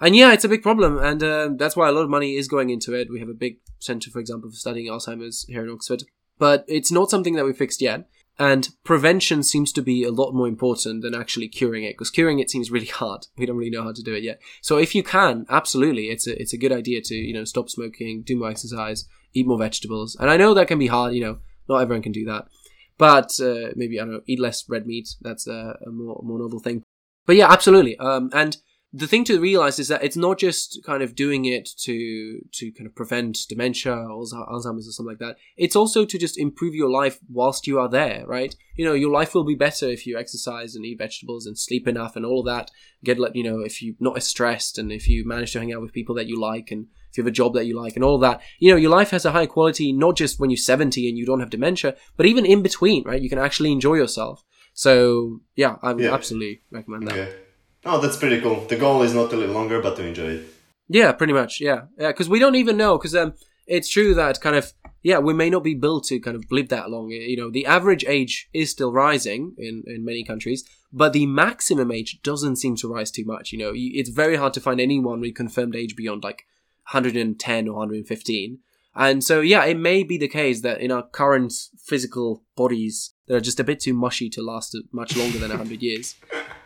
And 0.00 0.14
yeah, 0.14 0.32
it's 0.32 0.44
a 0.44 0.48
big 0.48 0.62
problem, 0.62 0.96
and 0.98 1.22
uh, 1.22 1.48
that's 1.56 1.76
why 1.76 1.88
a 1.88 1.92
lot 1.92 2.04
of 2.04 2.08
money 2.08 2.36
is 2.36 2.46
going 2.46 2.70
into 2.70 2.94
it. 2.94 3.10
We 3.10 3.18
have 3.18 3.28
a 3.28 3.34
big 3.34 3.58
center, 3.80 4.10
for 4.10 4.20
example, 4.20 4.48
for 4.48 4.56
studying 4.56 4.86
Alzheimer's 4.86 5.44
here 5.48 5.62
in 5.62 5.70
Oxford, 5.70 6.04
but 6.40 6.64
it's 6.66 6.90
not 6.90 7.10
something 7.10 7.34
that 7.34 7.44
we 7.44 7.52
fixed 7.52 7.80
yet. 7.80 8.08
And 8.38 8.70
prevention 8.82 9.42
seems 9.42 9.70
to 9.72 9.82
be 9.82 10.02
a 10.02 10.10
lot 10.10 10.32
more 10.32 10.48
important 10.48 11.02
than 11.02 11.14
actually 11.14 11.46
curing 11.46 11.84
it, 11.84 11.92
because 11.92 12.10
curing 12.10 12.38
it 12.38 12.50
seems 12.50 12.70
really 12.70 12.86
hard. 13.02 13.26
We 13.36 13.44
don't 13.44 13.58
really 13.58 13.70
know 13.70 13.84
how 13.84 13.92
to 13.92 14.02
do 14.02 14.14
it 14.14 14.24
yet. 14.24 14.40
So 14.62 14.78
if 14.78 14.94
you 14.94 15.02
can, 15.02 15.44
absolutely, 15.50 16.08
it's 16.08 16.26
a 16.26 16.40
it's 16.40 16.54
a 16.54 16.58
good 16.58 16.72
idea 16.72 17.02
to 17.02 17.14
you 17.14 17.34
know 17.34 17.44
stop 17.44 17.68
smoking, 17.68 18.22
do 18.22 18.36
more 18.36 18.50
exercise, 18.50 19.06
eat 19.34 19.46
more 19.46 19.58
vegetables. 19.58 20.16
And 20.18 20.30
I 20.30 20.38
know 20.38 20.54
that 20.54 20.68
can 20.68 20.78
be 20.78 20.86
hard. 20.86 21.14
You 21.14 21.20
know, 21.20 21.38
not 21.68 21.82
everyone 21.82 22.02
can 22.02 22.12
do 22.12 22.24
that, 22.24 22.48
but 22.96 23.38
uh, 23.38 23.72
maybe 23.76 24.00
I 24.00 24.04
don't 24.04 24.14
know, 24.14 24.22
eat 24.26 24.40
less 24.40 24.64
red 24.66 24.86
meat. 24.86 25.10
That's 25.20 25.46
a, 25.46 25.76
a 25.86 25.90
more 25.90 26.22
more 26.24 26.38
noble 26.38 26.60
thing. 26.60 26.82
But 27.26 27.36
yeah, 27.36 27.52
absolutely. 27.52 27.98
Um, 27.98 28.30
and 28.32 28.56
the 28.92 29.06
thing 29.06 29.22
to 29.24 29.38
realize 29.40 29.78
is 29.78 29.86
that 29.88 30.02
it's 30.02 30.16
not 30.16 30.36
just 30.38 30.80
kind 30.84 31.00
of 31.02 31.14
doing 31.14 31.44
it 31.44 31.68
to 31.78 32.40
to 32.52 32.72
kind 32.72 32.86
of 32.88 32.94
prevent 32.94 33.38
dementia 33.48 33.94
or 33.94 34.24
Alzheimer's 34.24 34.88
or 34.88 34.92
something 34.92 35.12
like 35.12 35.18
that. 35.20 35.36
It's 35.56 35.76
also 35.76 36.04
to 36.04 36.18
just 36.18 36.36
improve 36.38 36.74
your 36.74 36.90
life 36.90 37.20
whilst 37.28 37.66
you 37.68 37.78
are 37.78 37.88
there, 37.88 38.24
right? 38.26 38.54
You 38.76 38.84
know, 38.84 38.94
your 38.94 39.12
life 39.12 39.32
will 39.34 39.44
be 39.44 39.54
better 39.54 39.88
if 39.88 40.06
you 40.06 40.18
exercise 40.18 40.74
and 40.74 40.84
eat 40.84 40.98
vegetables 40.98 41.46
and 41.46 41.56
sleep 41.56 41.86
enough 41.86 42.16
and 42.16 42.26
all 42.26 42.40
of 42.40 42.46
that. 42.46 42.70
Get 43.04 43.18
like 43.20 43.36
you 43.36 43.44
know, 43.44 43.60
if 43.60 43.80
you're 43.80 43.94
not 44.00 44.16
as 44.16 44.26
stressed 44.26 44.76
and 44.76 44.90
if 44.90 45.08
you 45.08 45.24
manage 45.24 45.52
to 45.52 45.60
hang 45.60 45.72
out 45.72 45.82
with 45.82 45.92
people 45.92 46.16
that 46.16 46.26
you 46.26 46.40
like 46.40 46.70
and 46.72 46.86
if 47.10 47.16
you 47.18 47.22
have 47.24 47.28
a 47.28 47.32
job 47.32 47.54
that 47.54 47.66
you 47.66 47.80
like 47.80 47.94
and 47.94 48.04
all 48.04 48.16
of 48.16 48.20
that, 48.22 48.40
you 48.58 48.70
know, 48.70 48.76
your 48.76 48.90
life 48.90 49.10
has 49.10 49.24
a 49.24 49.32
high 49.32 49.46
quality 49.46 49.92
not 49.92 50.16
just 50.16 50.40
when 50.40 50.50
you're 50.50 50.56
70 50.56 51.08
and 51.08 51.16
you 51.16 51.26
don't 51.26 51.40
have 51.40 51.50
dementia, 51.50 51.94
but 52.16 52.26
even 52.26 52.44
in 52.44 52.62
between, 52.62 53.04
right? 53.04 53.22
You 53.22 53.28
can 53.28 53.38
actually 53.38 53.70
enjoy 53.72 53.94
yourself. 53.94 54.42
So 54.74 55.40
yeah, 55.54 55.76
I 55.82 55.92
would 55.92 56.04
Yeah. 56.04 56.14
absolutely 56.14 56.62
recommend 56.70 57.06
that. 57.08 57.18
Okay. 57.18 57.36
Oh, 57.84 58.00
that's 58.00 58.16
pretty 58.16 58.40
cool. 58.40 58.66
The 58.66 58.76
goal 58.76 59.02
is 59.02 59.14
not 59.14 59.30
to 59.30 59.36
live 59.36 59.50
longer, 59.50 59.80
but 59.80 59.96
to 59.96 60.06
enjoy 60.06 60.28
it. 60.28 60.54
Yeah, 60.88 61.12
pretty 61.12 61.32
much. 61.32 61.60
Yeah, 61.60 61.82
yeah. 61.98 62.08
Because 62.08 62.28
we 62.28 62.38
don't 62.38 62.56
even 62.56 62.76
know. 62.76 62.98
Because 62.98 63.14
um, 63.14 63.34
it's 63.66 63.88
true 63.88 64.14
that 64.14 64.40
kind 64.40 64.56
of 64.56 64.72
yeah, 65.02 65.18
we 65.18 65.32
may 65.32 65.48
not 65.48 65.64
be 65.64 65.74
built 65.74 66.04
to 66.04 66.20
kind 66.20 66.36
of 66.36 66.44
live 66.50 66.68
that 66.68 66.90
long. 66.90 67.10
You 67.10 67.36
know, 67.36 67.50
the 67.50 67.64
average 67.64 68.04
age 68.06 68.48
is 68.52 68.70
still 68.70 68.92
rising 68.92 69.54
in 69.56 69.82
in 69.86 70.04
many 70.04 70.24
countries, 70.24 70.64
but 70.92 71.12
the 71.12 71.26
maximum 71.26 71.90
age 71.90 72.20
doesn't 72.22 72.56
seem 72.56 72.76
to 72.76 72.92
rise 72.92 73.10
too 73.10 73.24
much. 73.24 73.52
You 73.52 73.58
know, 73.58 73.72
it's 73.74 74.10
very 74.10 74.36
hard 74.36 74.52
to 74.54 74.60
find 74.60 74.80
anyone 74.80 75.20
with 75.20 75.34
confirmed 75.34 75.74
age 75.74 75.96
beyond 75.96 76.22
like 76.22 76.44
110 76.92 77.68
or 77.68 77.72
115. 77.72 78.58
And 78.94 79.22
so, 79.22 79.40
yeah, 79.40 79.64
it 79.64 79.76
may 79.78 80.02
be 80.02 80.18
the 80.18 80.28
case 80.28 80.62
that 80.62 80.80
in 80.80 80.90
our 80.90 81.04
current 81.04 81.52
physical 81.78 82.42
bodies, 82.56 83.14
that 83.26 83.36
are 83.36 83.40
just 83.40 83.60
a 83.60 83.64
bit 83.64 83.78
too 83.78 83.94
mushy 83.94 84.28
to 84.28 84.42
last 84.42 84.76
much 84.90 85.16
longer 85.16 85.38
than 85.38 85.50
100 85.50 85.80
years. 85.80 86.16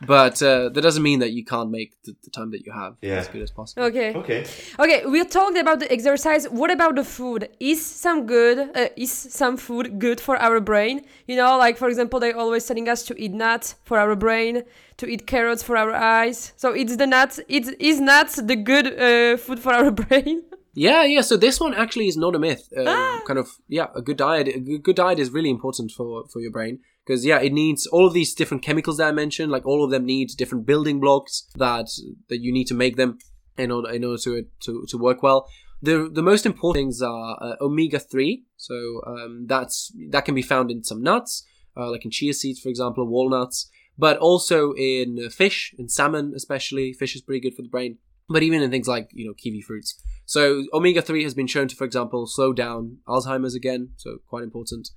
But 0.07 0.43
uh, 0.43 0.71
that 0.71 0.81
doesn't 0.81 1.03
mean 1.03 1.19
that 1.21 1.33
you 1.33 1.45
can't 1.45 1.71
make 1.71 1.93
the, 2.05 2.17
the 2.25 2.31
time 2.31 2.51
that 2.53 2.65
you 2.65 2.73
have 2.73 2.97
Yeah. 3.03 3.17
as 3.17 3.29
good 3.29 3.43
as 3.43 3.51
possible. 3.51 3.83
Okay. 3.85 4.15
Okay. 4.15 4.45
Okay, 4.79 5.05
we 5.07 5.23
talked 5.25 5.59
about 5.59 5.81
the 5.81 5.93
exercise. 5.93 6.47
What 6.49 6.71
about 6.71 6.97
the 6.97 7.05
food? 7.05 7.51
Is 7.61 7.85
some 7.85 8.25
good? 8.27 8.71
Uh, 8.75 8.89
is 8.97 9.13
some 9.13 9.59
food 9.59 9.99
good 9.99 10.21
for 10.21 10.37
our 10.39 10.59
brain? 10.61 11.05
You 11.27 11.37
know, 11.37 11.59
like 11.59 11.77
for 11.77 11.89
example, 11.89 12.19
they're 12.21 12.37
always 12.37 12.65
telling 12.67 12.89
us 12.89 13.03
to 13.05 13.15
eat 13.23 13.33
nuts 13.33 13.77
for 13.85 13.99
our 13.99 14.17
brain, 14.17 14.63
to 14.97 15.07
eat 15.07 15.27
carrots 15.27 15.63
for 15.63 15.77
our 15.77 15.93
eyes. 15.93 16.55
So 16.57 16.73
it's 16.73 16.97
the 16.97 17.07
nuts. 17.07 17.41
It's 17.49 17.69
is 17.79 18.01
nuts 18.01 18.37
the 18.37 18.57
good 18.57 18.87
uh, 18.99 19.37
food 19.37 19.61
for 19.61 19.73
our 19.75 19.91
brain? 20.03 20.43
Yeah, 20.75 21.05
yeah. 21.05 21.21
So 21.23 21.37
this 21.37 21.61
one 21.61 21.75
actually 21.75 22.09
is 22.09 22.17
not 22.17 22.35
a 22.35 22.39
myth. 22.39 22.69
Uh, 22.77 22.85
Ah. 22.87 23.23
Kind 23.27 23.39
of, 23.39 23.49
yeah. 23.69 23.89
A 23.95 24.03
good 24.03 24.17
diet, 24.17 24.49
a 24.49 24.59
good 24.59 24.97
diet 24.97 25.19
is 25.19 25.31
really 25.31 25.51
important 25.51 25.93
for 25.93 26.27
for 26.29 26.41
your 26.41 26.51
brain 26.51 26.81
because 27.05 27.25
yeah, 27.25 27.41
it 27.41 27.53
needs 27.53 27.87
all 27.87 28.07
of 28.07 28.13
these 28.13 28.35
different 28.35 28.63
chemicals 28.63 28.97
that 28.99 29.09
I 29.09 29.13
mentioned. 29.13 29.51
Like 29.53 29.67
all 29.67 29.85
of 29.85 29.91
them 29.91 30.05
need 30.05 30.31
different 30.37 30.67
building 30.67 31.01
blocks 31.01 31.47
that 31.57 31.89
that 32.29 32.41
you 32.41 32.53
need 32.53 32.67
to 32.69 32.75
make 32.75 32.97
them 32.97 33.19
in 33.57 33.71
order 33.71 33.91
in 33.91 34.05
order 34.05 34.21
to 34.23 34.47
to 34.61 34.85
to 34.89 34.99
work 34.99 35.23
well. 35.23 35.47
The 35.83 36.11
the 36.13 36.23
most 36.23 36.47
important 36.47 36.77
things 36.81 37.03
are 37.03 37.39
uh, 37.41 37.57
omega 37.61 37.99
three. 37.99 38.45
So 38.57 38.75
um, 39.07 39.47
that's 39.47 39.93
that 40.11 40.25
can 40.25 40.35
be 40.35 40.43
found 40.43 40.71
in 40.71 40.83
some 40.83 41.03
nuts, 41.03 41.45
uh, 41.77 41.91
like 41.91 42.05
in 42.05 42.11
chia 42.11 42.33
seeds, 42.35 42.61
for 42.61 42.69
example, 42.69 43.07
walnuts, 43.07 43.71
but 43.99 44.17
also 44.19 44.73
in 44.73 45.31
fish, 45.31 45.75
in 45.79 45.89
salmon 45.89 46.33
especially. 46.35 46.93
Fish 46.93 47.15
is 47.15 47.23
pretty 47.23 47.41
good 47.41 47.55
for 47.55 47.63
the 47.63 47.69
brain 47.69 47.99
but 48.29 48.43
even 48.43 48.63
in 48.63 48.71
things 48.71 48.89
like 48.89 49.11
you 49.13 49.27
know 49.27 49.35
kiwi 49.35 49.61
fruits. 49.61 50.01
So 50.27 50.65
omega 50.73 51.03
three 51.03 51.23
has 51.25 51.35
been 51.35 51.47
shown 51.47 51.69
to, 51.69 51.77
for 51.77 51.85
example, 51.85 52.27
slow 52.27 52.53
down 52.53 52.99
Alzheimer's 53.07 53.55
again, 53.55 53.91
so 53.97 54.19
quite 54.27 54.43
important. 54.43 54.89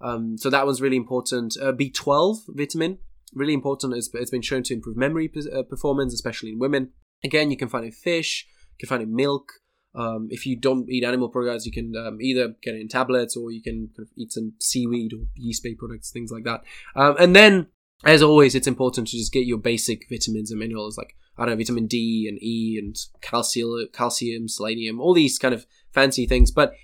Um, 0.00 0.36
so 0.38 0.50
that 0.50 0.66
one's 0.66 0.80
really 0.80 0.96
important. 0.96 1.56
Uh, 1.60 1.72
B 1.72 1.90
twelve 1.90 2.38
vitamin, 2.48 2.98
really 3.34 3.54
important. 3.54 3.94
It's, 3.94 4.10
it's 4.14 4.30
been 4.30 4.42
shown 4.42 4.62
to 4.64 4.74
improve 4.74 4.96
memory 4.96 5.30
uh, 5.52 5.62
performance, 5.62 6.14
especially 6.14 6.50
in 6.50 6.58
women. 6.58 6.90
Again, 7.24 7.50
you 7.50 7.56
can 7.56 7.68
find 7.68 7.84
it 7.84 7.88
in 7.88 7.92
fish, 7.92 8.46
you 8.72 8.86
can 8.86 8.88
find 8.88 9.02
it 9.02 9.08
in 9.08 9.16
milk. 9.16 9.50
Um, 9.94 10.28
if 10.30 10.44
you 10.44 10.60
don't 10.60 10.88
eat 10.90 11.04
animal 11.04 11.30
products, 11.30 11.64
you 11.64 11.72
can 11.72 11.94
um, 11.96 12.20
either 12.20 12.54
get 12.62 12.74
it 12.74 12.82
in 12.82 12.88
tablets 12.88 13.34
or 13.34 13.50
you 13.50 13.62
can 13.62 13.88
kind 13.96 14.06
of 14.06 14.08
eat 14.18 14.30
some 14.30 14.52
seaweed 14.60 15.14
or 15.14 15.24
yeast-based 15.34 15.78
products, 15.78 16.10
things 16.10 16.30
like 16.30 16.44
that. 16.44 16.60
Um, 16.94 17.16
and 17.18 17.34
then, 17.34 17.68
as 18.04 18.22
always, 18.22 18.54
it's 18.54 18.66
important 18.66 19.08
to 19.08 19.16
just 19.16 19.32
get 19.32 19.46
your 19.46 19.56
basic 19.56 20.06
vitamins 20.10 20.50
and 20.50 20.60
minerals 20.60 20.98
like 20.98 21.16
I 21.38 21.44
don't 21.44 21.52
know, 21.52 21.56
vitamin 21.56 21.86
D 21.86 22.26
and 22.28 22.42
E 22.42 22.78
and 22.82 22.96
calcium, 23.20 23.88
calcium, 23.92 24.48
selenium, 24.48 25.00
all 25.00 25.14
these 25.14 25.38
kind 25.38 25.54
of 25.54 25.66
fancy 25.92 26.26
things. 26.26 26.50
But 26.50 26.74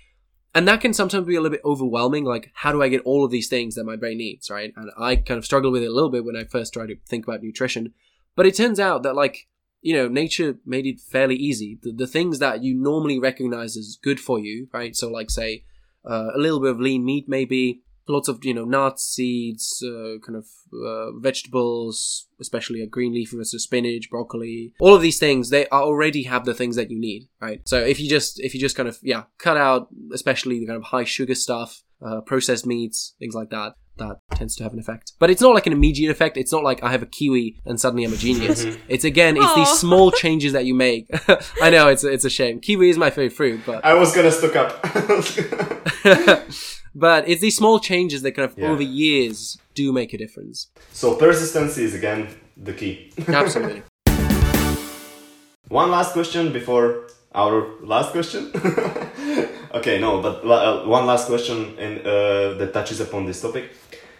and 0.55 0.67
that 0.67 0.81
can 0.81 0.93
sometimes 0.93 1.25
be 1.25 1.35
a 1.35 1.41
little 1.41 1.55
bit 1.55 1.65
overwhelming. 1.65 2.25
Like, 2.25 2.51
how 2.53 2.71
do 2.71 2.83
I 2.83 2.89
get 2.89 3.01
all 3.01 3.25
of 3.25 3.31
these 3.31 3.47
things 3.47 3.75
that 3.75 3.85
my 3.85 3.95
brain 3.95 4.17
needs, 4.17 4.51
right? 4.51 4.71
And 4.75 4.91
I 4.97 5.15
kind 5.15 5.37
of 5.37 5.45
struggled 5.45 5.73
with 5.73 5.81
it 5.81 5.87
a 5.87 5.93
little 5.93 6.11
bit 6.11 6.23
when 6.23 6.35
I 6.35 6.43
first 6.43 6.73
tried 6.73 6.87
to 6.87 6.97
think 7.07 7.25
about 7.25 7.41
nutrition. 7.41 7.93
But 8.35 8.45
it 8.45 8.55
turns 8.55 8.79
out 8.79 9.03
that, 9.03 9.15
like, 9.15 9.47
you 9.81 9.95
know, 9.95 10.07
nature 10.07 10.57
made 10.65 10.85
it 10.85 10.99
fairly 10.99 11.35
easy. 11.35 11.79
The, 11.81 11.91
the 11.91 12.07
things 12.07 12.39
that 12.39 12.63
you 12.63 12.75
normally 12.75 13.19
recognize 13.19 13.75
as 13.75 13.97
good 14.01 14.19
for 14.19 14.39
you, 14.39 14.67
right? 14.71 14.95
So, 14.95 15.09
like, 15.09 15.31
say, 15.31 15.65
uh, 16.07 16.29
a 16.35 16.37
little 16.37 16.59
bit 16.59 16.71
of 16.71 16.79
lean 16.79 17.03
meat, 17.03 17.25
maybe 17.27 17.81
lots 18.07 18.27
of 18.27 18.43
you 18.43 18.53
know 18.53 18.65
nuts, 18.65 19.03
seeds, 19.03 19.83
uh, 19.85 20.17
kind 20.25 20.37
of 20.37 20.47
uh, 20.73 21.11
vegetables, 21.19 22.27
especially 22.39 22.81
a 22.81 22.87
green 22.87 23.13
leafy 23.13 23.43
so 23.43 23.57
spinach, 23.57 24.09
broccoli. 24.09 24.73
All 24.79 24.95
of 24.95 25.01
these 25.01 25.19
things 25.19 25.49
they 25.49 25.67
already 25.67 26.23
have 26.23 26.45
the 26.45 26.53
things 26.53 26.75
that 26.75 26.91
you 26.91 26.99
need, 26.99 27.27
right? 27.41 27.61
So 27.65 27.79
if 27.79 27.99
you 27.99 28.09
just 28.09 28.39
if 28.39 28.53
you 28.53 28.59
just 28.59 28.75
kind 28.75 28.89
of 28.89 28.97
yeah 29.01 29.23
cut 29.37 29.57
out 29.57 29.87
especially 30.13 30.59
the 30.59 30.67
kind 30.67 30.77
of 30.77 30.83
high 30.83 31.03
sugar 31.03 31.35
stuff, 31.35 31.83
uh, 32.05 32.21
processed 32.21 32.65
meats, 32.65 33.15
things 33.19 33.35
like 33.35 33.49
that. 33.49 33.73
That 33.97 34.21
tends 34.31 34.55
to 34.55 34.63
have 34.63 34.73
an 34.73 34.79
effect, 34.79 35.11
but 35.19 35.29
it's 35.29 35.39
not 35.39 35.53
like 35.53 35.67
an 35.67 35.73
immediate 35.73 36.09
effect. 36.09 36.35
It's 36.35 36.51
not 36.51 36.63
like 36.63 36.81
I 36.81 36.89
have 36.91 37.03
a 37.03 37.05
kiwi 37.05 37.61
and 37.63 37.79
suddenly 37.79 38.03
I'm 38.03 38.11
a 38.11 38.17
genius. 38.17 38.65
it's 38.87 39.03
again, 39.03 39.37
it's 39.37 39.53
these 39.53 39.69
small 39.69 40.09
changes 40.23 40.53
that 40.53 40.65
you 40.65 40.73
make. 40.73 41.07
I 41.61 41.69
know 41.69 41.89
it's 41.89 42.03
it's 42.03 42.25
a 42.25 42.29
shame. 42.29 42.59
Kiwi 42.59 42.89
is 42.89 42.97
my 42.97 43.11
favorite 43.11 43.33
fruit, 43.33 43.61
but 43.67 43.85
I 43.85 43.93
was 43.93 44.15
gonna 44.15 44.31
stock 44.31 44.55
up. 44.55 44.83
But 46.95 47.27
it's 47.27 47.41
these 47.41 47.55
small 47.57 47.79
changes 47.79 48.21
that 48.21 48.31
kind 48.33 48.49
of 48.49 48.57
Yeah. 48.57 48.71
over 48.71 48.83
years 48.83 49.57
do 49.75 49.91
make 49.93 50.13
a 50.13 50.17
difference. 50.17 50.67
so 50.91 51.15
persistence 51.15 51.77
is 51.77 51.93
again 51.95 52.27
the 52.57 52.73
key. 52.73 53.11
Absolutely. 53.27 53.81
One 55.69 55.89
last 55.91 56.13
question 56.13 56.53
before 56.53 57.07
our 57.33 57.65
last 57.81 58.11
question. 58.11 58.51
okay, 59.73 59.99
no, 59.99 60.21
but 60.21 60.45
la- 60.45 60.83
uh, 60.83 60.87
one 60.87 61.05
last 61.07 61.27
question 61.27 61.77
in, 61.79 61.99
uh, 62.05 62.53
that 62.59 62.71
touches 62.73 62.99
upon 62.99 63.25
this 63.25 63.41
topic. 63.41 63.71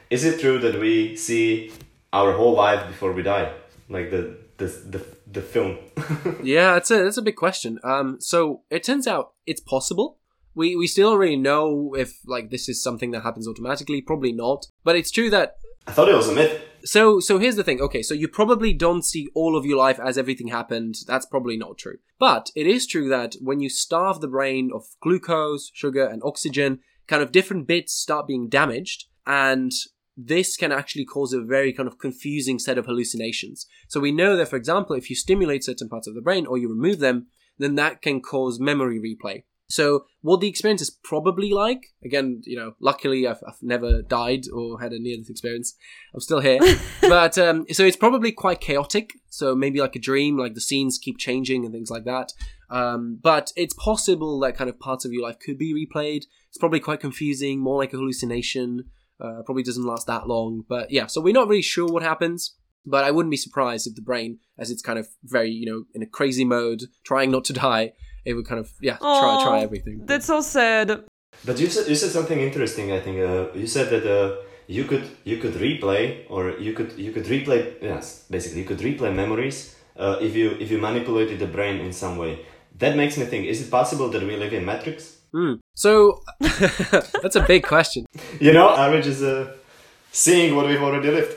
Is 0.09 0.23
it 0.25 0.39
true 0.39 0.57
that 0.59 0.79
we 0.79 1.15
see 1.15 1.71
our 2.11 2.33
whole 2.33 2.53
life 2.53 2.87
before 2.87 3.11
we 3.13 3.21
die? 3.23 3.51
Like 3.89 4.09
the 4.09 4.37
the 4.57 4.65
the, 4.65 5.01
the 5.31 5.41
film? 5.41 5.77
yeah, 6.43 6.73
that's 6.73 6.89
a 6.91 7.03
that's 7.03 7.17
a 7.17 7.21
big 7.21 7.35
question. 7.35 7.79
Um, 7.83 8.17
so 8.19 8.61
it 8.71 8.83
turns 8.83 9.05
out 9.07 9.33
it's 9.45 9.61
possible. 9.61 10.17
We 10.55 10.75
we 10.75 10.87
still 10.87 11.11
don't 11.11 11.19
really 11.19 11.35
know 11.35 11.95
if 11.95 12.19
like 12.25 12.49
this 12.49 12.69
is 12.69 12.81
something 12.81 13.11
that 13.11 13.23
happens 13.23 13.47
automatically. 13.47 14.01
Probably 14.01 14.31
not. 14.31 14.67
But 14.83 14.95
it's 14.95 15.11
true 15.11 15.29
that 15.29 15.55
I 15.87 15.91
thought 15.91 16.09
it 16.09 16.15
was 16.15 16.29
a 16.29 16.35
myth. 16.35 16.61
So 16.85 17.19
so 17.19 17.39
here's 17.39 17.55
the 17.55 17.63
thing. 17.63 17.81
Okay, 17.81 18.01
so 18.01 18.13
you 18.13 18.27
probably 18.27 18.73
don't 18.73 19.05
see 19.05 19.29
all 19.33 19.55
of 19.55 19.65
your 19.65 19.77
life 19.77 19.99
as 19.99 20.17
everything 20.17 20.47
happened. 20.47 20.95
That's 21.07 21.25
probably 21.25 21.57
not 21.57 21.77
true. 21.77 21.97
But 22.19 22.51
it 22.55 22.67
is 22.67 22.87
true 22.87 23.09
that 23.09 23.35
when 23.41 23.59
you 23.59 23.69
starve 23.69 24.21
the 24.21 24.27
brain 24.27 24.69
of 24.73 24.83
glucose, 25.01 25.71
sugar, 25.73 26.05
and 26.05 26.21
oxygen, 26.23 26.79
kind 27.07 27.23
of 27.23 27.31
different 27.31 27.67
bits 27.67 27.93
start 27.93 28.27
being 28.27 28.49
damaged, 28.49 29.05
and 29.25 29.71
this 30.15 30.55
can 30.55 30.71
actually 30.71 31.05
cause 31.05 31.33
a 31.33 31.41
very 31.41 31.73
kind 31.73 31.87
of 31.87 31.97
confusing 31.97 32.59
set 32.59 32.77
of 32.77 32.85
hallucinations. 32.85 33.65
So 33.87 33.99
we 33.99 34.11
know 34.11 34.35
that, 34.37 34.47
for 34.47 34.57
example, 34.57 34.95
if 34.95 35.09
you 35.09 35.15
stimulate 35.15 35.63
certain 35.63 35.89
parts 35.89 36.07
of 36.07 36.15
the 36.15 36.21
brain 36.21 36.45
or 36.45 36.57
you 36.57 36.69
remove 36.69 36.99
them, 36.99 37.27
then 37.57 37.75
that 37.75 38.01
can 38.01 38.21
cause 38.21 38.59
memory 38.59 38.99
replay. 38.99 39.43
So 39.73 40.05
what 40.21 40.39
the 40.39 40.47
experience 40.47 40.83
is 40.83 40.91
probably 40.91 41.51
like, 41.51 41.87
again, 42.05 42.43
you 42.45 42.55
know, 42.55 42.75
luckily 42.79 43.27
I've, 43.27 43.41
I've 43.47 43.61
never 43.63 44.03
died 44.03 44.43
or 44.53 44.79
had 44.79 44.93
a 44.93 44.99
near-death 44.99 45.31
experience. 45.31 45.73
I'm 46.13 46.19
still 46.19 46.41
here. 46.41 46.59
but, 47.01 47.39
um, 47.39 47.65
so 47.71 47.83
it's 47.83 47.97
probably 47.97 48.31
quite 48.31 48.61
chaotic. 48.61 49.13
So 49.29 49.55
maybe 49.55 49.79
like 49.79 49.95
a 49.95 49.99
dream, 49.99 50.37
like 50.37 50.53
the 50.53 50.61
scenes 50.61 50.99
keep 50.99 51.17
changing 51.17 51.65
and 51.65 51.73
things 51.73 51.89
like 51.89 52.05
that. 52.05 52.33
Um, 52.69 53.17
but 53.21 53.51
it's 53.55 53.73
possible 53.73 54.39
that 54.41 54.55
kind 54.55 54.69
of 54.69 54.79
parts 54.79 55.05
of 55.05 55.11
your 55.11 55.23
life 55.23 55.39
could 55.39 55.57
be 55.57 55.73
replayed. 55.73 56.25
It's 56.49 56.59
probably 56.59 56.79
quite 56.79 56.99
confusing, 56.99 57.59
more 57.59 57.79
like 57.79 57.93
a 57.93 57.97
hallucination. 57.97 58.85
Uh, 59.19 59.41
probably 59.43 59.63
doesn't 59.63 59.85
last 59.85 60.05
that 60.05 60.27
long. 60.27 60.65
But 60.69 60.91
yeah, 60.91 61.07
so 61.07 61.19
we're 61.19 61.33
not 61.33 61.47
really 61.47 61.63
sure 61.63 61.87
what 61.87 62.03
happens. 62.03 62.55
But 62.85 63.05
I 63.05 63.11
wouldn't 63.11 63.31
be 63.31 63.37
surprised 63.37 63.87
if 63.87 63.95
the 63.95 64.01
brain, 64.01 64.39
as 64.59 64.69
it's 64.69 64.81
kind 64.81 64.99
of 64.99 65.07
very, 65.23 65.49
you 65.49 65.65
know, 65.65 65.85
in 65.95 66.03
a 66.03 66.05
crazy 66.05 66.45
mode, 66.45 66.83
trying 67.03 67.31
not 67.31 67.45
to 67.45 67.53
die, 67.53 67.93
it 68.25 68.33
would 68.33 68.45
kind 68.45 68.59
of 68.59 68.71
yeah 68.81 68.97
try 68.97 69.39
try 69.43 69.61
everything. 69.61 70.05
That's 70.05 70.25
so 70.25 70.41
sad. 70.41 71.03
But 71.45 71.59
you 71.59 71.67
said 71.67 71.87
you 71.87 71.95
said 71.95 72.11
something 72.11 72.39
interesting. 72.39 72.91
I 72.91 72.99
think 72.99 73.19
uh, 73.19 73.47
you 73.53 73.67
said 73.67 73.89
that 73.89 74.05
uh, 74.05 74.35
you 74.67 74.85
could 74.85 75.09
you 75.23 75.37
could 75.37 75.53
replay 75.53 76.25
or 76.29 76.51
you 76.59 76.73
could 76.73 76.93
you 76.97 77.11
could 77.11 77.25
replay 77.25 77.73
yes 77.81 78.25
basically 78.29 78.61
you 78.61 78.67
could 78.67 78.79
replay 78.79 79.13
memories 79.13 79.75
uh, 79.97 80.17
if 80.21 80.35
you 80.35 80.51
if 80.59 80.71
you 80.71 80.77
manipulated 80.77 81.39
the 81.39 81.47
brain 81.47 81.79
in 81.79 81.93
some 81.93 82.17
way. 82.17 82.45
That 82.79 82.95
makes 82.95 83.17
me 83.17 83.25
think: 83.25 83.45
Is 83.45 83.61
it 83.61 83.69
possible 83.69 84.09
that 84.09 84.23
we 84.23 84.35
live 84.35 84.53
in 84.53 84.65
Matrix? 84.65 85.17
Mm. 85.33 85.59
So 85.75 86.21
that's 87.21 87.35
a 87.35 87.45
big 87.47 87.63
question. 87.63 88.05
You 88.39 88.53
know, 88.53 88.69
average 88.69 89.07
is 89.07 89.21
uh, 89.21 89.53
seeing 90.11 90.55
what 90.55 90.67
we've 90.67 90.81
already 90.81 91.11
lived. 91.11 91.35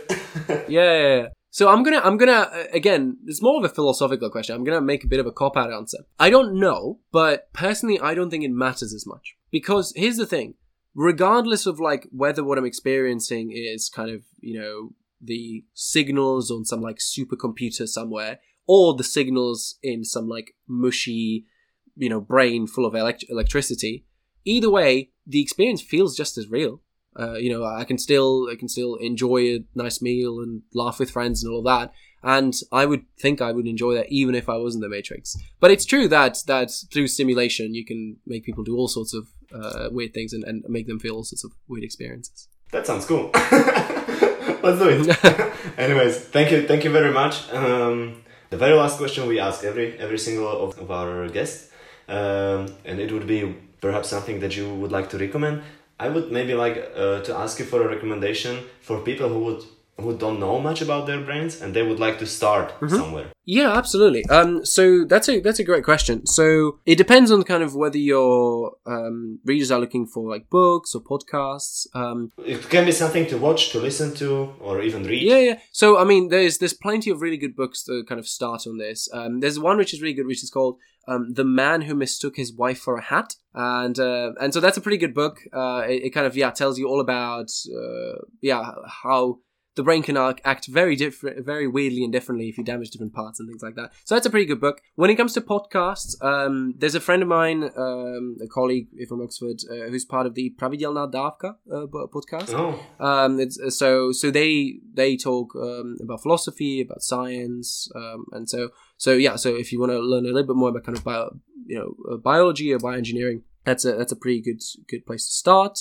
yeah, 0.68 0.92
yeah, 0.92 1.16
yeah. 1.16 1.28
So 1.56 1.70
I'm 1.70 1.82
gonna, 1.82 2.02
I'm 2.04 2.18
gonna, 2.18 2.50
uh, 2.52 2.64
again, 2.74 3.16
it's 3.24 3.40
more 3.40 3.56
of 3.56 3.64
a 3.64 3.74
philosophical 3.74 4.28
question. 4.28 4.54
I'm 4.54 4.62
gonna 4.62 4.82
make 4.82 5.04
a 5.04 5.06
bit 5.06 5.20
of 5.20 5.24
a 5.24 5.32
cop 5.32 5.56
out 5.56 5.72
answer. 5.72 5.96
I 6.18 6.28
don't 6.28 6.60
know, 6.60 6.98
but 7.12 7.50
personally, 7.54 7.98
I 7.98 8.12
don't 8.12 8.28
think 8.28 8.44
it 8.44 8.50
matters 8.50 8.92
as 8.92 9.06
much. 9.06 9.36
Because 9.50 9.90
here's 9.96 10.18
the 10.18 10.26
thing 10.26 10.56
regardless 10.94 11.64
of 11.64 11.80
like 11.80 12.08
whether 12.12 12.44
what 12.44 12.58
I'm 12.58 12.66
experiencing 12.66 13.52
is 13.54 13.88
kind 13.88 14.10
of, 14.10 14.20
you 14.38 14.60
know, 14.60 14.90
the 15.18 15.64
signals 15.72 16.50
on 16.50 16.66
some 16.66 16.82
like 16.82 16.98
supercomputer 16.98 17.88
somewhere, 17.88 18.40
or 18.66 18.94
the 18.94 19.02
signals 19.02 19.78
in 19.82 20.04
some 20.04 20.28
like 20.28 20.52
mushy, 20.68 21.46
you 21.94 22.10
know, 22.10 22.20
brain 22.20 22.66
full 22.66 22.84
of 22.84 22.94
elect- 22.94 23.24
electricity, 23.30 24.04
either 24.44 24.68
way, 24.68 25.12
the 25.26 25.40
experience 25.40 25.80
feels 25.80 26.18
just 26.18 26.36
as 26.36 26.50
real. 26.50 26.82
Uh, 27.18 27.34
you 27.34 27.50
know, 27.50 27.64
I 27.64 27.84
can 27.84 27.98
still 27.98 28.48
I 28.50 28.56
can 28.56 28.68
still 28.68 28.96
enjoy 28.96 29.56
a 29.56 29.64
nice 29.74 30.02
meal 30.02 30.40
and 30.40 30.62
laugh 30.74 30.98
with 30.98 31.10
friends 31.10 31.42
and 31.42 31.52
all 31.52 31.62
that. 31.62 31.92
And 32.22 32.54
I 32.72 32.86
would 32.86 33.04
think 33.18 33.40
I 33.40 33.52
would 33.52 33.66
enjoy 33.66 33.94
that 33.94 34.10
even 34.10 34.34
if 34.34 34.48
I 34.48 34.56
wasn't 34.56 34.82
the 34.82 34.88
Matrix. 34.88 35.36
But 35.60 35.70
it's 35.70 35.84
true 35.84 36.08
that 36.08 36.38
that 36.46 36.70
through 36.92 37.08
simulation 37.08 37.74
you 37.74 37.84
can 37.84 38.16
make 38.26 38.44
people 38.44 38.64
do 38.64 38.76
all 38.76 38.88
sorts 38.88 39.14
of 39.14 39.28
uh, 39.54 39.88
weird 39.90 40.12
things 40.12 40.32
and, 40.32 40.44
and 40.44 40.64
make 40.68 40.86
them 40.86 40.98
feel 40.98 41.14
all 41.14 41.24
sorts 41.24 41.44
of 41.44 41.52
weird 41.68 41.84
experiences. 41.84 42.48
That 42.72 42.86
sounds 42.86 43.06
cool. 43.06 43.30
Let's 43.34 44.78
do 44.78 44.88
it. 44.88 45.52
Anyways, 45.78 46.18
thank 46.18 46.50
you, 46.50 46.66
thank 46.66 46.84
you 46.84 46.90
very 46.90 47.12
much. 47.12 47.50
Um, 47.52 48.24
the 48.50 48.56
very 48.56 48.74
last 48.74 48.98
question 48.98 49.26
we 49.28 49.38
ask 49.38 49.64
every 49.64 49.98
every 49.98 50.18
single 50.18 50.48
of, 50.48 50.78
of 50.78 50.90
our 50.90 51.28
guests, 51.28 51.70
um, 52.08 52.74
and 52.84 52.98
it 53.00 53.12
would 53.12 53.26
be 53.26 53.54
perhaps 53.80 54.08
something 54.08 54.40
that 54.40 54.56
you 54.56 54.72
would 54.74 54.90
like 54.90 55.08
to 55.10 55.18
recommend 55.18 55.62
I 55.98 56.08
would 56.08 56.30
maybe 56.30 56.54
like 56.54 56.92
uh, 56.94 57.20
to 57.22 57.36
ask 57.36 57.58
you 57.58 57.64
for 57.64 57.82
a 57.82 57.88
recommendation 57.88 58.64
for 58.80 59.00
people 59.00 59.28
who 59.28 59.40
would 59.40 59.62
who 59.98 60.16
don't 60.16 60.38
know 60.38 60.60
much 60.60 60.82
about 60.82 61.06
their 61.06 61.20
brains 61.20 61.60
and 61.60 61.74
they 61.74 61.82
would 61.82 61.98
like 61.98 62.18
to 62.18 62.26
start 62.26 62.68
mm-hmm. 62.80 62.88
somewhere. 62.88 63.32
Yeah, 63.44 63.72
absolutely. 63.72 64.24
Um, 64.26 64.64
so 64.66 65.04
that's 65.04 65.28
a 65.28 65.40
that's 65.40 65.60
a 65.60 65.64
great 65.64 65.84
question. 65.84 66.26
So 66.26 66.80
it 66.84 66.96
depends 66.96 67.30
on 67.30 67.44
kind 67.44 67.62
of 67.62 67.74
whether 67.74 67.96
your 67.96 68.72
um, 68.84 69.38
readers 69.44 69.70
are 69.70 69.78
looking 69.78 70.06
for 70.06 70.28
like 70.28 70.50
books 70.50 70.94
or 70.94 71.00
podcasts. 71.00 71.86
Um, 71.94 72.32
it 72.44 72.68
can 72.68 72.84
be 72.84 72.92
something 72.92 73.26
to 73.28 73.38
watch, 73.38 73.70
to 73.70 73.78
listen 73.78 74.14
to, 74.14 74.52
or 74.60 74.82
even 74.82 75.04
read. 75.04 75.22
Yeah, 75.22 75.38
yeah. 75.38 75.58
So 75.70 75.96
I 75.96 76.04
mean, 76.04 76.28
there's 76.28 76.58
there's 76.58 76.74
plenty 76.74 77.08
of 77.10 77.22
really 77.22 77.36
good 77.36 77.54
books 77.54 77.84
to 77.84 78.04
kind 78.08 78.18
of 78.18 78.26
start 78.26 78.66
on 78.66 78.78
this. 78.78 79.08
Um, 79.12 79.40
there's 79.40 79.58
one 79.58 79.78
which 79.78 79.94
is 79.94 80.02
really 80.02 80.14
good, 80.14 80.26
which 80.26 80.42
is 80.42 80.50
called 80.50 80.78
um, 81.06 81.34
"The 81.34 81.44
Man 81.44 81.82
Who 81.82 81.94
Mistook 81.94 82.36
His 82.36 82.52
Wife 82.52 82.80
for 82.80 82.96
a 82.96 83.02
Hat," 83.02 83.34
and 83.54 83.98
uh, 83.98 84.32
and 84.40 84.52
so 84.52 84.60
that's 84.60 84.76
a 84.76 84.80
pretty 84.80 84.98
good 84.98 85.14
book. 85.14 85.38
Uh, 85.52 85.84
it, 85.86 86.06
it, 86.06 86.10
kind 86.10 86.26
of 86.26 86.36
yeah 86.36 86.50
tells 86.50 86.78
you 86.78 86.88
all 86.88 87.00
about 87.00 87.50
uh, 87.70 88.18
yeah 88.40 88.72
how 89.04 89.38
the 89.76 89.82
brain 89.82 90.02
can 90.02 90.16
act 90.16 90.66
very 90.66 90.96
different, 90.96 91.44
very 91.44 91.68
weirdly 91.68 92.02
and 92.02 92.12
differently 92.12 92.48
if 92.48 92.56
you 92.58 92.64
damage 92.64 92.90
different 92.90 93.12
parts 93.12 93.38
and 93.38 93.48
things 93.48 93.62
like 93.62 93.74
that. 93.76 93.92
So 94.04 94.14
that's 94.14 94.26
a 94.26 94.30
pretty 94.30 94.46
good 94.46 94.60
book. 94.60 94.80
When 94.94 95.10
it 95.10 95.16
comes 95.16 95.34
to 95.34 95.42
podcasts, 95.42 96.16
um, 96.24 96.74
there's 96.78 96.94
a 96.94 97.00
friend 97.00 97.22
of 97.22 97.28
mine, 97.28 97.70
um, 97.76 98.38
a 98.42 98.46
colleague 98.48 98.88
from 99.06 99.20
Oxford, 99.20 99.60
uh, 99.70 99.88
who's 99.90 100.06
part 100.06 100.26
of 100.26 100.34
the 100.34 100.54
Pravidelná 100.58 101.12
dávka 101.12 101.56
uh, 101.70 101.86
podcast. 101.86 102.54
Oh. 102.54 102.80
Um, 102.98 103.38
uh, 103.38 103.70
so 103.70 104.12
so 104.12 104.30
they 104.30 104.80
they 104.94 105.16
talk 105.16 105.54
um, 105.54 105.98
about 106.02 106.22
philosophy, 106.22 106.80
about 106.80 107.02
science, 107.02 107.90
um, 107.94 108.24
and 108.32 108.48
so 108.48 108.70
so 108.96 109.12
yeah. 109.12 109.36
So 109.36 109.54
if 109.54 109.72
you 109.72 109.78
want 109.78 109.92
to 109.92 110.00
learn 110.00 110.24
a 110.24 110.28
little 110.28 110.46
bit 110.46 110.56
more 110.56 110.70
about 110.70 110.84
kind 110.84 110.96
of 110.96 111.04
bio, 111.04 111.38
you 111.66 111.78
know, 111.78 112.14
uh, 112.14 112.16
biology 112.16 112.72
or 112.72 112.78
bioengineering, 112.78 113.42
that's 113.64 113.84
a 113.84 113.92
that's 113.92 114.12
a 114.12 114.16
pretty 114.16 114.40
good 114.40 114.62
good 114.88 115.04
place 115.04 115.26
to 115.26 115.32
start. 115.32 115.80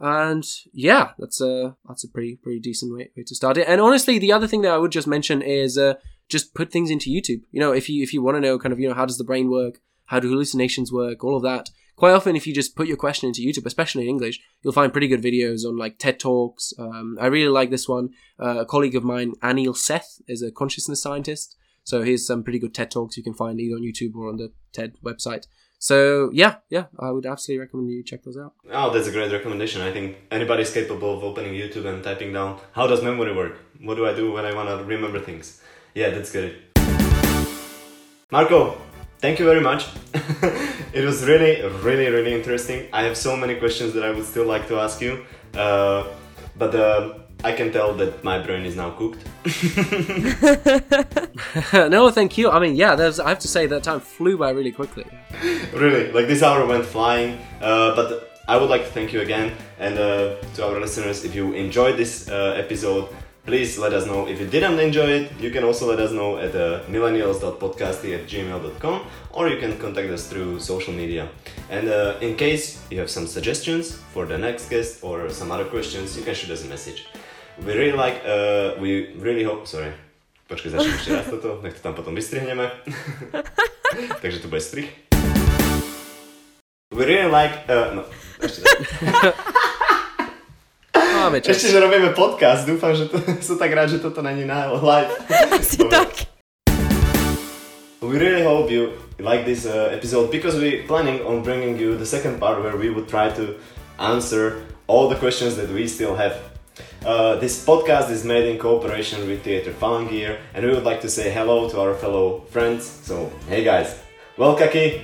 And 0.00 0.44
yeah, 0.72 1.10
that's 1.18 1.40
a 1.42 1.76
that's 1.86 2.04
a 2.04 2.08
pretty 2.08 2.36
pretty 2.36 2.58
decent 2.58 2.94
way, 2.94 3.10
way 3.16 3.22
to 3.22 3.34
start 3.34 3.58
it. 3.58 3.68
And 3.68 3.80
honestly, 3.80 4.18
the 4.18 4.32
other 4.32 4.46
thing 4.46 4.62
that 4.62 4.72
I 4.72 4.78
would 4.78 4.92
just 4.92 5.06
mention 5.06 5.42
is 5.42 5.76
uh, 5.76 5.94
just 6.28 6.54
put 6.54 6.72
things 6.72 6.90
into 6.90 7.10
YouTube. 7.10 7.42
You 7.50 7.60
know, 7.60 7.72
if 7.72 7.88
you 7.88 8.02
if 8.02 8.14
you 8.14 8.22
want 8.22 8.36
to 8.36 8.40
know 8.40 8.58
kind 8.58 8.72
of 8.72 8.80
you 8.80 8.88
know 8.88 8.94
how 8.94 9.04
does 9.04 9.18
the 9.18 9.24
brain 9.24 9.50
work, 9.50 9.80
how 10.06 10.18
do 10.18 10.30
hallucinations 10.30 10.90
work, 10.90 11.22
all 11.22 11.36
of 11.36 11.42
that. 11.42 11.68
Quite 11.96 12.12
often, 12.12 12.34
if 12.34 12.46
you 12.46 12.54
just 12.54 12.76
put 12.76 12.88
your 12.88 12.96
question 12.96 13.28
into 13.28 13.42
YouTube, 13.42 13.66
especially 13.66 14.04
in 14.04 14.08
English, 14.08 14.40
you'll 14.62 14.72
find 14.72 14.90
pretty 14.90 15.06
good 15.06 15.22
videos 15.22 15.66
on 15.66 15.76
like 15.76 15.98
TED 15.98 16.18
Talks. 16.18 16.72
Um, 16.78 17.18
I 17.20 17.26
really 17.26 17.50
like 17.50 17.68
this 17.68 17.86
one. 17.86 18.08
Uh, 18.42 18.60
a 18.60 18.64
colleague 18.64 18.96
of 18.96 19.04
mine, 19.04 19.34
Anil 19.42 19.76
Seth, 19.76 20.18
is 20.26 20.40
a 20.40 20.50
consciousness 20.50 21.02
scientist. 21.02 21.56
So 21.84 22.02
here's 22.02 22.26
some 22.26 22.42
pretty 22.42 22.58
good 22.58 22.74
TED 22.74 22.90
Talks 22.90 23.18
you 23.18 23.22
can 23.22 23.34
find 23.34 23.60
either 23.60 23.74
on 23.74 23.82
YouTube 23.82 24.14
or 24.14 24.30
on 24.30 24.38
the 24.38 24.50
TED 24.72 24.94
website. 25.04 25.46
So 25.82 26.28
yeah, 26.34 26.56
yeah, 26.68 26.84
I 26.98 27.10
would 27.10 27.24
absolutely 27.24 27.60
recommend 27.60 27.90
you 27.90 28.02
check 28.02 28.22
those 28.22 28.36
out. 28.36 28.52
Oh, 28.70 28.92
that's 28.92 29.08
a 29.08 29.10
great 29.10 29.32
recommendation. 29.32 29.80
I 29.80 29.90
think 29.90 30.18
anybody's 30.30 30.70
capable 30.70 31.16
of 31.16 31.24
opening 31.24 31.54
YouTube 31.54 31.86
and 31.86 32.04
typing 32.04 32.34
down 32.34 32.60
how 32.72 32.86
does 32.86 33.02
memory 33.02 33.34
work? 33.34 33.56
What 33.80 33.94
do 33.94 34.06
I 34.06 34.14
do 34.14 34.30
when 34.30 34.44
I 34.44 34.54
want 34.54 34.68
to 34.68 34.84
remember 34.84 35.18
things? 35.20 35.62
Yeah, 35.94 36.10
that's 36.10 36.30
good. 36.30 36.54
Marco, 38.30 38.76
thank 39.20 39.38
you 39.38 39.46
very 39.46 39.62
much. 39.62 39.86
it 40.92 41.02
was 41.02 41.24
really, 41.24 41.62
really, 41.78 42.08
really 42.10 42.34
interesting. 42.34 42.86
I 42.92 43.04
have 43.04 43.16
so 43.16 43.34
many 43.34 43.54
questions 43.54 43.94
that 43.94 44.04
I 44.04 44.10
would 44.10 44.26
still 44.26 44.46
like 44.46 44.68
to 44.68 44.78
ask 44.78 45.00
you, 45.00 45.24
uh, 45.54 46.04
but 46.58 46.74
uh, 46.74 47.14
I 47.42 47.52
can 47.52 47.72
tell 47.72 47.94
that 47.94 48.22
my 48.22 48.38
brain 48.38 48.66
is 48.66 48.76
now 48.76 48.90
cooked. 48.90 49.24
no, 51.72 52.10
thank 52.10 52.36
you. 52.36 52.50
I 52.50 52.58
mean, 52.60 52.76
yeah, 52.76 52.94
there's. 52.94 53.18
I 53.18 53.28
have 53.30 53.38
to 53.40 53.48
say 53.48 53.66
that 53.66 53.82
time 53.82 54.00
flew 54.00 54.36
by 54.36 54.50
really 54.50 54.72
quickly. 54.72 55.04
really, 55.72 56.12
like 56.12 56.26
this 56.26 56.42
hour 56.42 56.66
went 56.66 56.84
flying. 56.84 57.38
Uh, 57.60 57.96
but 57.96 58.30
I 58.46 58.56
would 58.56 58.68
like 58.68 58.82
to 58.82 58.90
thank 58.90 59.12
you 59.12 59.20
again, 59.20 59.54
and 59.78 59.98
uh, 59.98 60.36
to 60.54 60.66
our 60.66 60.80
listeners, 60.80 61.24
if 61.24 61.34
you 61.34 61.52
enjoyed 61.52 61.96
this 61.96 62.28
uh, 62.28 62.54
episode, 62.58 63.08
please 63.46 63.78
let 63.78 63.92
us 63.92 64.06
know. 64.06 64.26
If 64.28 64.40
you 64.40 64.46
didn't 64.46 64.78
enjoy 64.78 65.08
it, 65.18 65.32
you 65.40 65.50
can 65.50 65.64
also 65.64 65.88
let 65.88 65.98
us 65.98 66.12
know 66.12 66.36
at 66.36 66.54
uh, 66.54 66.82
millennials.podcasty 66.88 68.14
at 68.18 68.26
gmail.com 68.26 69.06
or 69.32 69.48
you 69.48 69.58
can 69.58 69.78
contact 69.78 70.10
us 70.10 70.28
through 70.28 70.60
social 70.60 70.92
media. 70.92 71.28
And 71.70 71.88
uh, 71.88 72.16
in 72.20 72.36
case 72.36 72.82
you 72.90 72.98
have 72.98 73.10
some 73.10 73.26
suggestions 73.26 73.96
for 74.12 74.26
the 74.26 74.36
next 74.36 74.68
guest 74.68 75.02
or 75.02 75.30
some 75.30 75.50
other 75.50 75.64
questions, 75.64 76.16
you 76.16 76.22
can 76.22 76.34
shoot 76.34 76.50
us 76.50 76.64
a 76.64 76.68
message. 76.68 77.06
We 77.60 77.74
really 77.74 77.92
like, 77.92 78.24
uh, 78.24 78.80
we 78.80 79.12
really 79.20 79.44
hope, 79.44 79.68
sorry, 79.68 79.92
počkej, 80.48 80.72
začnem 80.72 80.96
ešte 80.96 81.10
raz 81.12 81.28
toto, 81.28 81.60
nech 81.60 81.76
to 81.76 81.84
tam 81.84 81.92
potom 81.92 82.16
vystrihneme. 82.16 82.72
Takže 84.24 84.40
to 84.40 84.48
bude 84.48 84.64
strich. 84.64 84.88
We 86.88 87.04
really 87.04 87.28
like, 87.28 87.68
uh, 87.68 88.00
no, 88.00 88.02
ešte 88.40 88.64
Máme 91.20 91.44
čas. 91.44 91.60
Ešte, 91.60 91.76
že 91.76 91.84
robíme 91.84 92.16
podcast, 92.16 92.64
dúfam, 92.64 92.96
že 92.96 93.12
to, 93.12 93.20
som 93.46 93.60
tak 93.60 93.76
rád, 93.76 93.92
že 93.92 94.00
toto 94.00 94.24
není 94.24 94.48
na 94.48 94.72
live. 94.72 95.12
Asi 95.52 95.84
tak. 95.84 96.32
we 98.00 98.16
really 98.16 98.40
hope 98.42 98.72
you 98.72 98.96
like 99.20 99.44
this 99.44 99.68
uh, 99.68 99.92
episode 99.92 100.32
because 100.32 100.56
we're 100.56 100.82
planning 100.88 101.20
on 101.28 101.44
bringing 101.44 101.76
you 101.76 101.92
the 101.92 102.08
second 102.08 102.40
part 102.40 102.58
where 102.64 102.80
we 102.80 102.88
would 102.88 103.06
try 103.06 103.28
to 103.28 103.54
answer 104.00 104.64
all 104.88 105.12
the 105.12 105.14
questions 105.20 105.60
that 105.60 105.68
we 105.68 105.84
still 105.84 106.16
have. 106.16 106.49
Uh, 107.04 107.36
this 107.36 107.64
podcast 107.64 108.10
is 108.10 108.24
made 108.24 108.46
in 108.46 108.58
cooperation 108.58 109.26
with 109.26 109.42
Theatre 109.42 109.72
Falangir, 109.72 110.38
and 110.52 110.66
we 110.66 110.70
would 110.70 110.84
like 110.84 111.00
to 111.00 111.08
say 111.08 111.30
hello 111.30 111.68
to 111.70 111.80
our 111.80 111.94
fellow 111.94 112.40
friends. 112.50 112.84
So, 112.86 113.32
hey 113.48 113.64
guys, 113.64 114.02
well, 114.36 114.54
Kaki, 114.54 115.02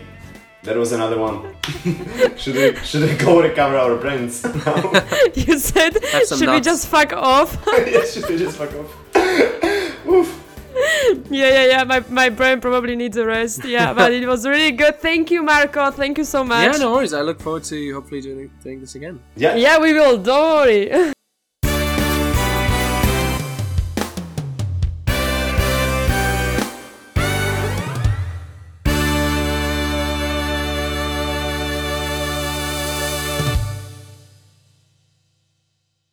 that 0.65 0.77
was 0.77 0.93
another 0.93 1.19
one. 1.19 1.57
should 2.37 2.55
we 2.55 2.77
should 2.85 3.03
we 3.09 3.17
go 3.17 3.41
recover 3.41 3.79
our 3.79 3.97
brains 3.97 4.45
now? 4.45 4.93
you 5.35 5.59
said, 5.59 5.95
Have 6.13 6.25
some 6.25 6.39
should 6.39 6.51
we 6.51 6.61
just 6.61 6.87
fuck 6.87 7.15
off? 7.15 7.57
yeah, 7.67 8.05
should 8.05 8.29
we 8.29 8.37
just 8.37 8.59
fuck 8.59 8.75
off? 8.75 9.17
Oof. 10.07 10.29
yeah, 11.31 11.49
yeah, 11.49 11.65
yeah. 11.65 11.85
My, 11.85 12.05
my 12.11 12.29
brain 12.29 12.61
probably 12.61 12.95
needs 12.95 13.17
a 13.17 13.25
rest. 13.25 13.65
Yeah, 13.65 13.95
but 13.95 14.13
it 14.13 14.27
was 14.29 14.47
really 14.47 14.73
good. 14.73 15.01
Thank 15.01 15.31
you, 15.31 15.43
Marco. 15.43 15.91
Thank 15.91 16.19
you 16.19 16.25
so 16.25 16.45
much. 16.45 16.73
Yeah, 16.75 16.79
no 16.79 16.93
worries. 16.93 17.15
I 17.15 17.23
look 17.23 17.41
forward 17.41 17.65
to 17.65 17.95
hopefully 17.95 18.21
doing, 18.21 18.51
doing 18.63 18.81
this 18.81 18.95
again. 18.97 19.19
Yeah. 19.35 19.55
Yeah, 19.57 19.79
we 19.79 19.95
will. 19.95 20.19
Don't 20.19 20.57
worry. 20.59 21.13